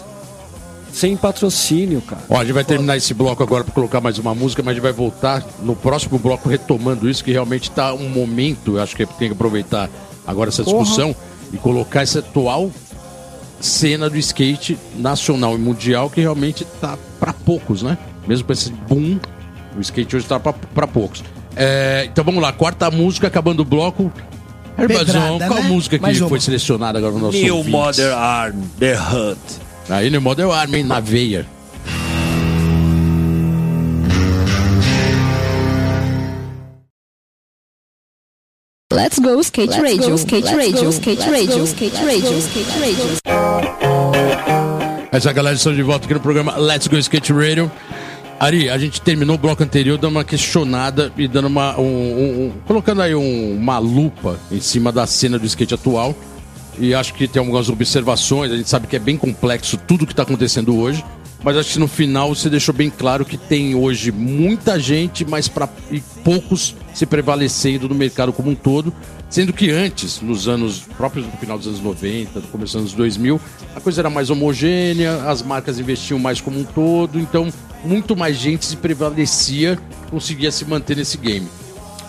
Sem 0.92 1.16
patrocínio, 1.16 2.02
cara. 2.02 2.22
Ó, 2.30 2.38
a 2.38 2.44
gente 2.44 2.54
vai 2.54 2.64
terminar 2.64 2.98
esse 2.98 3.14
bloco 3.14 3.42
agora 3.44 3.64
para 3.64 3.74
colocar 3.74 4.02
mais 4.02 4.18
uma 4.18 4.34
música, 4.34 4.64
mas 4.64 4.72
a 4.72 4.74
gente 4.74 4.84
vai 4.84 4.92
voltar 4.92 5.46
no 5.62 5.76
próximo 5.76 6.18
bloco 6.18 6.50
retomando 6.50 7.10
isso, 7.10 7.24
que 7.24 7.32
realmente 7.32 7.70
está 7.70 7.94
um 7.94 8.10
momento, 8.10 8.78
eu 8.78 8.84
acho 8.84 8.96
que 8.96 9.06
tem 9.06 9.30
que 9.30 9.34
aproveitar 9.34 9.90
agora 10.30 10.50
essa 10.50 10.64
discussão 10.64 11.16
e 11.52 11.58
colocar 11.58 12.02
essa 12.02 12.20
atual 12.20 12.72
cena 13.60 14.10
do 14.10 14.18
skate 14.18 14.78
nacional 14.96 15.56
e 15.56 15.58
mundial 15.58 16.10
que 16.10 16.22
realmente 16.22 16.66
tá 16.80 16.98
para 17.20 17.34
poucos, 17.34 17.82
né? 17.82 17.98
Mesmo 18.28 18.46
com 18.46 18.54
esse 18.54 18.72
boom, 18.72 19.20
o 19.76 19.82
skate 19.82 20.16
hoje 20.16 20.26
tá 20.26 20.40
para 20.40 20.88
poucos. 20.88 21.24
É, 21.56 22.08
então 22.12 22.24
vamos 22.24 22.42
lá, 22.42 22.54
quarta 22.54 22.90
música, 22.92 23.28
acabando 23.28 23.62
o 23.62 23.66
bloco. 23.66 24.12
Herbazão, 24.78 25.40
qual 25.40 25.62
né? 25.62 25.68
música 25.68 25.98
que 25.98 26.02
Mais 26.02 26.22
uma. 26.22 26.30
foi 26.30 26.40
selecionada 26.40 26.98
agora 26.98 27.14
no 27.14 27.20
nosso 27.20 27.38
New 27.38 27.58
ouvintes? 27.58 27.80
Mother 27.80 28.14
Arm, 28.14 28.62
The 28.80 28.98
Hunt. 28.98 29.38
Aí 29.90 30.10
no 30.10 30.22
Model 30.22 30.54
Army, 30.54 30.84
na 30.84 31.00
veia. 31.00 31.46
Let's 38.92 39.20
go 39.20 39.40
skate 39.42 39.80
radio, 39.80 40.16
skate 40.18 40.48
radio, 40.52 40.90
skate 40.90 41.22
radio, 41.30 41.64
skate 41.64 41.96
radio, 42.04 42.40
skate 42.40 42.80
radio. 42.80 43.06
Essa 45.12 45.32
galera 45.32 45.56
estão 45.56 45.76
de 45.76 45.84
volta 45.84 46.06
aqui 46.06 46.14
no 46.16 46.20
programa 46.20 46.58
Let's 46.58 46.88
Go 46.88 46.98
Skate 46.98 47.32
Radio. 47.32 47.72
Ari, 48.40 48.68
a 48.68 48.80
gente 48.80 49.00
terminou 49.00 49.36
o 49.36 49.38
bloco 49.40 49.62
anterior 49.62 49.96
dando 50.00 50.14
uma 50.14 50.24
questionada 50.24 51.14
e 51.16 51.28
dando 51.28 51.46
uma. 51.50 51.78
um- 51.80 51.84
um- 51.84 52.46
um- 52.48 52.52
colocando 52.66 53.04
aí 53.04 53.14
um- 53.14 53.56
uma 53.58 53.78
lupa 53.78 54.40
em 54.52 54.60
cima 54.60 54.92
da 54.92 55.06
cena 55.06 55.38
do 55.38 55.46
skate 55.46 55.76
atual. 55.76 56.16
E 56.80 56.96
acho 56.96 57.14
que 57.14 57.28
tem 57.28 57.40
algumas 57.40 57.70
observações. 57.70 58.52
A 58.52 58.58
gente 58.58 58.70
sabe 58.70 58.88
que 58.88 58.96
é 58.96 59.00
bem 59.00 59.18
complexo 59.18 59.78
tudo 59.78 60.08
que 60.08 60.14
está 60.14 60.24
acontecendo 60.24 60.76
hoje. 60.76 61.06
Mas 61.44 61.56
acho 61.56 61.74
que 61.74 61.80
no 61.80 61.88
final 61.88 62.36
você 62.36 62.50
deixou 62.50 62.74
bem 62.76 62.90
claro 62.90 63.24
que 63.24 63.38
tem 63.38 63.74
hoje 63.74 64.12
muita 64.12 64.78
gente, 64.80 65.24
mas 65.24 65.48
para 65.48 65.68
poucos 66.24 66.76
se 66.94 67.06
prevalecendo 67.06 67.88
no 67.88 67.96
mercado 67.96 68.34
como 68.34 68.52
um 68.52 68.56
todo. 68.56 68.94
Sendo 69.30 69.54
que 69.54 69.70
antes, 69.70 70.22
nos 70.22 70.48
anos 70.48 70.80
próprios 70.98 71.26
no 71.26 71.32
final 71.34 71.58
dos 71.58 71.68
anos 71.68 71.80
90, 71.80 72.42
começando 72.52 72.84
dos 72.84 72.94
2000, 72.94 73.40
a 73.76 73.80
coisa 73.80 74.02
era 74.02 74.10
mais 74.10 74.30
homogênea, 74.32 75.24
as 75.30 75.44
marcas 75.44 75.80
investiam 75.80 76.18
mais 76.18 76.42
como 76.42 76.60
um 76.60 76.64
todo, 76.64 77.20
então 77.20 77.48
muito 77.86 78.16
mais 78.16 78.36
gente 78.38 78.66
se 78.66 78.76
prevalecia, 78.76 79.78
conseguia 80.10 80.52
se 80.52 80.66
manter 80.66 80.98
nesse 80.98 81.18
game. 81.18 81.48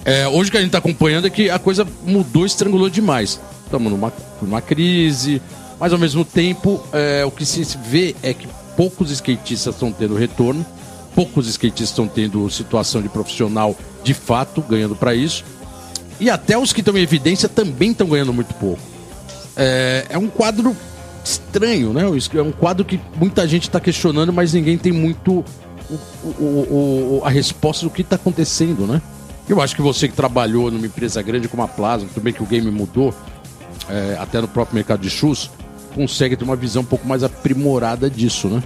É, 0.05 0.27
hoje 0.27 0.51
que 0.51 0.57
a 0.57 0.61
gente 0.61 0.71
está 0.71 0.79
acompanhando 0.79 1.27
é 1.27 1.31
que 1.31 1.51
a 1.51 1.59
coisa 1.59 1.87
mudou, 2.05 2.47
estrangulou 2.47 2.89
demais. 2.89 3.39
Estamos 3.67 3.93
numa, 3.93 4.11
numa 4.41 4.63
crise, 4.63 5.43
mas 5.79 5.93
ao 5.93 5.99
mesmo 5.99 6.25
tempo 6.25 6.83
é, 6.91 7.23
o 7.25 7.31
que 7.31 7.45
se 7.45 7.63
vê 7.85 8.17
é 8.23 8.33
que 8.33 8.49
poucos 8.81 9.11
skatistas 9.11 9.75
estão 9.75 9.93
tendo 9.93 10.15
retorno, 10.15 10.65
poucos 11.15 11.47
skatistas 11.47 11.91
estão 11.91 12.09
tendo 12.09 12.49
situação 12.49 13.03
de 13.03 13.11
profissional 13.11 13.77
de 14.03 14.15
fato, 14.15 14.63
ganhando 14.63 14.97
para 14.97 15.15
isso. 15.15 15.45
E 16.19 16.31
até 16.31 16.57
os 16.57 16.73
que 16.73 16.81
estão 16.81 16.97
em 16.97 17.03
evidência 17.03 17.47
também 17.47 17.91
estão 17.91 18.09
ganhando 18.09 18.33
muito 18.33 18.55
pouco. 18.55 18.81
É, 19.55 20.07
é 20.09 20.17
um 20.17 20.29
quadro 20.29 20.75
estranho, 21.23 21.93
né? 21.93 22.05
É 22.05 22.41
um 22.43 22.51
quadro 22.53 22.83
que 22.83 22.99
muita 23.17 23.47
gente 23.47 23.65
está 23.65 23.79
questionando, 23.79 24.33
mas 24.33 24.55
ninguém 24.55 24.79
tem 24.79 24.93
muito 24.93 25.45
o- 25.91 26.27
o- 26.43 27.19
o- 27.19 27.23
a 27.23 27.29
resposta 27.29 27.85
do 27.85 27.91
que 27.91 28.01
está 28.01 28.17
acontecendo, 28.17 28.87
né? 28.87 29.03
Eu 29.47 29.61
acho 29.61 29.77
que 29.77 29.83
você 29.83 30.09
que 30.09 30.15
trabalhou 30.15 30.71
numa 30.71 30.87
empresa 30.87 31.21
grande 31.21 31.49
como 31.49 31.63
a 31.63 31.69
Plaza, 31.69 32.07
bem 32.23 32.33
que 32.33 32.43
o 32.43 32.47
game 32.47 32.71
mudou, 32.71 33.13
é, 33.91 34.17
até 34.19 34.41
no 34.41 34.49
próprio 34.49 34.75
mercado 34.75 35.03
de 35.03 35.11
shoes, 35.11 35.51
consegue 35.95 36.37
ter 36.37 36.45
uma 36.45 36.57
visão 36.57 36.83
um 36.83 36.87
pouco 36.87 37.07
mais 37.07 37.23
aprimorada 37.23 38.09
disso, 38.09 38.49
né? 38.49 38.63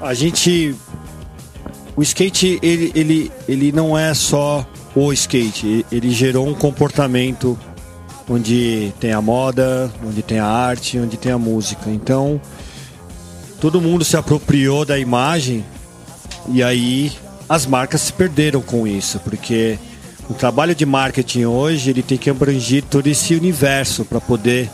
A 0.00 0.14
gente. 0.14 0.74
O 1.96 2.02
skate, 2.02 2.60
ele, 2.62 2.92
ele, 2.94 3.32
ele 3.48 3.72
não 3.72 3.98
é 3.98 4.14
só 4.14 4.64
o 4.94 5.12
skate, 5.12 5.84
ele 5.90 6.10
gerou 6.10 6.46
um 6.46 6.54
comportamento 6.54 7.58
onde 8.28 8.92
tem 9.00 9.12
a 9.12 9.20
moda, 9.20 9.90
onde 10.06 10.22
tem 10.22 10.38
a 10.38 10.46
arte, 10.46 10.98
onde 10.98 11.16
tem 11.16 11.32
a 11.32 11.38
música. 11.38 11.90
Então, 11.90 12.40
todo 13.60 13.80
mundo 13.80 14.04
se 14.04 14.16
apropriou 14.16 14.84
da 14.84 14.98
imagem 14.98 15.64
e 16.48 16.62
aí 16.62 17.12
as 17.48 17.66
marcas 17.66 18.02
se 18.02 18.12
perderam 18.12 18.60
com 18.60 18.86
isso, 18.86 19.18
porque 19.20 19.78
o 20.28 20.34
trabalho 20.34 20.74
de 20.74 20.84
marketing 20.84 21.46
hoje 21.46 21.90
ele 21.90 22.02
tem 22.02 22.18
que 22.18 22.28
abranger 22.28 22.84
todo 22.84 23.06
esse 23.06 23.34
universo 23.34 24.04
para 24.04 24.20
poder 24.20 24.70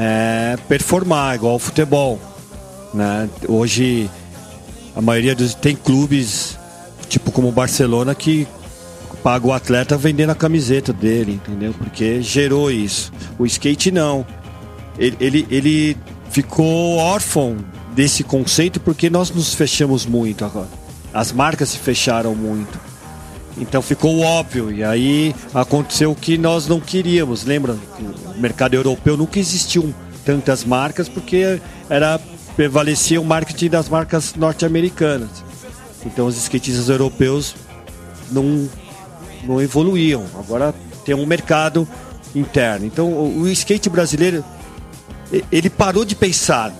é, 0.00 0.56
performar, 0.66 1.34
igual 1.34 1.56
o 1.56 1.58
futebol. 1.58 2.18
Né? 2.94 3.28
Hoje 3.46 4.10
a 4.96 5.02
maioria 5.02 5.34
dos 5.34 5.54
tem 5.54 5.76
clubes 5.76 6.58
tipo 7.06 7.30
como 7.30 7.48
o 7.48 7.52
Barcelona 7.52 8.14
que 8.14 8.48
paga 9.22 9.46
o 9.46 9.52
atleta 9.52 9.98
vendendo 9.98 10.30
a 10.30 10.34
camiseta 10.34 10.92
dele, 10.92 11.32
entendeu? 11.32 11.74
Porque 11.74 12.22
gerou 12.22 12.70
isso. 12.70 13.12
O 13.38 13.44
skate 13.44 13.90
não. 13.90 14.24
Ele, 14.98 15.16
ele, 15.20 15.46
ele 15.50 15.96
ficou 16.30 16.96
órfão 16.96 17.58
desse 17.94 18.24
conceito 18.24 18.80
porque 18.80 19.10
nós 19.10 19.30
nos 19.30 19.52
fechamos 19.52 20.06
muito 20.06 20.46
agora. 20.46 20.68
As 21.12 21.30
marcas 21.30 21.70
se 21.70 21.78
fecharam 21.78 22.34
muito. 22.34 22.80
Então 23.58 23.82
ficou 23.82 24.20
óbvio. 24.20 24.72
E 24.72 24.82
aí 24.82 25.34
aconteceu 25.52 26.10
o 26.10 26.16
que 26.16 26.38
nós 26.38 26.66
não 26.66 26.80
queríamos. 26.80 27.44
Lembra? 27.44 27.76
No 27.98 28.40
mercado 28.40 28.74
europeu 28.74 29.16
nunca 29.16 29.38
existiam 29.38 29.94
tantas 30.24 30.64
marcas 30.64 31.08
porque 31.08 31.60
era 31.88 32.20
prevalecia 32.56 33.20
o 33.20 33.24
marketing 33.24 33.70
das 33.70 33.88
marcas 33.88 34.34
norte-americanas. 34.34 35.30
Então 36.04 36.26
os 36.26 36.36
skatistas 36.36 36.88
europeus 36.88 37.54
não, 38.30 38.68
não 39.44 39.60
evoluíam. 39.60 40.24
Agora 40.38 40.74
tem 41.04 41.14
um 41.14 41.26
mercado 41.26 41.88
interno. 42.34 42.86
Então 42.86 43.12
o, 43.12 43.48
skate 43.48 43.88
brasileiro 43.88 44.44
ele 45.50 45.70
parou 45.70 46.04
de 46.04 46.14
pensar. 46.14 46.72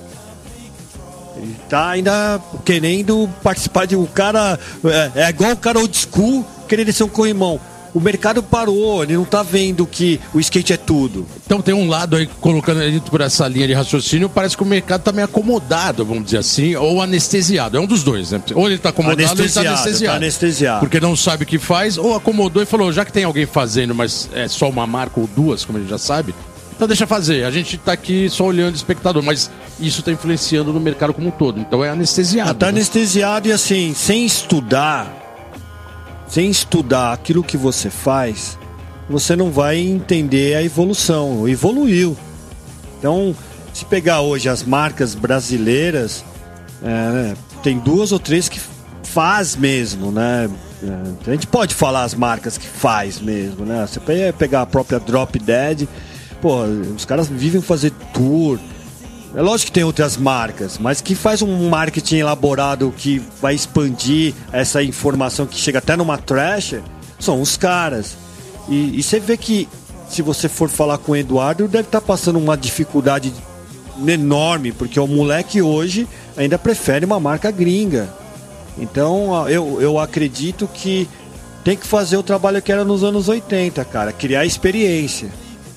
Ele 1.42 1.56
tá 1.68 1.90
ainda 1.90 2.40
querendo 2.64 3.28
participar 3.42 3.86
de 3.86 3.96
um 3.96 4.06
cara. 4.06 4.58
É, 4.84 5.22
é 5.22 5.28
igual 5.28 5.52
o 5.52 5.56
cara 5.56 5.78
old 5.78 5.96
school 5.96 6.44
querendo 6.68 6.92
ser 6.92 7.04
um 7.04 7.08
corrimão. 7.08 7.60
o 7.92 8.00
mercado 8.00 8.42
parou, 8.42 9.02
ele 9.02 9.14
não 9.14 9.24
tá 9.24 9.42
vendo 9.42 9.84
que 9.86 10.20
o 10.32 10.38
skate 10.38 10.72
é 10.72 10.76
tudo. 10.76 11.26
Então 11.44 11.60
tem 11.60 11.74
um 11.74 11.88
lado 11.88 12.16
aí, 12.16 12.28
colocando 12.40 12.80
ele 12.82 13.00
por 13.00 13.20
essa 13.20 13.48
linha 13.48 13.66
de 13.66 13.72
raciocínio, 13.72 14.28
parece 14.28 14.56
que 14.56 14.62
o 14.62 14.66
mercado 14.66 15.02
tá 15.02 15.10
meio 15.12 15.24
acomodado, 15.24 16.04
vamos 16.04 16.24
dizer 16.24 16.38
assim, 16.38 16.76
ou 16.76 17.02
anestesiado. 17.02 17.76
É 17.76 17.80
um 17.80 17.86
dos 17.86 18.04
dois, 18.04 18.30
né? 18.30 18.40
Ou 18.54 18.68
ele 18.68 18.78
tá 18.78 18.90
acomodado 18.90 19.20
ou 19.20 19.44
ele 19.44 19.52
tá 19.52 19.60
Anestesiado, 19.60 20.12
tá 20.12 20.16
anestesiado. 20.16 20.80
Porque 20.80 21.00
não 21.00 21.16
sabe 21.16 21.42
o 21.42 21.46
que 21.46 21.58
faz, 21.58 21.98
ou 21.98 22.14
acomodou 22.14 22.62
e 22.62 22.66
falou, 22.66 22.92
já 22.92 23.04
que 23.04 23.12
tem 23.12 23.24
alguém 23.24 23.46
fazendo, 23.46 23.94
mas 23.94 24.30
é 24.32 24.46
só 24.46 24.68
uma 24.68 24.86
marca 24.86 25.18
ou 25.18 25.26
duas, 25.26 25.64
como 25.64 25.78
a 25.78 25.80
gente 25.80 25.90
já 25.90 25.98
sabe, 25.98 26.32
então 26.76 26.86
deixa 26.86 27.06
fazer. 27.06 27.44
A 27.44 27.50
gente 27.50 27.76
tá 27.76 27.92
aqui 27.92 28.30
só 28.30 28.44
olhando 28.44 28.74
espectador, 28.74 29.22
mas 29.22 29.50
isso 29.80 30.02
tá 30.02 30.12
influenciando 30.12 30.72
no 30.72 30.80
mercado 30.80 31.12
como 31.14 31.28
um 31.28 31.30
todo. 31.30 31.58
Então 31.60 31.84
é 31.84 31.88
anestesiado. 31.90 32.54
Tá 32.54 32.66
né? 32.66 32.72
anestesiado 32.72 33.48
e 33.48 33.52
assim, 33.52 33.94
sem 33.94 34.24
estudar, 34.24 35.12
sem 36.28 36.50
estudar 36.50 37.12
aquilo 37.12 37.42
que 37.42 37.56
você 37.56 37.90
faz, 37.90 38.58
você 39.08 39.34
não 39.34 39.50
vai 39.50 39.78
entender 39.78 40.54
a 40.54 40.62
evolução. 40.62 41.48
Evoluiu. 41.48 42.16
Então, 42.98 43.34
se 43.72 43.84
pegar 43.84 44.20
hoje 44.20 44.48
as 44.48 44.62
marcas 44.62 45.14
brasileiras, 45.14 46.24
é, 46.82 47.34
tem 47.62 47.78
duas 47.78 48.12
ou 48.12 48.18
três 48.18 48.48
que 48.48 48.60
faz 49.02 49.56
mesmo, 49.56 50.12
né? 50.12 50.48
É, 50.82 51.30
a 51.30 51.32
gente 51.32 51.46
pode 51.46 51.74
falar 51.74 52.04
as 52.04 52.14
marcas 52.14 52.56
que 52.56 52.66
faz 52.66 53.20
mesmo, 53.20 53.64
né? 53.64 53.86
Você 53.86 53.98
pe- 54.00 54.32
pegar 54.38 54.62
a 54.62 54.66
própria 54.66 55.00
Drop 55.00 55.38
Dead, 55.38 55.86
pô, 56.40 56.62
os 56.62 57.04
caras 57.04 57.28
vivem 57.28 57.60
fazer 57.60 57.90
tour. 58.14 58.58
É 59.34 59.40
lógico 59.40 59.66
que 59.66 59.72
tem 59.72 59.84
outras 59.84 60.16
marcas, 60.16 60.76
mas 60.76 61.00
que 61.00 61.14
faz 61.14 61.40
um 61.40 61.68
marketing 61.68 62.16
elaborado 62.16 62.92
que 62.96 63.22
vai 63.40 63.54
expandir 63.54 64.34
essa 64.52 64.82
informação 64.82 65.46
que 65.46 65.56
chega 65.56 65.78
até 65.78 65.96
numa 65.96 66.18
trash, 66.18 66.76
são 67.18 67.40
os 67.40 67.56
caras. 67.56 68.16
E, 68.68 68.98
e 68.98 69.02
você 69.02 69.20
vê 69.20 69.36
que, 69.36 69.68
se 70.08 70.20
você 70.20 70.48
for 70.48 70.68
falar 70.68 70.98
com 70.98 71.12
o 71.12 71.16
Eduardo, 71.16 71.68
deve 71.68 71.86
estar 71.86 72.00
passando 72.00 72.40
uma 72.40 72.56
dificuldade 72.56 73.32
enorme, 74.04 74.72
porque 74.72 74.98
o 74.98 75.06
moleque 75.06 75.62
hoje 75.62 76.08
ainda 76.36 76.58
prefere 76.58 77.04
uma 77.04 77.20
marca 77.20 77.52
gringa. 77.52 78.12
Então 78.76 79.48
eu, 79.48 79.80
eu 79.80 79.98
acredito 79.98 80.68
que 80.72 81.08
tem 81.62 81.76
que 81.76 81.86
fazer 81.86 82.16
o 82.16 82.22
trabalho 82.22 82.62
que 82.62 82.72
era 82.72 82.84
nos 82.84 83.04
anos 83.04 83.28
80, 83.28 83.84
cara, 83.84 84.12
criar 84.12 84.44
experiência. 84.44 85.28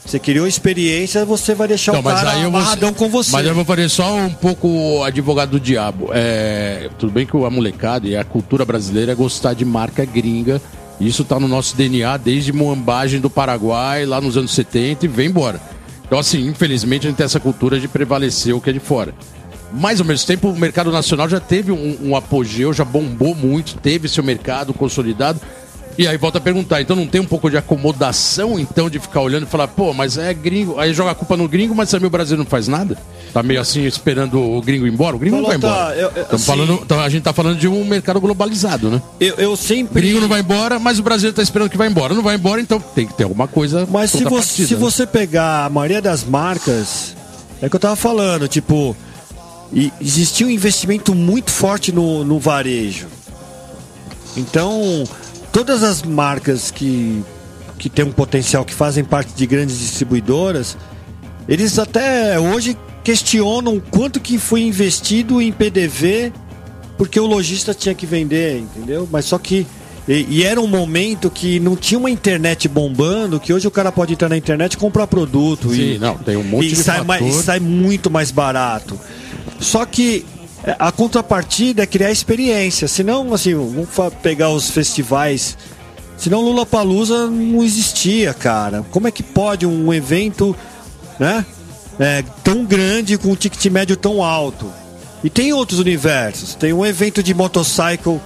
Você 0.06 0.20
criou 0.20 0.46
experiência, 0.46 1.24
você 1.26 1.56
vai 1.56 1.68
deixar 1.68 1.94
Não, 1.94 2.02
o 2.02 2.04
cara 2.04 2.34
vou- 2.36 2.48
amarradão 2.48 2.94
com 2.94 3.08
você. 3.10 3.32
Mas 3.32 3.46
eu 3.46 3.56
vou 3.56 3.64
fazer 3.64 3.88
só 3.90 4.16
um 4.16 4.30
pouco 4.30 5.02
advogado 5.04 5.52
do 5.52 5.60
diabo. 5.60 6.10
É, 6.14 6.90
tudo 7.00 7.12
bem 7.12 7.26
que 7.26 7.36
a 7.38 7.50
molecada 7.50 8.08
e 8.08 8.16
a 8.16 8.24
cultura 8.24 8.66
brasileira 8.66 9.14
é 9.14 9.16
gostar 9.16 9.54
de 9.54 9.64
marca 9.64 10.04
gringa. 10.06 10.62
Isso 11.00 11.24
tá 11.24 11.40
no 11.40 11.48
nosso 11.48 11.76
DNA 11.76 12.18
desde 12.18 12.52
moambagem 12.54 13.20
do 13.20 13.30
Paraguai, 13.30 14.06
lá 14.06 14.20
nos 14.22 14.38
anos 14.38 14.52
70 14.52 15.06
e 15.06 15.08
vem 15.08 15.28
embora. 15.30 15.60
Então, 16.06 16.20
assim, 16.20 16.46
infelizmente 16.48 17.08
a 17.08 17.10
gente 17.10 17.18
tem 17.18 17.26
essa 17.26 17.40
cultura 17.40 17.80
de 17.80 17.88
prevalecer 17.88 18.54
o 18.54 18.62
que 18.62 18.70
é 18.70 18.74
de 18.74 18.80
fora. 18.80 19.14
Mas, 19.72 20.00
ao 20.00 20.06
mesmo 20.06 20.28
tempo, 20.28 20.50
o 20.50 20.56
mercado 20.56 20.92
nacional 20.92 21.28
já 21.28 21.40
teve 21.40 21.72
um, 21.72 21.98
um 22.10 22.16
apogeu, 22.16 22.72
já 22.74 22.86
bombou 22.86 23.34
muito, 23.34 23.76
teve 23.78 24.08
seu 24.08 24.24
mercado 24.24 24.72
consolidado. 24.74 25.40
E 25.98 26.08
aí 26.08 26.18
volta 26.18 26.40
a 26.40 26.42
perguntar, 26.42 26.82
então 26.82 26.96
não 26.96 27.06
tem 27.06 27.22
um 27.22 27.26
pouco 27.26 27.50
de 27.52 27.58
acomodação, 27.58 28.58
então, 28.60 28.90
de 28.90 28.98
ficar 28.98 29.22
olhando 29.22 29.44
e 29.44 29.50
falar, 29.50 29.68
pô, 29.68 29.94
mas 29.94 30.18
é 30.18 30.34
gringo, 30.34 30.80
aí 30.80 30.92
joga 30.94 31.12
a 31.12 31.16
culpa 31.16 31.38
no 31.38 31.48
gringo, 31.48 31.76
mas 31.76 31.92
também 31.92 32.08
o 32.08 32.10
Brasil 32.10 32.36
não 32.36 32.46
faz 32.46 32.68
nada? 32.68 32.98
Tá 33.32 33.44
meio 33.44 33.62
assim, 33.62 33.84
esperando 33.86 34.40
o 34.42 34.60
gringo 34.62 34.88
ir 34.88 34.92
embora? 34.94 35.16
O 35.16 35.20
gringo 35.20 35.38
não 35.38 35.46
vai 35.46 35.60
Falou, 35.60 35.76
tá, 35.76 35.82
embora. 35.92 36.00
eu- 36.00 36.12
eu- 36.24 36.36
assim- 36.36 36.46
falando, 36.46 36.80
então, 36.84 37.00
a 37.00 37.10
gente 37.10 37.24
tá 37.24 37.32
falando 37.34 37.60
de 37.60 37.68
um 37.68 37.86
mercado 37.86 38.20
globalizado, 38.20 38.90
né? 38.90 39.02
Eu, 39.20 39.36
eu 39.36 39.52
O 39.54 39.58
sempre. 39.58 40.02
gringo 40.02 40.20
não 40.20 40.28
vai 40.28 40.40
embora, 40.40 40.80
mas 40.80 40.98
o 40.98 41.04
Brasil 41.04 41.32
tá 41.32 41.44
esperando 41.44 41.70
que 41.70 41.78
vai 41.78 41.88
embora. 41.88 42.14
Não 42.16 42.24
vai 42.24 42.36
embora, 42.36 42.60
então 42.60 42.80
tem 42.80 43.06
que 43.06 43.14
ter 43.14 43.24
alguma 43.24 43.48
coisa 43.48 43.88
Mas 43.92 44.10
se 44.12 44.24
você, 44.24 44.66
se 44.66 44.74
né? 44.74 44.80
você 44.80 45.06
pegar 45.06 45.66
a 45.66 45.70
maioria 45.70 46.02
das 46.02 46.24
marcas, 46.24 47.16
é 47.62 47.70
que 47.70 47.76
eu 47.76 47.80
tava 47.80 47.96
falando, 47.96 48.48
tipo, 48.48 48.96
existia 50.02 50.48
um 50.48 50.50
investimento 50.50 51.14
muito 51.14 51.52
forte 51.52 51.92
no, 51.92 52.24
no 52.24 52.40
varejo. 52.40 53.06
Então, 54.36 55.04
todas 55.54 55.84
as 55.84 56.02
marcas 56.04 56.70
que, 56.70 57.24
que 57.78 57.88
têm 57.90 58.04
um 58.04 58.12
potencial, 58.12 58.66
que 58.66 58.74
fazem 58.74 59.04
parte 59.06 59.34
de 59.34 59.46
grandes 59.48 59.80
distribuidoras, 59.80 60.76
eles 61.48 61.80
até 61.80 62.38
hoje 62.40 62.78
questionam 63.04 63.80
quanto 63.80 64.20
que 64.20 64.38
foi 64.38 64.64
investido 64.64 65.42
em 65.42 65.52
PDV 65.52 66.34
porque 66.98 67.20
o 67.20 67.26
lojista 67.26 67.74
tinha 67.74 67.94
que 67.96 68.06
vender, 68.06 68.60
entendeu? 68.60 69.08
Mas 69.12 69.26
só 69.26 69.38
que. 69.38 69.66
E, 70.08 70.26
e 70.30 70.44
era 70.44 70.60
um 70.60 70.68
momento 70.68 71.30
que 71.30 71.60
não 71.62 71.76
tinha 71.78 71.98
uma 71.98 72.10
internet 72.10 72.68
bombando, 72.68 73.40
que 73.40 73.54
hoje 73.54 73.66
o 73.68 73.72
cara 73.72 73.90
pode 73.92 74.14
entrar 74.14 74.28
na 74.30 74.36
internet 74.38 74.74
e 74.74 74.78
comprar 74.78 75.08
produto. 75.08 75.70
Sim, 75.74 75.94
e, 75.94 75.98
não, 75.98 76.18
tem 76.18 76.36
um 76.36 76.44
monte 76.44 76.66
e 76.68 76.70
de 76.70 76.76
sai, 76.76 77.04
mais- 77.04 77.26
e 77.26 77.44
sai 77.44 77.60
muito 77.60 78.12
mais 78.12 78.30
barato. 78.30 79.00
Só 79.62 79.86
que 79.86 80.26
a 80.80 80.92
contrapartida 80.92 81.84
é 81.84 81.86
criar 81.86 82.12
experiência. 82.12 82.88
Senão, 82.88 83.34
assim, 83.34 83.54
vamos 83.54 83.90
pegar 84.22 84.50
os 84.50 84.70
festivais. 84.70 85.58
Senão 86.18 86.42
Lula 86.42 86.66
Palusa 86.66 87.28
não 87.28 87.64
existia, 87.64 88.34
cara. 88.34 88.86
Como 88.92 89.08
é 89.08 89.12
que 89.12 89.24
pode 89.24 89.66
um 89.66 89.94
evento, 89.94 90.56
né? 91.20 91.46
é, 92.00 92.24
tão 92.44 92.66
grande 92.66 93.18
com 93.18 93.30
um 93.30 93.36
ticket 93.36 93.66
médio 93.66 93.98
tão 93.98 94.24
alto? 94.24 94.72
E 95.24 95.30
tem 95.30 95.54
outros 95.54 95.80
universos. 95.80 96.56
Tem 96.56 96.74
um 96.74 96.86
evento 96.86 97.22
de 97.22 97.34
motorcycle 97.34 98.22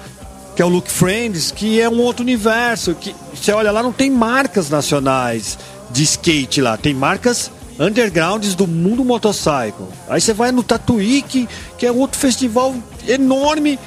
que 0.56 0.62
é 0.64 0.66
o 0.66 0.70
Look 0.70 0.90
Friends, 0.90 1.52
que 1.52 1.80
é 1.80 1.88
um 1.88 2.00
outro 2.02 2.24
universo. 2.24 2.96
Que 2.96 3.16
você 3.34 3.52
olha 3.52 3.72
lá, 3.72 3.84
não 3.84 3.92
tem 3.92 4.10
marcas 4.10 4.70
nacionais 4.70 5.58
de 5.92 6.04
skate 6.04 6.62
lá, 6.62 6.76
tem 6.76 6.94
marcas 6.94 7.52
undergrounds 7.80 8.56
do 8.56 8.66
mundo 8.68 9.04
motorcycle. 9.06 9.86
Aí 10.10 10.20
você 10.22 10.34
vai 10.34 10.52
no 10.52 10.64
Tatuí, 10.64 11.22
que, 11.22 11.48
que 11.78 11.86
é 11.86 11.92
outro 11.92 12.20
festival 12.20 12.76
enorme. 13.08 13.78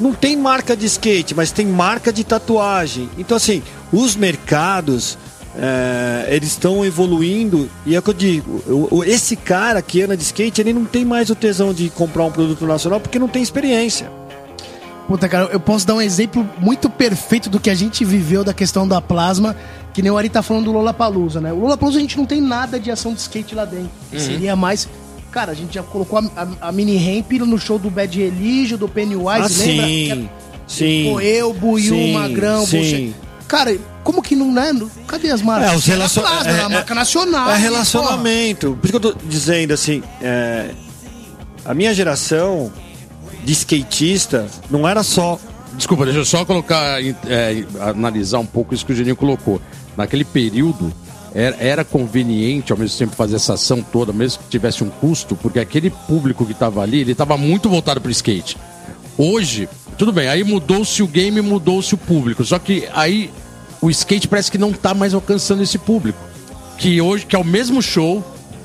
Não 0.00 0.12
tem 0.12 0.36
marca 0.36 0.76
de 0.76 0.86
skate, 0.86 1.34
mas 1.34 1.52
tem 1.52 1.66
marca 1.66 2.12
de 2.12 2.24
tatuagem. 2.24 3.08
Então, 3.16 3.36
assim, 3.36 3.62
os 3.92 4.16
mercados. 4.16 5.16
é, 5.56 6.26
eles 6.30 6.48
estão 6.48 6.84
evoluindo 6.84 7.70
e 7.86 7.94
é 7.94 7.98
o 8.00 8.02
que 8.02 8.10
eu 8.10 8.14
digo, 8.14 8.60
o- 8.66 8.96
o- 8.96 9.04
esse 9.04 9.36
cara 9.36 9.80
que 9.80 10.02
anda 10.02 10.16
de 10.16 10.24
skate, 10.24 10.60
ele 10.60 10.72
não 10.72 10.84
tem 10.84 11.04
mais 11.04 11.30
o 11.30 11.34
tesão 11.36 11.72
de 11.72 11.88
comprar 11.90 12.24
um 12.24 12.32
produto 12.32 12.66
nacional 12.66 12.98
porque 12.98 13.20
não 13.20 13.28
tem 13.28 13.40
experiência. 13.40 14.10
Puta, 15.06 15.28
cara, 15.28 15.50
eu 15.52 15.60
posso 15.60 15.86
dar 15.86 15.94
um 15.94 16.00
exemplo 16.00 16.48
muito 16.58 16.88
perfeito 16.88 17.50
do 17.50 17.60
que 17.60 17.68
a 17.68 17.74
gente 17.74 18.04
viveu 18.04 18.42
da 18.42 18.54
questão 18.54 18.88
da 18.88 19.00
plasma, 19.02 19.54
que 19.92 20.00
nem 20.00 20.10
o 20.10 20.16
Ari 20.16 20.30
tá 20.30 20.42
falando 20.42 20.64
do 20.64 20.72
Lollapalooza, 20.72 21.40
né? 21.42 21.52
O 21.52 21.58
Lollapalooza 21.60 21.98
a 21.98 22.00
gente 22.00 22.16
não 22.16 22.24
tem 22.24 22.40
nada 22.40 22.80
de 22.80 22.90
ação 22.90 23.12
de 23.12 23.20
skate 23.20 23.54
lá 23.54 23.64
dentro. 23.64 23.90
Seria 24.16 24.56
mais... 24.56 24.88
Cara, 25.30 25.50
a 25.52 25.54
gente 25.54 25.74
já 25.74 25.82
colocou 25.82 26.18
a, 26.18 26.22
a- 26.42 26.68
a 26.68 26.72
mini 26.72 26.96
ramp 26.96 27.32
no 27.32 27.58
show 27.58 27.76
do 27.78 27.90
Bad 27.90 28.16
Religion, 28.18 28.78
do 28.78 28.88
Pennywise, 28.88 29.26
Ah, 29.28 29.66
lembra? 29.66 29.86
sim, 29.86 30.30
sim. 30.66 31.10
Pô, 31.10 31.20
eu, 31.20 31.52
Buiu, 31.52 31.92
Sim, 31.94 32.12
Magrão, 32.14 32.64
sim. 32.64 32.78
você... 33.12 33.12
Cara, 33.48 33.76
como 34.04 34.22
que 34.22 34.34
não, 34.36 34.50
né? 34.52 34.72
Cadê 35.06 35.30
as 35.30 35.42
marcas? 35.42 35.72
É, 35.72 35.76
os 35.76 35.84
relacion- 35.84 36.22
Plasma, 36.22 36.50
é, 36.50 36.60
é- 36.60 36.68
marca 36.68 36.94
nacional. 36.94 37.50
É 37.50 37.58
e, 37.58 37.60
relacionamento. 37.60 38.78
Por 38.80 38.88
isso 38.88 38.98
que 39.00 39.06
eu 39.06 39.12
tô 39.12 39.18
dizendo 39.26 39.74
assim, 39.74 40.02
é, 40.22 40.70
a 41.64 41.74
minha 41.74 41.92
geração 41.92 42.72
de 43.44 43.52
skatista 43.52 44.46
não 44.70 44.88
era 44.88 45.02
só. 45.02 45.38
Desculpa, 45.76 46.04
deixa 46.04 46.20
eu 46.20 46.24
só 46.24 46.44
colocar, 46.44 47.02
é, 47.02 47.64
analisar 47.80 48.38
um 48.38 48.46
pouco 48.46 48.74
isso 48.74 48.86
que 48.86 48.92
o 48.92 48.96
Geninho 48.96 49.16
colocou. 49.16 49.60
Naquele 49.96 50.24
período, 50.24 50.92
era, 51.34 51.56
era 51.58 51.84
conveniente 51.84 52.72
ao 52.72 52.78
mesmo 52.78 52.96
tempo 52.96 53.16
fazer 53.16 53.36
essa 53.36 53.54
ação 53.54 53.82
toda, 53.82 54.12
mesmo 54.12 54.42
que 54.42 54.48
tivesse 54.48 54.84
um 54.84 54.88
custo, 54.88 55.34
porque 55.34 55.58
aquele 55.58 55.90
público 55.90 56.46
que 56.46 56.52
estava 56.52 56.80
ali, 56.80 57.00
ele 57.00 57.12
estava 57.12 57.36
muito 57.36 57.68
voltado 57.68 58.00
para 58.00 58.08
o 58.08 58.12
skate. 58.12 58.56
Hoje, 59.18 59.68
tudo 59.98 60.12
bem, 60.12 60.28
aí 60.28 60.44
mudou-se 60.44 61.02
o 61.02 61.06
game, 61.06 61.40
mudou-se 61.40 61.92
o 61.94 61.98
público. 61.98 62.44
Só 62.44 62.58
que 62.58 62.88
aí 62.94 63.30
o 63.80 63.90
skate 63.90 64.28
parece 64.28 64.50
que 64.50 64.58
não 64.58 64.70
está 64.70 64.94
mais 64.94 65.12
alcançando 65.12 65.62
esse 65.62 65.78
público. 65.78 66.18
Que 66.78 67.00
hoje, 67.00 67.26
que 67.26 67.36
é 67.36 67.38
o 67.38 67.44
mesmo 67.44 67.82
show, 67.82 68.24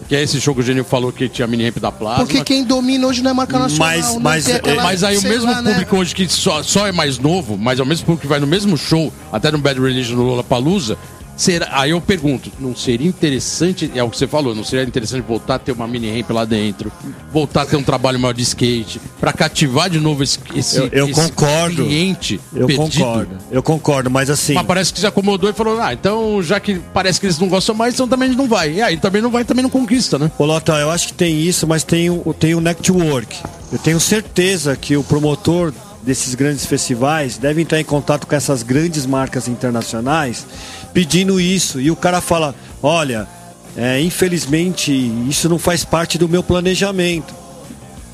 que 0.09 0.15
é 0.15 0.23
esse 0.23 0.41
show 0.41 0.55
que 0.55 0.61
o 0.61 0.63
Geninho 0.63 0.83
falou 0.83 1.11
que 1.13 1.29
tinha 1.29 1.45
a 1.45 1.47
mini 1.47 1.63
ramp 1.65 1.77
da 1.77 1.91
Plasma. 1.91 2.25
Porque 2.25 2.43
quem 2.43 2.63
domina 2.63 3.05
hoje 3.05 3.21
não 3.21 3.29
é 3.29 3.33
marca 3.35 3.59
nacional. 3.59 3.87
Mas- 3.87 4.05
não 4.15 4.19
mas- 4.19 4.43
tem 4.45 4.55
aquela, 4.55 4.83
Mas 4.83 5.03
aí 5.03 5.15
o 5.17 5.21
mesmo 5.21 5.51
lá, 5.51 5.61
né? 5.61 5.69
público 5.71 5.97
hoje 5.97 6.15
que 6.15 6.27
só, 6.27 6.63
só 6.63 6.87
é 6.87 6.91
mais 6.91 7.19
novo, 7.19 7.55
mas 7.55 7.79
é 7.79 7.83
o 7.83 7.85
mesmo 7.85 8.07
público 8.07 8.23
que 8.23 8.27
vai 8.27 8.39
no 8.39 8.47
mesmo 8.47 8.75
show, 8.75 9.13
até 9.31 9.51
no 9.51 9.59
Bad 9.59 9.79
Religion 9.79 10.15
no 10.15 10.23
Lollapalooza, 10.23 10.97
será, 11.39 11.69
aí 11.71 11.91
eu 11.91 12.01
pergunto, 12.01 12.51
não 12.59 12.75
seria 12.75 13.07
interessante, 13.07 13.89
é 13.95 14.03
o 14.03 14.09
que 14.09 14.17
você 14.17 14.27
falou, 14.27 14.53
não 14.53 14.63
seria 14.63 14.83
interessante 14.85 15.21
voltar 15.25 15.55
a 15.55 15.59
ter 15.59 15.71
uma 15.71 15.87
mini 15.87 16.11
ramp 16.19 16.31
lá 16.31 16.43
dentro, 16.43 16.91
voltar 17.31 17.61
a 17.61 17.65
ter 17.65 17.77
um 17.77 17.83
trabalho 17.83 18.19
maior 18.19 18.33
de 18.33 18.41
skate, 18.43 18.99
pra 19.21 19.31
cativar 19.31 19.89
de 19.89 19.99
novo 20.01 20.21
esse, 20.21 20.37
esse, 20.53 20.77
Eu- 20.77 20.87
eu 20.91 21.05
esse 21.09 21.13
concordo. 21.21 21.85
cliente 21.85 22.41
Eu 22.53 22.67
perdido? 22.67 22.91
concordo. 23.05 23.37
Eu 23.49 23.63
concordo, 23.63 24.09
mas 24.11 24.29
assim. 24.29 24.53
Mas 24.53 24.65
parece 24.67 24.93
que 24.93 24.99
se 24.99 25.07
acomodou 25.07 25.49
e 25.49 25.53
falou, 25.53 25.79
ah, 25.79 25.93
então 25.93 26.43
já 26.43 26.59
que 26.59 26.75
parece 26.93 27.19
que 27.21 27.25
eles 27.25 27.39
não 27.39 27.47
gostam 27.47 27.73
mais, 27.73 27.93
então 27.93 28.07
também 28.07 28.29
não 28.35 28.47
vai. 28.47 28.73
E 28.73 28.81
aí 28.81 28.97
também 28.97 29.21
não 29.21 29.31
vai, 29.31 29.45
também 29.45 29.63
não 29.63 29.69
conquista, 29.69 30.19
né? 30.19 30.29
Ô 30.37 30.45
Lota, 30.45 30.73
eu 30.73 30.91
acho 30.91 31.07
que 31.07 31.13
tem 31.13 31.39
isso, 31.41 31.65
mas 31.65 31.83
tem 31.85 32.09
o, 32.09 32.33
tem 32.37 32.53
o 32.53 32.59
network. 32.59 33.37
Eu 33.71 33.79
tenho 33.79 33.99
certeza 33.99 34.75
que 34.75 34.97
o 34.97 35.03
promotor 35.03 35.71
desses 36.01 36.33
grandes 36.33 36.65
festivais 36.65 37.37
devem 37.37 37.63
entrar 37.63 37.79
em 37.79 37.83
contato 37.83 38.25
com 38.25 38.33
essas 38.33 38.63
grandes 38.63 39.05
marcas 39.05 39.47
internacionais 39.47 40.45
pedindo 40.93 41.39
isso. 41.39 41.79
E 41.79 41.89
o 41.91 41.95
cara 41.95 42.21
fala: 42.21 42.55
olha, 42.81 43.27
é, 43.75 44.01
infelizmente 44.01 44.91
isso 45.27 45.47
não 45.49 45.59
faz 45.59 45.83
parte 45.83 46.17
do 46.17 46.29
meu 46.29 46.43
planejamento. 46.43 47.33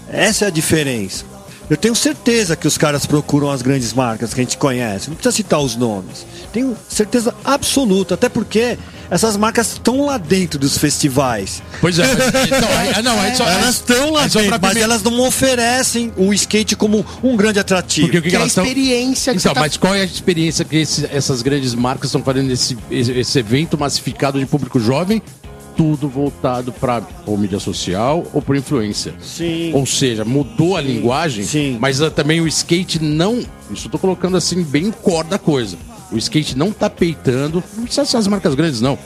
Essa 0.10 0.46
é 0.46 0.48
a 0.48 0.52
diferença. 0.52 1.35
Eu 1.70 1.76
tenho 1.78 1.96
certeza 1.96 2.56
que 2.56 2.68
os 2.68 2.78
caras 2.78 3.06
procuram 3.08 3.50
as 3.50 3.62
grandes 3.64 3.92
marcas 3.92 4.34
que 4.34 4.40
a 4.40 4.44
gente 4.44 4.58
conhece. 4.58 5.10
Não 5.10 5.16
precisa 5.16 5.36
citar 5.36 5.60
os 5.60 5.76
nomes. 5.76 6.26
Tenho 6.54 6.78
certeza 6.88 7.34
absoluta, 7.44 8.14
até 8.14 8.30
porque 8.30 8.78
essas 9.10 9.36
marcas 9.36 9.74
estão 9.74 10.06
lá 10.06 10.18
dentro 10.20 10.60
dos 10.60 10.78
festivais. 10.78 11.64
Pois 11.82 11.98
é, 11.98 12.04
mas, 12.06 12.18
então, 12.46 12.70
aí- 12.78 13.02
não, 13.04 13.20
aí 13.20 13.36
só, 13.36 13.48
Elas 13.48 13.76
estão 13.76 14.12
lá 14.12 14.28
dentro, 14.28 14.50
mas 14.52 14.60
primeiro- 14.60 14.80
elas 14.82 15.02
não 15.04 15.20
oferecem 15.28 16.12
o 16.16 16.32
skate 16.36 16.76
como 16.76 17.04
um 17.24 17.36
grande 17.36 17.60
atrativo. 17.60 18.08
Porque 18.08 18.20
o 18.20 18.22
que, 18.22 18.28
Que 18.28 18.30
que 18.32 18.36
é 18.36 18.38
a 18.38 18.42
elas 18.42 18.52
estão. 18.52 18.64
experiência 18.64 19.34
que 19.34 19.40
Então, 19.40 19.54
tá- 19.56 19.60
mas 19.60 19.76
qual 19.76 19.96
é 19.96 20.02
a 20.02 20.06
experiência 20.06 20.64
que 20.64 20.78
esse- 20.78 21.08
essas 21.12 21.42
grandes 21.42 21.74
marcas 21.74 22.10
estão 22.10 22.22
fazendo 22.22 22.48
nesse 22.48 22.78
esse 22.92 23.40
evento 23.40 23.76
massificado 23.78 24.40
de 24.40 24.46
público 24.46 24.80
jovem? 24.80 25.20
Tudo 25.76 26.08
voltado 26.08 26.72
para 26.72 27.02
ou 27.26 27.38
mídia 27.38 27.60
social 27.60 28.24
ou 28.34 28.42
por 28.42 28.56
influência. 28.56 29.14
Sim. 29.22 29.72
Ou 29.74 29.86
seja, 29.86 30.24
mudou 30.24 30.78
a 30.78 30.82
linguagem, 30.82 31.44
Sim. 31.44 31.78
mas 31.82 32.02
ah, 32.02 32.10
também 32.10 32.40
o 32.42 32.48
skate 32.48 33.02
não. 33.04 33.44
Isso 33.70 33.88
eu 33.88 33.92
tô 33.92 34.00
colocando 34.00 34.38
assim 34.38 34.64
bem 34.64 34.90
cor 34.92 35.24
da 35.26 35.38
coisa. 35.38 35.78
O 36.12 36.18
skate 36.18 36.58
não 36.58 36.72
tá 36.72 36.90
peitando. 36.90 37.64
Não 37.76 37.84
precisa 37.84 38.06
ser 38.06 38.18
as 38.18 38.28
marcas 38.28 38.56
grandes, 38.56 38.80
não. 38.80 38.98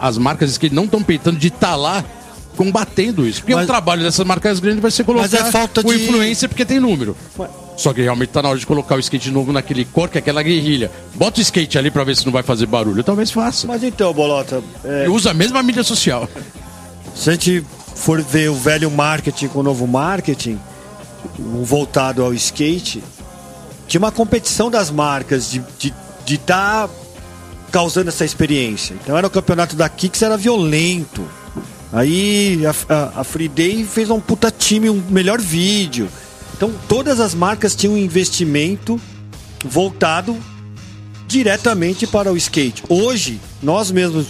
As 0.00 0.18
marcas 0.18 0.48
de 0.48 0.52
skate 0.52 0.74
não 0.74 0.84
estão 0.84 1.02
peitando 1.02 1.38
de 1.38 1.48
estar 1.48 1.76
lá 1.76 2.04
combatendo 2.56 3.26
isso. 3.26 3.40
Porque 3.40 3.54
Mas- 3.54 3.64
o 3.64 3.66
trabalho 3.66 4.02
dessas 4.02 4.26
marcas 4.26 4.58
grandes 4.58 4.80
vai 4.80 4.90
ser 4.90 5.04
colocar 5.04 5.28
Mas 5.30 5.34
é 5.34 5.50
falta 5.52 5.80
o 5.80 5.84
de- 5.84 6.02
influência 6.04 6.48
porque 6.48 6.64
tem 6.64 6.80
número. 6.80 7.16
Mas- 7.38 7.50
Só 7.76 7.92
que 7.92 8.00
realmente 8.00 8.30
tá 8.30 8.42
na 8.42 8.48
hora 8.48 8.58
de 8.58 8.66
colocar 8.66 8.96
o 8.96 9.00
skate 9.00 9.30
novo 9.30 9.52
naquele 9.52 9.84
cor, 9.84 10.08
que 10.08 10.16
é 10.16 10.20
aquela 10.20 10.42
guerrilha. 10.42 10.90
Bota 11.14 11.38
o 11.38 11.42
skate 11.42 11.76
ali 11.78 11.90
pra 11.90 12.04
ver 12.04 12.16
se 12.16 12.24
não 12.24 12.32
vai 12.32 12.42
fazer 12.42 12.66
barulho. 12.66 13.04
Talvez 13.04 13.30
faça. 13.30 13.66
Mas 13.66 13.82
então, 13.82 14.12
Bolota, 14.14 14.62
é, 14.84 15.08
usa 15.08 15.30
a 15.30 15.34
mesma 15.34 15.62
mídia 15.62 15.84
social. 15.84 16.28
se 17.14 17.28
a 17.28 17.32
gente 17.34 17.64
for 17.94 18.22
ver 18.22 18.50
o 18.50 18.54
velho 18.54 18.90
marketing 18.90 19.48
com 19.48 19.60
o 19.60 19.62
novo 19.62 19.86
marketing, 19.86 20.58
voltado 21.38 22.24
ao 22.24 22.32
skate, 22.32 23.02
tinha 23.86 23.98
uma 23.98 24.12
competição 24.12 24.70
das 24.70 24.90
marcas 24.90 25.50
de 25.50 25.58
estar 25.58 25.68
de, 25.78 25.94
de 26.24 26.38
tá 26.38 26.88
causando 27.70 28.08
essa 28.08 28.24
experiência. 28.24 28.94
Então 28.94 29.18
era 29.18 29.26
o 29.26 29.30
campeonato 29.30 29.76
da 29.76 29.88
Kicks, 29.88 30.22
era 30.22 30.36
violento. 30.36 31.26
Aí 31.92 32.62
a, 32.66 32.94
a, 32.94 33.20
a 33.20 33.24
Free 33.24 33.48
Day 33.48 33.84
fez 33.84 34.10
um 34.10 34.20
puta 34.20 34.50
time, 34.50 34.88
um 34.88 35.02
melhor 35.10 35.40
vídeo. 35.40 36.08
Então 36.56 36.72
todas 36.88 37.20
as 37.20 37.34
marcas 37.34 37.74
tinham 37.74 37.94
um 37.94 37.98
investimento 37.98 39.00
voltado 39.64 40.36
diretamente 41.26 42.06
para 42.06 42.32
o 42.32 42.36
skate. 42.36 42.82
Hoje, 42.88 43.40
nós 43.62 43.90
mesmos 43.90 44.28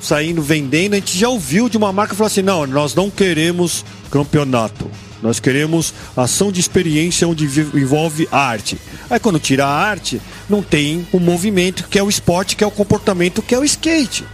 saindo 0.00 0.40
vendendo, 0.40 0.94
a 0.94 0.96
gente 0.96 1.18
já 1.18 1.28
ouviu 1.28 1.68
de 1.68 1.76
uma 1.76 1.92
marca 1.92 2.14
falar 2.14 2.28
assim: 2.28 2.42
não, 2.42 2.66
nós 2.66 2.94
não 2.94 3.10
queremos 3.10 3.84
campeonato. 4.10 4.90
Nós 5.22 5.38
queremos 5.38 5.92
ação 6.16 6.50
de 6.50 6.60
experiência 6.60 7.28
onde 7.28 7.44
envolve 7.44 8.26
arte. 8.32 8.78
Aí 9.10 9.20
quando 9.20 9.38
tira 9.38 9.66
a 9.66 9.70
arte, 9.70 10.18
não 10.48 10.62
tem 10.62 11.06
o 11.12 11.20
movimento 11.20 11.86
que 11.88 11.98
é 11.98 12.02
o 12.02 12.08
esporte, 12.08 12.56
que 12.56 12.64
é 12.64 12.66
o 12.66 12.70
comportamento, 12.70 13.42
que 13.42 13.54
é 13.54 13.58
o 13.58 13.64
skate. 13.64 14.24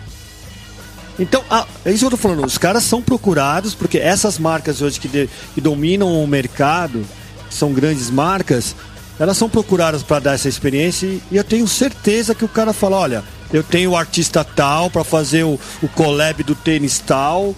Então, 1.19 1.43
a- 1.51 1.67
é 1.85 1.91
isso 1.91 2.01
que 2.01 2.05
eu 2.07 2.11
tô 2.11 2.17
falando. 2.17 2.45
Os 2.45 2.59
caras 2.59 2.85
são 2.85 3.01
procurados, 3.01 3.75
porque 3.75 3.99
essas 3.99 4.39
marcas 4.39 4.83
hoje 4.83 5.01
que, 5.01 5.09
de- 5.09 5.29
que 5.55 5.61
dominam 5.61 6.23
o 6.23 6.27
mercado, 6.27 7.05
que 7.49 7.55
são 7.55 7.73
grandes 7.73 8.11
marcas, 8.11 8.75
elas 9.19 9.37
são 9.37 9.49
procuradas 9.49 10.03
para 10.03 10.19
dar 10.21 10.35
essa 10.35 10.49
experiência 10.49 11.07
e, 11.07 11.23
e 11.33 11.37
eu 11.39 11.45
tenho 11.45 11.67
certeza 11.67 12.35
que 12.35 12.45
o 12.45 12.49
cara 12.49 12.73
fala, 12.75 12.97
olha, 12.99 13.25
eu 13.51 13.63
tenho 13.63 13.93
o 13.93 13.97
artista 13.97 14.45
tal 14.45 14.91
para 14.91 15.05
fazer 15.05 15.43
o, 15.45 15.59
o 15.83 15.89
collab 15.89 16.43
do 16.43 16.55
tênis 16.55 16.99
tal 16.99 17.55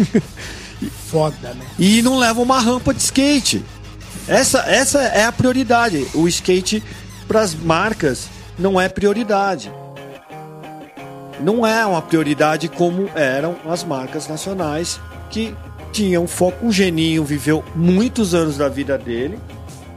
Foda, 1.10 1.36
né? 1.54 1.64
e 1.78 2.02
não 2.02 2.18
leva 2.18 2.40
uma 2.40 2.58
rampa 2.60 2.92
de 2.92 3.00
skate. 3.02 3.64
Essa, 4.28 4.58
essa 4.66 5.00
é 5.02 5.24
a 5.24 5.32
prioridade. 5.32 6.06
O 6.12 6.26
skate 6.26 6.82
para 7.28 7.40
as 7.40 7.54
marcas 7.54 8.28
não 8.58 8.80
é 8.80 8.88
prioridade. 8.88 9.70
Não 11.40 11.66
é 11.66 11.84
uma 11.84 12.00
prioridade 12.02 12.68
como 12.68 13.08
eram 13.14 13.56
as 13.68 13.84
marcas 13.84 14.26
nacionais 14.28 14.98
que 15.30 15.54
tinham 15.92 16.26
foco. 16.26 16.66
O 16.66 16.72
Geninho 16.72 17.24
viveu 17.24 17.62
muitos 17.74 18.34
anos 18.34 18.56
da 18.56 18.68
vida 18.68 18.96
dele 18.96 19.38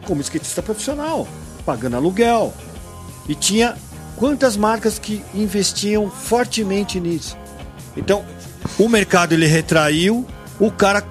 como 0.05 0.21
skatista 0.21 0.61
profissional, 0.61 1.27
pagando 1.65 1.95
aluguel. 1.95 2.53
E 3.27 3.35
tinha 3.35 3.75
quantas 4.15 4.57
marcas 4.57 4.97
que 4.99 5.21
investiam 5.33 6.09
fortemente 6.09 6.99
nisso. 6.99 7.37
Então, 7.95 8.23
o 8.77 8.89
mercado 8.89 9.33
ele 9.33 9.45
retraiu, 9.45 10.25
o 10.59 10.71
cara 10.71 11.03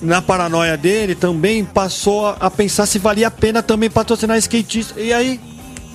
na 0.00 0.22
paranoia 0.22 0.76
dele 0.76 1.14
também 1.14 1.64
passou 1.64 2.26
a, 2.40 2.50
pensar 2.50 2.86
se 2.86 2.98
valia 2.98 3.26
a 3.28 3.30
pena 3.30 3.62
também 3.62 3.90
patrocinar 3.90 4.38
skatista. 4.38 4.98
E 5.00 5.12
aí, 5.12 5.40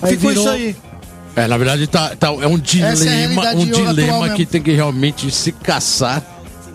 Aí 0.02 0.16
ficou 0.16 0.30
virou- 0.30 0.44
isso 0.44 0.52
aí. 0.52 0.76
É, 1.36 1.46
na 1.48 1.56
verdade, 1.56 1.86
tá, 1.86 2.14
tá- 2.16 2.28
é 2.28 2.46
um 2.46 2.54
é 2.56 2.58
dilema, 2.58 2.94
realidade 3.04 3.56
um 3.58 3.64
dilema 3.66 4.20
mesmo. 4.22 4.36
que 4.36 4.46
tem 4.46 4.62
que 4.62 4.70
realmente 4.72 5.30
se 5.30 5.50
caçar 5.52 6.22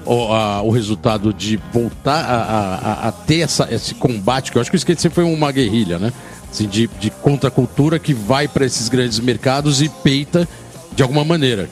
o, 0.05 0.33
a- 0.33 0.61
o 0.61 0.69
resultado 0.69 1.33
de 1.33 1.57
voltar 1.71 2.25
a, 2.25 2.35
a- 2.35 2.75
a- 2.75 3.07
a 3.07 3.11
ter 3.11 3.39
essa- 3.41 3.67
esse 3.71 3.93
combate, 3.95 4.51
que 4.51 4.57
eu 4.57 4.61
acho 4.61 4.69
que 4.69 4.75
o 4.75 4.77
skate 4.77 5.01
sempre 5.01 5.15
foi 5.15 5.23
uma 5.23 5.51
guerrilha, 5.51 5.97
né? 5.97 6.11
Assim, 6.51 6.67
de, 6.67 6.89
de 6.99 7.09
contracultura 7.09 7.99
que 7.99 8.13
vai 8.13 8.47
para 8.47 8.65
esses 8.65 8.89
grandes 8.89 9.19
mercados 9.19 9.81
e 9.81 9.87
peita 9.87 10.47
de 10.95 11.03
alguma 11.03 11.23
maneira. 11.23 11.69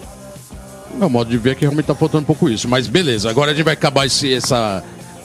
Meu 0.96 1.10
modo 1.10 1.30
de 1.30 1.38
ver 1.38 1.52
é 1.52 1.56
que 1.56 1.62
realmente 1.62 1.86
tá 1.88 1.96
faltando 1.96 2.24
um 2.24 2.26
pouco 2.28 2.48
isso. 2.50 2.68
Mas 2.70 2.88
beleza, 2.88 3.30
agora 3.30 3.52
a 3.52 3.54
gente 3.54 3.66
vai 3.66 3.74
acabar 3.74 4.06
esse, 4.06 4.34
essa, 4.34 4.84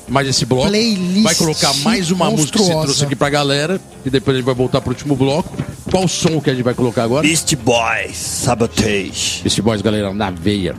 mais 0.08 0.28
esse 0.28 0.44
bloco. 0.44 0.68
Playlist 0.68 1.22
vai 1.22 1.34
colocar 1.34 1.72
mais 1.78 2.10
uma 2.10 2.30
música 2.30 2.58
que 2.58 2.64
você 2.64 2.72
trouxe 2.72 3.04
aqui 3.04 3.16
pra 3.16 3.30
galera. 3.30 3.80
E 4.04 4.10
depois 4.10 4.34
a 4.34 4.38
gente 4.38 4.46
vai 4.46 4.54
voltar 4.54 4.80
pro 4.80 4.90
último 4.90 5.16
bloco. 5.16 5.56
Qual 5.90 6.06
som 6.08 6.40
que 6.40 6.50
a 6.50 6.54
gente 6.54 6.64
vai 6.64 6.74
colocar 6.74 7.04
agora? 7.04 7.22
Beast 7.22 7.54
Boys, 7.56 8.16
Sabotage. 8.16 9.42
Beast 9.42 9.60
Boys, 9.60 9.82
galera, 9.82 10.12
na 10.12 10.30
veia. 10.30 10.74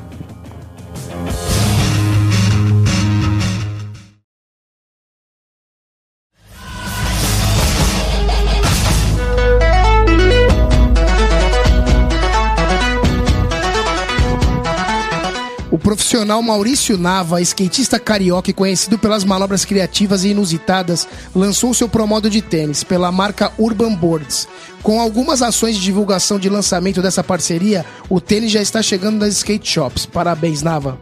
Profissional 16.04 16.42
Maurício 16.42 16.98
Nava, 16.98 17.40
skatista 17.40 17.98
carioca 17.98 18.50
e 18.50 18.54
conhecido 18.54 19.00
pelas 19.00 19.24
manobras 19.24 19.64
criativas 19.64 20.26
e 20.26 20.30
inusitadas, 20.30 21.08
lançou 21.34 21.74
seu 21.74 21.88
promodo 21.88 22.30
de 22.30 22.42
tênis 22.42 22.84
pela 22.84 23.10
marca 23.10 23.54
Urban 23.58 23.96
Boards. 23.96 24.46
Com 24.82 25.00
algumas 25.00 25.42
ações 25.42 25.78
de 25.78 25.82
divulgação 25.82 26.38
de 26.38 26.50
lançamento 26.50 27.02
dessa 27.02 27.24
parceria, 27.24 27.86
o 28.10 28.20
tênis 28.20 28.52
já 28.52 28.62
está 28.62 28.82
chegando 28.82 29.18
nas 29.18 29.38
skate 29.38 29.66
shops. 29.66 30.06
Parabéns, 30.06 30.62
Nava. 30.62 31.00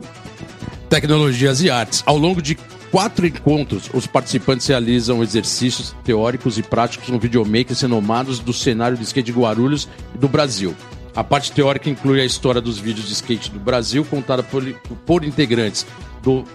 Tecnologias 0.87 1.63
e 1.63 1.69
artes. 1.71 2.03
Ao 2.05 2.15
longo 2.15 2.39
de 2.39 2.55
quatro 2.91 3.25
encontros, 3.25 3.89
os 3.95 4.05
participantes 4.05 4.67
realizam 4.67 5.23
exercícios 5.23 5.95
teóricos 6.03 6.59
e 6.59 6.61
práticos 6.61 7.09
no 7.09 7.19
videomaker 7.19 7.75
renomados 7.75 8.37
do 8.37 8.53
cenário 8.53 8.95
de 8.95 9.03
skate 9.03 9.31
de 9.31 9.37
Guarulhos 9.39 9.89
e 10.13 10.19
do 10.19 10.29
Brasil. 10.29 10.75
A 11.15 11.23
parte 11.23 11.51
teórica 11.51 11.89
inclui 11.89 12.21
a 12.21 12.25
história 12.25 12.61
dos 12.61 12.77
vídeos 12.79 13.07
de 13.07 13.13
skate 13.13 13.51
do 13.51 13.59
Brasil, 13.59 14.05
contada 14.05 14.41
por, 14.41 14.63
por 15.05 15.23
integrantes 15.23 15.85
do 16.23 16.45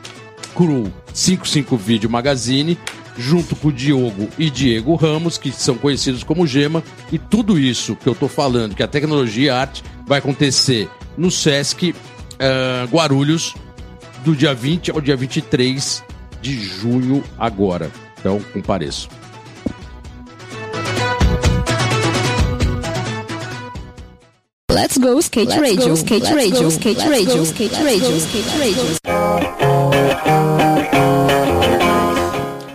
Crew 0.54 0.92
55 1.12 1.76
Video 1.76 2.08
Magazine, 2.08 2.78
junto 3.18 3.54
com 3.56 3.68
o 3.68 3.72
Diogo 3.72 4.28
e 4.38 4.48
Diego 4.48 4.94
Ramos, 4.94 5.36
que 5.38 5.50
são 5.52 5.76
conhecidos 5.76 6.22
como 6.22 6.46
Gema, 6.46 6.82
e 7.12 7.18
tudo 7.18 7.58
isso 7.58 7.96
que 7.96 8.06
eu 8.06 8.14
tô 8.14 8.28
falando, 8.28 8.74
que 8.74 8.82
a 8.82 8.88
tecnologia 8.88 9.46
e 9.46 9.50
a 9.50 9.60
arte 9.60 9.84
vai 10.06 10.18
acontecer 10.18 10.88
no 11.16 11.30
Sesc 11.30 11.94
ah, 12.38 12.86
Guarulhos, 12.90 13.54
do 14.24 14.34
dia 14.34 14.54
20 14.54 14.90
ao 14.90 15.00
dia 15.00 15.16
23 15.16 16.02
de 16.40 16.58
junho 16.58 17.22
agora. 17.38 17.90
Então, 18.18 18.40
compareço. 18.52 19.08
Let's 24.96 25.12
go 25.12 25.18
skate 25.20 25.60
radio, 25.60 25.92
skate 25.94 26.24
radio, 26.32 26.68
skate 26.70 27.06
radio, 27.06 27.42
skate 27.42 27.74
radio, 27.84 28.16
skate 28.16 28.58
radio. 28.58 28.96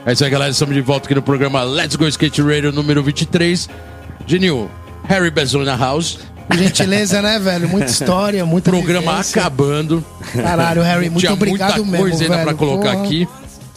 É 0.05 0.13
isso 0.13 0.23
aí, 0.23 0.29
galera. 0.29 0.51
Estamos 0.51 0.75
de 0.75 0.81
volta 0.81 1.07
aqui 1.07 1.15
no 1.15 1.23
programa 1.23 1.63
Let's 1.63 1.95
Go 1.95 2.07
Skate 2.07 2.43
Radio 2.43 2.71
número 2.71 3.01
23. 3.01 3.67
Genil, 4.27 4.69
Harry 5.07 5.31
Bezos 5.31 5.65
na 5.65 5.75
house. 5.75 6.19
Gentileza, 6.51 7.23
né, 7.23 7.39
velho? 7.39 7.67
Muita 7.67 7.87
história, 7.91 8.45
muita 8.45 8.69
Programa 8.69 9.13
vivência. 9.13 9.41
acabando. 9.41 10.05
Caralho, 10.31 10.83
Harry, 10.83 11.09
muito 11.09 11.21
Tinha 11.21 11.33
obrigado 11.33 11.77
muita 11.77 11.91
mesmo, 11.91 11.97
coisa 12.03 12.23
ainda 12.23 12.35
velho. 12.35 12.47
pra 12.49 12.53
colocar 12.53 12.91
Porra. 12.91 13.03
aqui. 13.05 13.27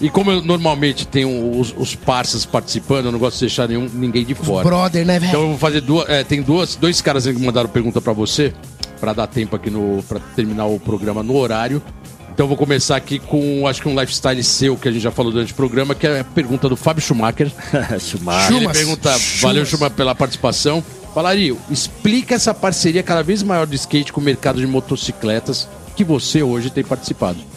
E 0.05 0.11
como 0.11 0.31
eu 0.31 0.43
normalmente 0.43 1.07
tenho 1.07 1.59
os, 1.59 1.75
os 1.79 1.95
parceiros 1.95 2.45
participando, 2.45 3.07
eu 3.07 3.13
não 3.13 3.19
gosto 3.19 3.37
de 3.37 3.41
deixar 3.47 3.67
nenhum, 3.67 3.89
ninguém 3.91 4.23
de 4.23 4.35
fora. 4.35 4.63
Brother, 4.63 5.07
né, 5.07 5.19
velho? 5.19 5.31
Então 5.31 5.41
eu 5.41 5.49
vou 5.49 5.59
fazer 5.59 5.81
duas. 5.81 6.07
É, 6.11 6.23
tem 6.23 6.43
duas, 6.43 6.77
dois 6.77 7.01
caras 7.01 7.25
que 7.25 7.33
mandaram 7.33 7.71
pergunta 7.71 8.03
pra 8.03 8.13
você, 8.13 8.53
pra 9.01 9.15
dar 9.15 9.27
tempo 9.27 9.57
aqui 9.57 9.71
no. 9.71 10.05
para 10.07 10.21
terminar 10.37 10.67
o 10.67 10.79
programa 10.79 11.23
no 11.23 11.35
horário. 11.35 11.83
Então 12.31 12.45
eu 12.45 12.49
vou 12.49 12.57
começar 12.57 12.97
aqui 12.97 13.19
com, 13.19 13.67
acho 13.67 13.81
que 13.81 13.89
um 13.89 13.99
lifestyle 13.99 14.45
seu, 14.45 14.77
que 14.77 14.89
a 14.89 14.93
gente 14.93 15.01
já 15.01 15.11
falou 15.11 15.33
durante 15.33 15.55
o 15.55 15.57
programa, 15.57 15.95
que 15.95 16.07
é 16.07 16.21
a 16.21 16.25
pergunta 16.25 16.69
do 16.69 16.77
Fábio 16.77 17.03
Schumacher. 17.03 17.51
Schumacher. 17.99 18.57
Ele 18.59 18.69
pergunta, 18.69 19.11
valeu 19.41 19.65
Schumacher 19.65 19.97
pela 19.97 20.15
participação. 20.15 20.85
Falaria, 21.15 21.57
explica 21.71 22.35
essa 22.35 22.53
parceria 22.53 23.03
cada 23.03 23.23
vez 23.23 23.43
maior 23.43 23.67
do 23.67 23.75
skate 23.75 24.13
com 24.13 24.21
o 24.21 24.25
mercado 24.25 24.61
de 24.61 24.67
motocicletas 24.67 25.67
que 25.97 26.05
você 26.05 26.43
hoje 26.43 26.69
tem 26.69 26.85
participado. 26.85 27.54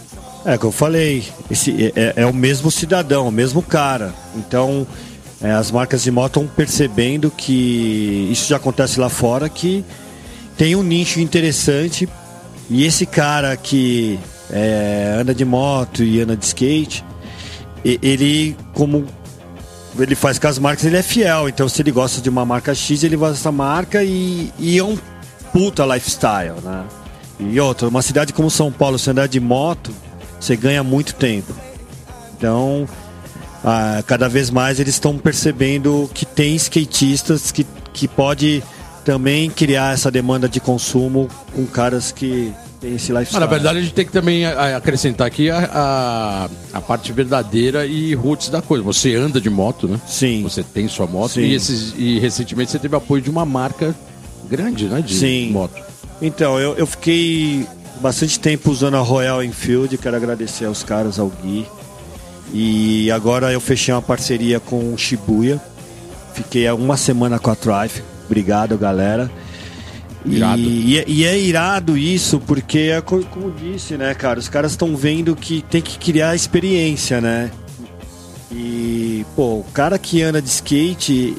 É, 0.47 0.57
que 0.57 0.63
eu 0.63 0.71
falei, 0.71 1.25
esse 1.51 1.91
é, 1.93 2.13
é 2.15 2.25
o 2.25 2.33
mesmo 2.33 2.71
cidadão, 2.71 3.27
o 3.27 3.31
mesmo 3.31 3.61
cara. 3.61 4.13
Então, 4.33 4.87
é, 5.41 5.51
as 5.51 5.69
marcas 5.69 6.03
de 6.03 6.09
moto 6.09 6.39
estão 6.39 6.47
percebendo 6.47 7.29
que 7.29 8.29
isso 8.31 8.47
já 8.47 8.55
acontece 8.55 8.97
lá 8.97 9.09
fora, 9.09 9.49
que 9.49 9.83
tem 10.57 10.73
um 10.73 10.81
nicho 10.81 11.19
interessante 11.19 12.07
e 12.69 12.85
esse 12.85 13.05
cara 13.05 13.57
que 13.57 14.17
é, 14.49 15.17
anda 15.19 15.35
de 15.35 15.43
moto 15.43 16.01
e 16.01 16.21
anda 16.21 16.37
de 16.37 16.45
skate, 16.45 17.03
ele, 17.83 18.55
como 18.73 19.05
ele 19.99 20.15
faz 20.15 20.39
com 20.39 20.47
as 20.47 20.57
marcas, 20.57 20.85
ele 20.85 20.95
é 20.95 21.03
fiel. 21.03 21.49
Então, 21.49 21.67
se 21.67 21.81
ele 21.81 21.91
gosta 21.91 22.21
de 22.21 22.29
uma 22.29 22.45
marca 22.45 22.73
X, 22.73 23.03
ele 23.03 23.17
gosta 23.17 23.33
dessa 23.33 23.51
marca 23.51 24.01
e, 24.01 24.49
e 24.57 24.77
é 24.77 24.83
um 24.83 24.97
puta 25.51 25.85
lifestyle, 25.85 26.61
né? 26.63 26.85
E 27.37 27.59
outra, 27.59 27.89
uma 27.89 28.01
cidade 28.01 28.31
como 28.31 28.49
São 28.49 28.71
Paulo, 28.71 28.97
se 28.97 29.09
andar 29.09 29.27
de 29.27 29.41
moto, 29.41 29.93
você 30.39 30.55
ganha 30.55 30.83
muito 30.83 31.15
tempo. 31.15 31.53
Então, 32.37 32.87
ah, 33.63 34.03
cada 34.05 34.29
vez 34.29 34.49
mais 34.49 34.79
eles 34.79 34.95
estão 34.95 35.17
percebendo 35.17 36.09
que 36.13 36.25
tem 36.25 36.55
skatistas 36.55 37.51
que, 37.51 37.65
que 37.93 38.07
pode 38.07 38.63
também 39.03 39.49
criar 39.49 39.93
essa 39.93 40.11
demanda 40.11 40.47
de 40.49 40.59
consumo 40.59 41.27
com 41.55 41.65
caras 41.65 42.11
que 42.11 42.53
têm 42.79 42.95
esse 42.95 43.11
lifestyle. 43.11 43.39
na 43.39 43.45
verdade, 43.47 43.79
a 43.79 43.81
gente 43.81 43.93
tem 43.93 44.05
que 44.05 44.11
também 44.11 44.45
a- 44.45 44.75
acrescentar 44.77 45.25
aqui 45.25 45.49
a, 45.49 45.57
a, 45.73 46.49
a 46.77 46.81
parte 46.81 47.11
verdadeira 47.13 47.85
e 47.87 48.13
roots 48.13 48.49
da 48.49 48.61
coisa. 48.61 48.83
Você 48.83 49.15
anda 49.15 49.39
de 49.41 49.49
moto, 49.49 49.87
né? 49.87 49.99
Sim. 50.05 50.43
Você 50.43 50.61
tem 50.61 50.87
sua 50.87 51.07
moto 51.07 51.31
Sim. 51.31 51.41
e, 51.41 51.55
esses, 51.55 51.93
e 51.97 52.19
recentemente 52.19 52.69
você 52.71 52.77
teve 52.77 52.95
apoio 52.95 53.21
de 53.21 53.29
uma 53.29 53.45
marca 53.45 53.95
grande, 54.49 54.85
né? 54.85 55.01
De 55.01 55.15
Sim. 55.15 55.51
moto. 55.51 55.81
Então, 56.21 56.59
eu, 56.59 56.75
eu 56.75 56.85
fiquei 56.85 57.65
bastante 58.01 58.39
tempo 58.39 58.71
usando 58.71 58.95
a 58.97 59.01
Royal 59.01 59.43
Enfield, 59.43 59.97
quero 59.97 60.15
agradecer 60.15 60.65
aos 60.65 60.83
caras, 60.83 61.19
ao 61.19 61.27
Gui. 61.27 61.65
E 62.53 63.11
agora 63.11 63.51
eu 63.51 63.59
fechei 63.59 63.93
uma 63.93 64.01
parceria 64.01 64.59
com 64.59 64.93
o 64.93 64.97
Shibuya. 64.97 65.61
Fiquei 66.33 66.69
uma 66.71 66.95
semana 66.95 67.39
com 67.39 67.49
a 67.51 67.55
Trife. 67.55 68.01
Obrigado, 68.25 68.77
galera. 68.77 69.29
E, 70.25 70.39
e 70.93 70.97
é- 70.99 71.05
e 71.07 71.23
é 71.25 71.39
irado 71.39 71.97
isso, 71.97 72.39
porque 72.39 72.79
é 72.91 73.01
co- 73.01 73.23
como 73.31 73.51
disse, 73.51 73.95
né, 73.97 74.13
cara? 74.13 74.39
Os 74.39 74.49
caras 74.49 74.71
estão 74.71 74.95
vendo 74.95 75.35
que 75.35 75.61
tem 75.69 75.81
que 75.81 75.97
criar 75.97 76.35
experiência, 76.35 77.19
né? 77.21 77.49
Pô, 79.37 79.59
o 79.59 79.65
cara 79.71 79.99
que 79.99 80.21
anda 80.23 80.41
de 80.41 80.49
skate, 80.49 81.37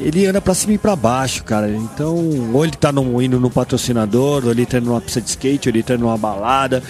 ele 0.00 0.26
anda 0.26 0.40
pra 0.40 0.54
cima 0.54 0.74
e 0.74 0.78
pra 0.78 0.94
baixo, 0.94 1.42
cara. 1.42 1.68
Então, 1.68 2.14
ou 2.54 2.64
ele 2.64 2.76
tá 2.76 2.92
no- 2.92 3.20
indo 3.20 3.40
no 3.40 3.50
patrocinador, 3.50 4.44
ou 4.44 4.52
ele 4.52 4.64
tá 4.64 4.80
numa 4.80 5.00
pista 5.00 5.20
de 5.20 5.28
skate, 5.30 5.68
ou 5.68 5.74
ele 5.74 5.82
tá 5.82 5.98
numa 5.98 6.16
balada. 6.16 6.80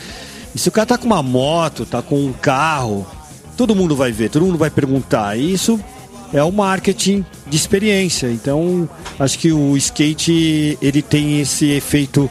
E 0.54 0.58
se 0.58 0.68
o 0.68 0.72
cara 0.72 0.86
tá 0.86 0.98
com 0.98 1.06
uma 1.06 1.22
moto, 1.22 1.86
tá 1.86 2.02
com 2.02 2.16
um 2.22 2.34
carro, 2.34 3.06
todo 3.56 3.74
mundo 3.74 3.96
vai 3.96 4.12
ver, 4.12 4.28
todo 4.28 4.44
mundo 4.44 4.58
vai 4.58 4.68
perguntar. 4.68 5.38
Isso 5.38 5.80
é 6.34 6.42
o 6.44 6.52
marketing 6.52 7.24
de 7.46 7.56
experiência. 7.56 8.26
Então, 8.26 8.86
acho 9.18 9.38
que 9.38 9.50
o 9.52 9.74
skate, 9.74 10.76
ele 10.82 11.00
tem 11.00 11.40
esse 11.40 11.70
efeito, 11.70 12.28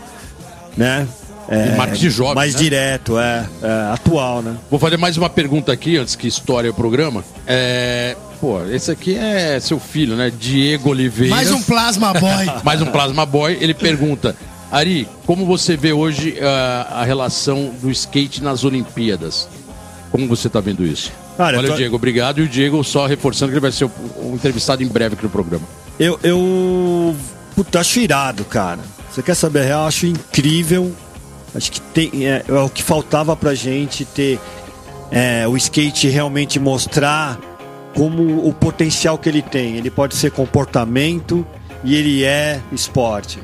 né? 0.77 1.07
É, 1.47 1.75
marketing 1.75 2.09
jovem, 2.09 2.35
mais 2.35 2.53
né? 2.53 2.59
direto, 2.59 3.19
é, 3.19 3.45
é, 3.61 3.93
atual, 3.93 4.41
né? 4.41 4.55
Vou 4.69 4.79
fazer 4.79 4.97
mais 4.97 5.17
uma 5.17 5.29
pergunta 5.29 5.71
aqui 5.71 5.97
antes 5.97 6.15
que 6.15 6.27
estoure 6.27 6.69
o 6.69 6.73
programa. 6.73 7.23
É, 7.45 8.15
pô, 8.41 8.63
esse 8.65 8.89
aqui 8.91 9.15
é 9.15 9.59
seu 9.59 9.79
filho, 9.79 10.15
né? 10.15 10.31
Diego 10.37 10.89
Oliveira. 10.89 11.35
Mais 11.35 11.51
um 11.51 11.61
Plasma 11.61 12.13
Boy. 12.13 12.45
Mais 12.63 12.81
um 12.81 12.87
Plasma 12.87 13.25
Boy. 13.25 13.57
Ele 13.61 13.73
pergunta: 13.73 14.35
Ari, 14.71 15.07
como 15.25 15.45
você 15.45 15.77
vê 15.77 15.93
hoje 15.93 16.37
ah, 16.41 17.01
a 17.01 17.03
relação 17.03 17.71
do 17.81 17.91
skate 17.91 18.43
nas 18.43 18.63
Olimpíadas? 18.63 19.47
Como 20.11 20.27
você 20.27 20.47
está 20.47 20.59
vendo 20.59 20.85
isso? 20.85 21.11
Cara, 21.37 21.57
Olha, 21.57 21.67
tô- 21.69 21.75
Diego, 21.75 21.95
obrigado. 21.95 22.39
E 22.39 22.43
o 22.43 22.47
Diego 22.47 22.83
só 22.83 23.05
reforçando 23.05 23.51
que 23.51 23.55
ele 23.55 23.61
vai 23.61 23.71
ser 23.71 23.85
o, 23.85 23.91
o 24.17 24.31
entrevistado 24.33 24.81
em 24.81 24.87
breve 24.87 25.15
aqui 25.15 25.23
no 25.23 25.29
programa. 25.29 25.65
Eu, 25.99 26.19
eu 26.23 27.15
puta, 27.55 27.79
acho 27.79 27.99
irado, 27.99 28.45
cara. 28.45 28.79
Você 29.11 29.21
quer 29.21 29.35
saber 29.35 29.61
a 29.61 29.63
real? 29.63 29.81
Eu 29.81 29.87
Acho 29.87 30.07
incrível. 30.07 30.93
Acho 31.55 31.71
que 31.71 31.79
tem, 31.79 32.27
é, 32.27 32.43
é 32.47 32.53
o 32.53 32.69
que 32.69 32.83
faltava 32.83 33.35
pra 33.35 33.55
gente 33.55 34.03
ter 34.03 34.39
é, 35.09 35.47
o 35.47 35.55
skate 35.55 36.09
realmente 36.09 36.59
mostrar 36.59 37.39
como 37.95 38.45
o 38.45 38.53
potencial 38.53 39.17
que 39.17 39.29
ele 39.29 39.41
tem. 39.41 39.77
Ele 39.77 39.89
pode 39.89 40.15
ser 40.15 40.31
comportamento 40.31 41.47
e 41.83 41.95
ele 41.95 42.23
é 42.23 42.59
esporte. 42.71 43.39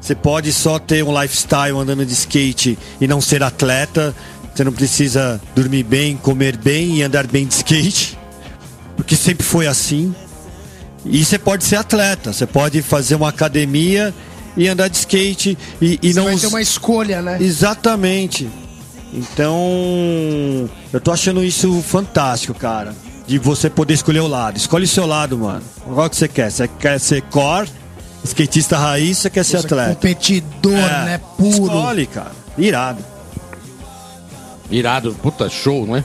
Você 0.00 0.16
pode 0.16 0.52
só 0.52 0.80
ter 0.80 1.04
um 1.04 1.20
lifestyle 1.20 1.78
andando 1.78 2.04
de 2.04 2.12
skate 2.12 2.76
e 3.00 3.06
não 3.06 3.20
ser 3.20 3.42
atleta. 3.42 4.12
Você 4.52 4.64
não 4.64 4.72
precisa 4.72 5.40
dormir 5.54 5.84
bem, 5.84 6.16
comer 6.16 6.56
bem 6.56 6.96
e 6.96 7.02
andar 7.02 7.26
bem 7.28 7.46
de 7.46 7.54
skate. 7.54 8.18
Porque 8.96 9.14
sempre 9.14 9.46
foi 9.46 9.68
assim. 9.68 10.12
E 11.04 11.24
você 11.24 11.38
pode 11.38 11.64
ser 11.64 11.76
atleta, 11.76 12.32
você 12.32 12.46
pode 12.46 12.80
fazer 12.82 13.14
uma 13.14 13.28
academia 13.28 14.14
e 14.56 14.68
andar 14.68 14.88
de 14.88 14.96
skate 14.96 15.56
e, 15.80 15.98
e 16.02 16.12
Você 16.12 16.18
não 16.18 16.26
vai 16.26 16.36
ter 16.36 16.46
uma 16.46 16.60
escolha, 16.62 17.22
né? 17.22 17.38
Exatamente. 17.40 18.48
Então, 19.12 20.68
eu 20.92 21.00
tô 21.00 21.12
achando 21.12 21.44
isso 21.44 21.82
fantástico, 21.82 22.54
cara. 22.54 22.94
De 23.26 23.38
você 23.38 23.68
poder 23.70 23.94
escolher 23.94 24.20
o 24.20 24.26
lado. 24.26 24.56
Escolhe 24.56 24.84
o 24.84 24.88
seu 24.88 25.06
lado, 25.06 25.38
mano. 25.38 25.62
Qual 25.84 26.08
que 26.08 26.16
você 26.16 26.28
quer? 26.28 26.50
Você 26.50 26.66
quer 26.66 26.98
ser 26.98 27.22
core, 27.22 27.68
skatista 28.24 28.76
raiz, 28.78 29.18
você 29.18 29.30
quer 29.30 29.44
ser 29.44 29.58
Você 29.58 29.66
é 29.66 29.66
atleta? 29.66 29.94
Competidor, 29.94 30.72
É, 30.74 31.04
né? 31.04 31.20
Puro. 31.36 31.50
Escolhe, 31.50 32.06
cara. 32.06 32.32
Irado. 32.58 33.04
Irado, 34.70 35.14
puta 35.22 35.48
show, 35.50 35.86
não 35.86 35.96
é? 35.96 36.04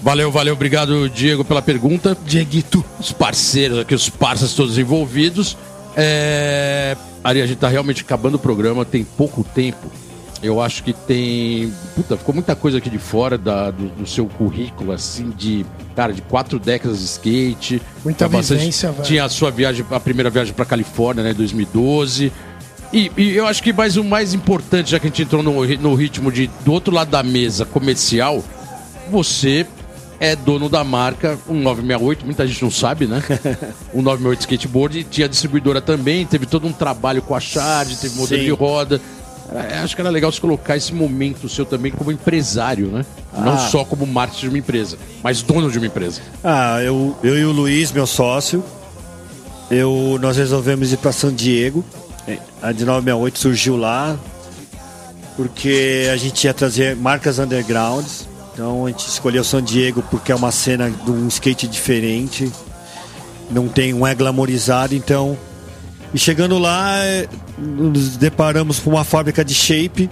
Valeu, 0.00 0.30
valeu, 0.30 0.54
obrigado, 0.54 1.08
Diego, 1.08 1.44
pela 1.44 1.60
pergunta. 1.60 2.16
Dieguito. 2.24 2.84
Os 3.00 3.10
parceiros 3.10 3.78
aqui, 3.80 3.94
os 3.94 4.08
parceiros 4.08 4.54
todos 4.54 4.78
envolvidos. 4.78 5.56
É... 6.00 6.96
Ari, 7.24 7.42
a 7.42 7.46
gente 7.46 7.58
tá 7.58 7.68
realmente 7.68 8.02
acabando 8.02 8.36
o 8.36 8.38
programa, 8.38 8.84
tem 8.84 9.04
pouco 9.04 9.42
tempo. 9.42 9.90
Eu 10.40 10.62
acho 10.62 10.84
que 10.84 10.92
tem. 10.92 11.72
Puta, 11.96 12.16
ficou 12.16 12.32
muita 12.32 12.54
coisa 12.54 12.78
aqui 12.78 12.88
de 12.88 12.98
fora 12.98 13.36
da, 13.36 13.72
do, 13.72 13.88
do 13.88 14.06
seu 14.06 14.26
currículo, 14.26 14.92
assim, 14.92 15.30
de. 15.30 15.66
Cara, 15.96 16.12
de 16.12 16.22
quatro 16.22 16.60
décadas 16.60 17.00
de 17.00 17.04
skate. 17.06 17.82
Muita 18.04 18.28
Tinha 18.28 18.40
vivência, 18.40 18.92
velho. 18.92 19.04
Tinha 19.04 19.24
a 19.24 19.28
sua 19.28 19.50
viagem, 19.50 19.84
a 19.90 19.98
primeira 19.98 20.30
viagem 20.30 20.54
pra 20.54 20.64
Califórnia, 20.64 21.24
né, 21.24 21.34
2012. 21.34 22.32
E, 22.92 23.10
e 23.16 23.36
eu 23.36 23.48
acho 23.48 23.60
que 23.62 23.72
mais 23.72 23.96
o 23.96 24.04
mais 24.04 24.32
importante, 24.32 24.92
já 24.92 25.00
que 25.00 25.08
a 25.08 25.10
gente 25.10 25.22
entrou 25.22 25.42
no, 25.42 25.66
no 25.66 25.94
ritmo 25.94 26.30
de 26.30 26.48
do 26.64 26.72
outro 26.72 26.94
lado 26.94 27.10
da 27.10 27.22
mesa 27.24 27.66
comercial, 27.66 28.42
você 29.10 29.66
é 30.20 30.34
dono 30.34 30.68
da 30.68 30.82
marca 30.82 31.38
1968, 31.48 32.24
muita 32.24 32.46
gente 32.46 32.62
não 32.62 32.70
sabe, 32.70 33.06
né? 33.06 33.22
198 33.92 34.40
Skateboard 34.40 34.98
e 34.98 35.04
tinha 35.04 35.28
distribuidora 35.28 35.80
também, 35.80 36.26
teve 36.26 36.46
todo 36.46 36.66
um 36.66 36.72
trabalho 36.72 37.22
com 37.22 37.34
a 37.34 37.40
Chad, 37.40 37.88
teve 37.96 38.16
modelo 38.16 38.40
Sim. 38.40 38.46
de 38.46 38.52
roda. 38.52 39.00
É, 39.50 39.78
acho 39.78 39.94
que 39.94 40.02
era 40.02 40.10
legal 40.10 40.30
você 40.30 40.38
colocar 40.40 40.76
esse 40.76 40.92
momento 40.92 41.48
seu 41.48 41.64
também 41.64 41.90
como 41.90 42.12
empresário, 42.12 42.88
né? 42.88 43.04
Não 43.32 43.54
Ah. 43.54 43.58
só 43.58 43.82
como 43.82 44.06
marketing 44.06 44.40
de 44.42 44.48
uma 44.50 44.58
empresa, 44.58 44.98
mas 45.22 45.40
dono 45.40 45.70
de 45.70 45.78
uma 45.78 45.86
empresa. 45.86 46.20
Ah, 46.44 46.82
eu, 46.82 47.16
eu 47.22 47.38
e 47.38 47.44
o 47.46 47.52
Luiz, 47.52 47.90
meu 47.90 48.06
sócio, 48.06 48.62
eu, 49.70 50.18
nós 50.20 50.36
resolvemos 50.36 50.92
ir 50.92 50.98
para 50.98 51.12
San 51.12 51.34
Diego. 51.34 51.82
A 52.60 52.72
de 52.72 52.84
968 52.84 53.38
surgiu 53.38 53.76
lá 53.78 54.18
porque 55.36 56.08
a 56.12 56.16
gente 56.16 56.44
ia 56.44 56.52
trazer 56.52 56.94
marcas 56.96 57.38
undergrounds. 57.38 58.27
Então 58.58 58.86
a 58.86 58.88
gente 58.88 59.06
escolheu 59.06 59.44
San 59.44 59.62
Diego 59.62 60.02
porque 60.10 60.32
é 60.32 60.34
uma 60.34 60.50
cena 60.50 60.90
de 60.90 61.10
um 61.12 61.28
skate 61.28 61.68
diferente. 61.68 62.50
Não 63.48 63.68
tem, 63.68 63.92
não 63.92 64.04
é 64.04 64.16
glamorizado, 64.16 64.96
então. 64.96 65.38
E 66.12 66.18
chegando 66.18 66.58
lá, 66.58 66.96
nos 67.56 68.16
deparamos 68.16 68.80
com 68.80 68.90
uma 68.90 69.04
fábrica 69.04 69.44
de 69.44 69.54
shape 69.54 70.10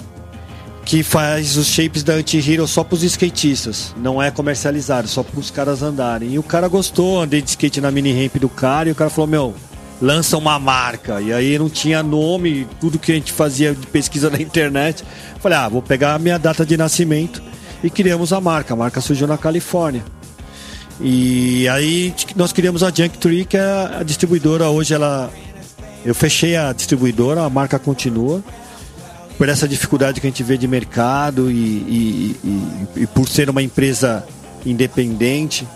que 0.85 1.03
faz 1.03 1.57
os 1.57 1.67
shapes 1.67 2.05
da 2.05 2.13
Anti-Hero 2.13 2.69
só 2.69 2.85
pros 2.85 3.03
skatistas. 3.03 3.93
Não 3.97 4.23
é 4.23 4.31
comercializado, 4.31 5.09
só 5.09 5.25
pros 5.25 5.51
caras 5.51 5.83
andarem. 5.83 6.35
E 6.35 6.39
o 6.39 6.43
cara 6.45 6.69
gostou, 6.69 7.21
andei 7.21 7.43
de 7.43 7.51
skate 7.51 7.81
na 7.81 7.91
mini 7.91 8.13
ramp 8.13 8.37
do 8.37 8.49
cara 8.49 8.89
e 8.89 8.93
o 8.93 8.95
cara 8.95 9.11
falou, 9.11 9.27
meu, 9.27 9.55
lança 10.01 10.39
uma 10.39 10.57
marca. 10.57 11.21
E 11.21 11.33
aí 11.33 11.59
não 11.59 11.69
tinha 11.69 12.01
nome, 12.01 12.65
tudo 12.79 12.97
que 12.97 13.11
a 13.11 13.17
gente 13.17 13.33
fazia 13.33 13.75
de 13.75 13.89
pesquisa 13.89 14.31
na 14.31 14.41
internet. 14.41 15.03
Falei, 15.41 15.59
ah, 15.59 15.69
vou 15.69 15.83
pegar 15.83 16.15
a 16.15 16.19
minha 16.21 16.39
data 16.39 16.65
de 16.65 16.77
nascimento 16.77 17.43
e 17.83 17.91
criamos 17.91 18.33
a 18.33 18.41
marca. 18.41 18.75
A 18.75 18.77
marca 18.77 19.01
surgiu 19.01 19.27
na 19.27 19.39
Califórnia. 19.39 20.05
E 21.01 21.69
aí 21.69 22.15
nós 22.35 22.53
criamos 22.53 22.83
a 22.83 22.87
Junk 22.89 23.19
Tree, 23.19 23.45
que 23.45 23.57
é 23.57 23.99
a 24.01 24.03
distribuidora. 24.03 24.69
Hoje 24.69 24.95
ela. 24.95 25.31
Eu 26.05 26.15
fechei 26.15 26.57
a 26.57 26.73
distribuidora, 26.73 27.43
a 27.43 27.51
marca 27.51 27.79
continua. 27.79 28.43
Por 29.37 29.49
essa 29.49 29.69
dificuldade 29.69 30.21
que 30.21 30.27
a 30.27 30.31
gente 30.31 30.43
vê 30.43 30.57
de 30.57 30.67
mercado 30.67 31.51
e, 31.51 31.55
e, 31.55 32.37
e, 32.43 33.03
e 33.03 33.07
por 33.07 33.29
ser 33.29 33.51
uma 33.51 33.63
empresa 33.63 34.27
independente. 34.65 35.67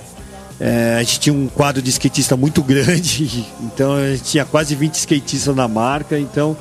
É, 0.59 0.97
a 0.99 1.03
gente 1.03 1.21
tinha 1.21 1.35
um 1.35 1.49
quadro 1.49 1.81
de 1.81 1.89
skatista 1.91 2.37
muito 2.37 2.63
grande, 2.65 3.47
então 3.63 3.95
a 3.95 4.11
gente 4.11 4.25
tinha 4.25 4.45
quase 4.45 4.75
20 4.75 4.95
skatistas 4.95 5.57
na 5.57 5.67
marca, 5.67 6.19
então 6.19 6.55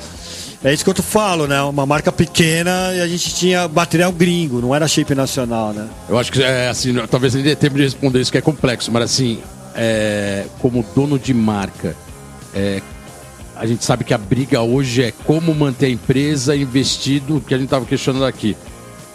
é 0.64 0.74
isso 0.74 0.84
que 0.84 0.90
eu 0.90 0.94
te 0.94 1.02
falo, 1.02 1.48
né? 1.48 1.62
Uma 1.62 1.86
marca 1.86 2.12
pequena 2.12 2.94
e 2.94 3.02
a 3.02 3.08
gente 3.08 3.34
tinha 3.34 3.68
material 3.68 4.12
gringo, 4.12 4.60
não 4.60 4.76
era 4.76 4.88
shape 4.88 5.16
nacional, 5.16 5.72
né? 5.72 5.88
Eu 6.08 6.18
acho 6.18 6.32
que 6.32 6.44
é 6.44 6.68
assim, 6.68 6.94
talvez 7.10 7.34
nem 7.34 7.44
dê 7.44 7.56
tempo 7.56 7.76
de 7.76 7.84
responder 7.84 8.20
isso 8.20 8.32
que 8.32 8.38
é 8.38 8.42
complexo, 8.42 8.92
mas 8.92 9.04
assim, 9.04 9.40
é, 9.74 10.46
como 10.60 10.86
dono 10.94 11.18
de 11.18 11.34
marca, 11.34 11.96
é, 12.54 12.82
a 13.56 13.66
gente 13.66 13.86
sabe 13.86 14.04
que 14.04 14.14
a 14.14 14.18
briga 14.18 14.62
hoje 14.62 15.04
é 15.04 15.12
como 15.12 15.54
manter 15.56 15.86
a 15.88 15.90
empresa 15.90 16.56
investido, 16.56 17.42
que 17.46 17.54
a 17.54 17.58
gente 17.58 17.68
estava 17.68 17.86
questionando 17.86 18.26
aqui. 18.26 18.56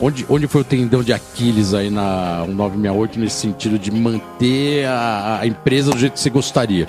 Onde, 0.00 0.26
onde 0.28 0.46
foi 0.46 0.62
o 0.62 0.64
tendão 0.64 1.02
de 1.02 1.12
Aquiles 1.12 1.72
aí 1.72 1.88
na 1.88 2.44
968 2.48 3.18
nesse 3.18 3.36
sentido 3.36 3.78
de 3.78 3.90
manter 3.90 4.86
a, 4.86 5.38
a 5.40 5.46
empresa 5.46 5.92
do 5.92 5.98
jeito 5.98 6.14
que 6.14 6.20
você 6.20 6.30
gostaria? 6.30 6.88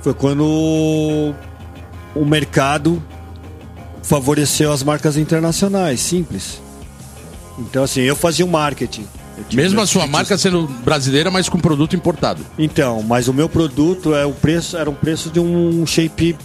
Foi 0.00 0.12
quando 0.12 1.34
o 2.14 2.24
mercado 2.24 3.02
favoreceu 4.06 4.72
as 4.72 4.82
marcas 4.82 5.16
internacionais, 5.16 6.00
simples. 6.00 6.62
Então, 7.58 7.82
assim, 7.82 8.02
eu 8.02 8.14
fazia 8.14 8.44
o 8.44 8.48
marketing. 8.48 9.06
Mesmo 9.52 9.80
a 9.80 9.86
sua 9.86 10.06
marca 10.06 10.38
sendo 10.38 10.66
brasileira, 10.84 11.30
mas 11.30 11.48
com 11.48 11.58
produto 11.58 11.94
importado. 11.94 12.42
Então, 12.58 13.02
mas 13.02 13.28
o 13.28 13.34
meu 13.34 13.48
produto 13.48 14.14
é 14.14 14.24
o 14.24 14.32
preço, 14.32 14.76
era 14.76 14.88
um 14.88 14.94
preço 14.94 15.28
de 15.28 15.40
um 15.40 15.84
shape 15.84 16.36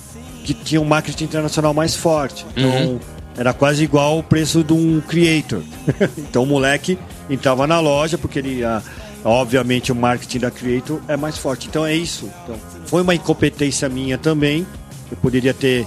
que 0.44 0.54
tinha 0.54 0.82
um 0.82 0.86
marketing 0.86 1.26
internacional 1.26 1.74
mais 1.74 1.96
forte. 1.96 2.46
Então, 2.52 2.70
uhum. 2.70 3.00
era 3.38 3.54
quase 3.54 3.84
igual 3.84 4.18
o 4.20 4.24
preço 4.24 4.64
de 4.64 4.74
um 4.74 5.00
creator. 5.00 5.62
então, 6.18 6.44
o 6.44 6.46
moleque 6.46 6.98
entrava 7.30 7.68
na 7.68 7.80
loja 7.80 8.18
porque 8.18 8.40
ele 8.40 8.64
ah, 8.64 8.82
obviamente 9.24 9.92
o 9.92 9.96
marketing 9.96 10.40
da 10.40 10.52
creator 10.52 11.00
é 11.08 11.16
mais 11.16 11.38
forte. 11.38 11.68
Então 11.68 11.86
é 11.86 11.96
isso. 11.96 12.30
Então, 12.44 12.56
foi 12.86 13.04
uma 13.04 13.16
incompetência 13.16 13.88
minha 13.88 14.18
também. 14.18 14.66
Eu 15.10 15.18
poderia 15.18 15.54
ter 15.54 15.86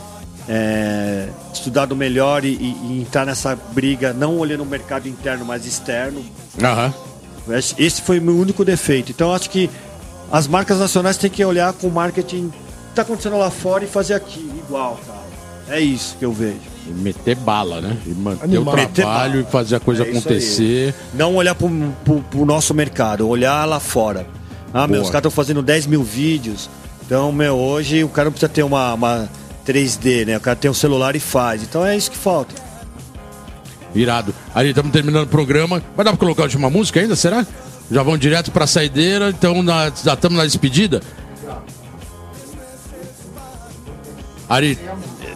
é, 0.49 1.29
estudado 1.53 1.97
melhor 1.97 2.45
e, 2.45 2.55
e, 2.55 3.01
entrar 3.01 3.25
nessa 3.25 3.57
briga, 3.73 4.13
não 4.13 4.39
olhando 4.39 4.63
o 4.63 4.67
mercado 4.67 5.09
interno, 5.09 5.45
mas 5.45 5.67
externo. 5.67 6.21
Uhum. 6.21 6.93
Esse 7.79 8.03
foi 8.03 8.19
o 8.19 8.23
meu 8.23 8.37
único 8.37 8.65
defeito. 8.65 9.11
Então 9.11 9.33
acho 9.33 9.51
que 9.51 9.71
as 10.31 10.47
marcas 10.47 10.79
nacionais 10.79 11.17
têm 11.17 11.31
que 11.31 11.45
olhar 11.45 11.73
com 11.73 11.89
o 11.89 11.93
marketing 11.93 12.51
que 12.51 12.57
está 12.91 13.03
acontecendo 13.03 13.39
lá 13.39 13.51
fora 13.51 13.85
e 13.85 13.87
fazer 13.87 14.15
aqui, 14.15 14.51
igual, 14.59 14.99
cara. 15.07 15.25
É 15.69 15.81
isso 15.81 16.17
que 16.19 16.25
eu 16.25 16.33
vejo. 16.33 16.61
E 16.87 16.91
meter 16.91 17.37
bala, 17.37 17.81
né? 17.81 17.97
E 18.07 18.11
manter 18.11 18.45
Animal. 18.45 18.75
o 18.75 18.89
trabalho 18.89 19.41
e 19.41 19.45
fazer 19.45 19.77
a 19.77 19.81
coisa 19.81 20.05
é 20.05 20.11
acontecer. 20.11 20.95
Não 21.15 21.35
olhar 21.37 21.55
para 21.55 21.67
o 21.67 22.45
nosso 22.45 22.75
mercado, 22.75 23.27
olhar 23.27 23.65
lá 23.65 23.81
fora. 23.81 24.27
Ah, 24.73 24.87
meu, 24.87 25.01
os 25.01 25.09
caras 25.09 25.21
estão 25.21 25.31
fazendo 25.31 25.63
10 25.63 25.87
mil 25.87 26.03
vídeos. 26.03 26.69
Então, 27.07 27.33
meu, 27.33 27.55
hoje 27.55 28.03
o 28.05 28.09
cara 28.09 28.27
não 28.27 28.33
precisa 28.33 28.49
ter 28.49 28.63
uma, 28.63 28.95
uma 28.95 29.29
3D, 29.67 30.27
né? 30.27 30.37
O 30.37 30.41
cara 30.41 30.57
tem 30.57 30.71
um 30.71 30.75
celular 30.75 31.17
e 31.17 31.21
faz. 31.21 31.62
Então 31.62 31.85
é 31.85 31.97
isso 31.97 32.11
que 32.11 32.17
falta. 32.17 32.55
Irado. 33.95 34.35
Ali, 34.55 34.71
estamos 34.71 34.93
terminando 34.93 35.25
o 35.25 35.29
programa. 35.29 35.83
Vai 35.97 36.05
dar 36.05 36.12
pra 36.12 36.19
colocar 36.19 36.43
a 36.43 36.45
última 36.45 36.69
música 36.69 37.01
ainda, 37.01 37.15
será? 37.15 37.47
Já 37.91 38.03
vão 38.03 38.17
direto 38.17 38.51
pra 38.51 38.67
saideira, 38.67 39.29
então 39.29 39.62
na, 39.62 39.91
já 39.91 40.15
estamos 40.15 40.39
na 40.39 40.45
despedida? 40.45 41.01
Ari, 44.49 44.79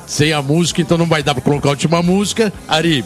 sem 0.06 0.32
a 0.32 0.42
música, 0.42 0.80
então 0.80 0.98
não 0.98 1.06
vai 1.06 1.22
dar 1.22 1.34
pra 1.34 1.42
colocar 1.42 1.68
a 1.68 1.72
última 1.72 2.02
música. 2.02 2.52
Ari, 2.66 3.04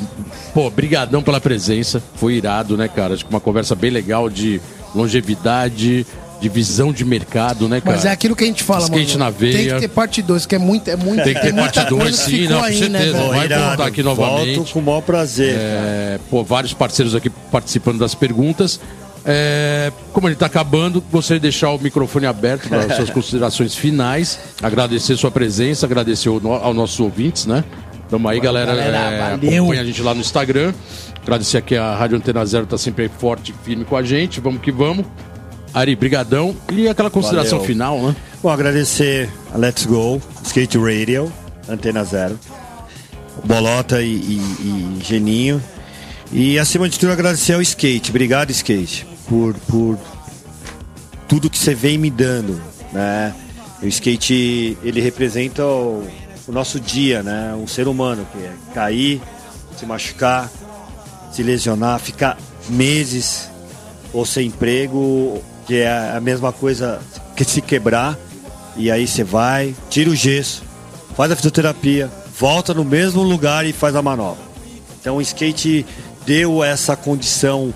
pô, 0.54 0.70
brigadão 0.70 1.22
pela 1.22 1.40
presença. 1.40 2.02
Foi 2.16 2.34
irado, 2.34 2.76
né, 2.76 2.88
cara? 2.88 3.14
Acho 3.14 3.24
que 3.24 3.30
uma 3.30 3.40
conversa 3.40 3.74
bem 3.74 3.90
legal 3.90 4.28
de 4.30 4.60
longevidade, 4.94 6.06
de 6.42 6.48
visão 6.48 6.92
de 6.92 7.04
mercado, 7.04 7.68
né, 7.68 7.80
cara? 7.80 7.96
Mas 7.96 8.04
é 8.04 8.10
aquilo 8.10 8.34
que 8.34 8.42
a 8.42 8.46
gente 8.46 8.64
fala, 8.64 8.82
Skate 8.82 9.12
mano. 9.12 9.24
na 9.24 9.30
veia. 9.30 9.52
Tem 9.52 9.68
que 9.68 9.80
ter 9.80 9.88
parte 9.88 10.20
2, 10.20 10.44
que 10.44 10.54
é 10.56 10.58
muito, 10.58 10.88
é 10.88 10.96
muito. 10.96 11.22
Tem 11.22 11.34
que 11.34 11.40
ter 11.40 11.48
é 11.48 11.52
parte 11.52 11.84
2, 11.84 12.16
sim, 12.16 12.48
não, 12.48 12.58
com 12.58 12.64
aí, 12.64 12.88
né, 12.88 12.98
certeza. 12.98 13.18
Né, 13.18 13.28
Vai 13.28 13.44
Irado. 13.46 13.64
voltar 13.68 13.86
aqui 13.86 14.02
novamente. 14.02 14.56
Volto 14.56 14.72
com 14.72 14.78
o 14.80 14.82
maior 14.82 15.00
prazer. 15.02 15.54
É, 15.56 16.18
pô, 16.28 16.42
vários 16.42 16.74
parceiros 16.74 17.14
aqui 17.14 17.30
participando 17.30 17.98
das 17.98 18.14
perguntas. 18.14 18.80
É, 19.24 19.92
como 20.12 20.26
ele 20.26 20.34
está 20.34 20.46
acabando, 20.46 21.00
gostaria 21.12 21.38
de 21.38 21.44
deixar 21.44 21.70
o 21.70 21.78
microfone 21.78 22.26
aberto 22.26 22.68
para 22.68 22.96
suas 22.96 23.08
considerações 23.10 23.76
finais. 23.76 24.38
Agradecer 24.60 25.16
sua 25.16 25.30
presença, 25.30 25.86
agradecer 25.86 26.28
aos 26.28 26.42
nossos 26.42 26.98
ouvintes, 26.98 27.46
né? 27.46 27.62
Tamo 28.10 28.28
aí, 28.28 28.40
galera. 28.40 28.74
galera 28.74 28.96
é, 28.96 29.34
acompanha 29.34 29.80
a 29.80 29.84
gente 29.84 30.02
lá 30.02 30.12
no 30.12 30.20
Instagram. 30.20 30.74
Agradecer 31.22 31.56
aqui 31.56 31.76
a 31.76 31.94
Rádio 31.94 32.16
Antena 32.16 32.44
Zero, 32.44 32.66
tá 32.66 32.76
sempre 32.76 33.04
aí 33.04 33.10
forte 33.16 33.52
e 33.52 33.64
firme 33.64 33.84
com 33.84 33.96
a 33.96 34.02
gente. 34.02 34.40
Vamos 34.40 34.60
que 34.60 34.72
vamos. 34.72 35.06
Ari, 35.74 35.96
brigadão. 35.96 36.54
E 36.70 36.88
aquela 36.88 37.10
consideração 37.10 37.58
Valeu. 37.58 37.66
final, 37.66 38.02
né? 38.02 38.16
Bom, 38.42 38.50
agradecer 38.50 39.30
a 39.52 39.56
Let's 39.56 39.86
Go, 39.86 40.20
Skate 40.44 40.76
Radio, 40.78 41.32
Antena 41.68 42.04
Zero, 42.04 42.38
Bolota 43.44 44.02
e, 44.02 44.14
e, 44.14 44.98
e 44.98 44.98
Geninho. 45.02 45.62
E 46.30 46.58
acima 46.58 46.88
de 46.88 46.98
tudo 46.98 47.12
agradecer 47.12 47.54
ao 47.54 47.62
skate. 47.62 48.10
Obrigado, 48.10 48.50
skate, 48.50 49.06
por, 49.28 49.54
por 49.68 49.98
tudo 51.28 51.48
que 51.48 51.58
você 51.58 51.74
vem 51.74 51.98
me 51.98 52.10
dando. 52.10 52.60
Né? 52.92 53.34
O 53.82 53.86
skate 53.86 54.76
ele 54.82 55.00
representa 55.00 55.64
o, 55.64 56.06
o 56.46 56.52
nosso 56.52 56.80
dia, 56.80 57.22
né? 57.22 57.54
Um 57.54 57.66
ser 57.66 57.88
humano 57.88 58.26
que 58.32 58.38
é 58.38 58.52
cair, 58.74 59.20
se 59.78 59.84
machucar, 59.86 60.50
se 61.32 61.42
lesionar, 61.42 61.98
ficar 61.98 62.38
meses 62.68 63.50
ou 64.12 64.24
sem 64.24 64.48
emprego 64.48 65.42
que 65.66 65.76
é 65.76 66.12
a 66.16 66.20
mesma 66.20 66.52
coisa 66.52 67.00
que 67.36 67.44
se 67.44 67.60
quebrar, 67.60 68.18
e 68.76 68.90
aí 68.90 69.06
você 69.06 69.22
vai, 69.22 69.74
tira 69.90 70.10
o 70.10 70.16
gesso, 70.16 70.62
faz 71.16 71.30
a 71.30 71.36
fisioterapia, 71.36 72.10
volta 72.38 72.72
no 72.74 72.84
mesmo 72.84 73.22
lugar 73.22 73.66
e 73.66 73.72
faz 73.72 73.94
a 73.94 74.02
manobra. 74.02 74.42
Então 75.00 75.16
o 75.16 75.20
skate 75.20 75.84
deu 76.24 76.62
essa 76.62 76.96
condição 76.96 77.72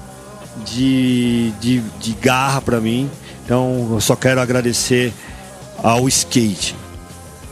de, 0.65 1.53
de, 1.61 1.81
de 2.01 2.13
garra 2.13 2.61
para 2.61 2.81
mim. 2.81 3.11
Então 3.45 3.89
eu 3.93 4.01
só 4.01 4.17
quero 4.17 4.41
agradecer 4.41 5.13
ao 5.83 6.09
skate. 6.09 6.75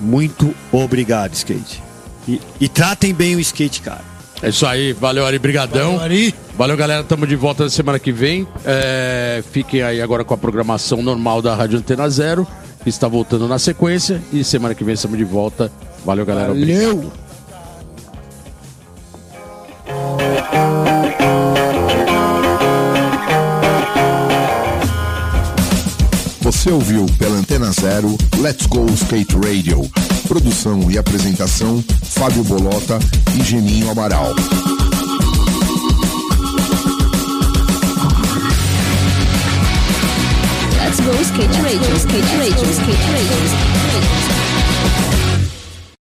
Muito 0.00 0.54
obrigado, 0.72 1.34
skate. 1.34 1.82
E, 2.26 2.40
e 2.60 2.68
tratem 2.68 3.12
bem 3.12 3.36
o 3.36 3.40
skate, 3.40 3.80
cara. 3.80 4.13
É 4.44 4.50
isso 4.50 4.66
aí, 4.66 4.92
valeu 4.92 5.24
Ari, 5.24 5.38
brigadão. 5.38 5.92
Valeu, 5.92 6.04
Ari. 6.04 6.34
Valeu 6.54 6.76
galera, 6.76 7.02
tamo 7.02 7.26
de 7.26 7.34
volta 7.34 7.64
na 7.64 7.70
semana 7.70 7.98
que 7.98 8.12
vem. 8.12 8.46
É, 8.62 9.42
fiquem 9.50 9.82
aí 9.82 10.02
agora 10.02 10.22
com 10.22 10.34
a 10.34 10.36
programação 10.36 11.02
normal 11.02 11.40
da 11.40 11.54
Rádio 11.54 11.78
Antena 11.78 12.06
Zero, 12.10 12.46
que 12.82 12.90
está 12.90 13.08
voltando 13.08 13.48
na 13.48 13.58
sequência. 13.58 14.20
E 14.30 14.44
semana 14.44 14.74
que 14.74 14.84
vem 14.84 14.92
estamos 14.92 15.16
de 15.16 15.24
volta. 15.24 15.72
Valeu 16.04 16.26
galera. 16.26 16.48
Valeu. 16.48 16.90
Obrigado. 16.90 17.24
Você 26.42 26.70
ouviu 26.70 27.06
pela 27.18 27.36
Antena 27.36 27.72
Zero 27.72 28.14
Let's 28.38 28.66
Go 28.66 28.84
Skate 28.90 29.36
Radio. 29.36 29.90
Produção 30.34 30.90
e 30.90 30.98
apresentação 30.98 31.82
Fábio 32.02 32.42
Bolota 32.42 32.98
e 33.38 33.44
Geninho 33.44 33.88
Amaral. 33.88 34.34
Let's 40.76 40.98
go 40.98 41.12
skate 41.22 41.56
radio, 41.62 41.96
skate 41.96 42.36
radio, 42.36 42.68
skate 42.68 43.10
radio, 43.12 43.44
skate 43.44 43.68
radio. 43.92 45.23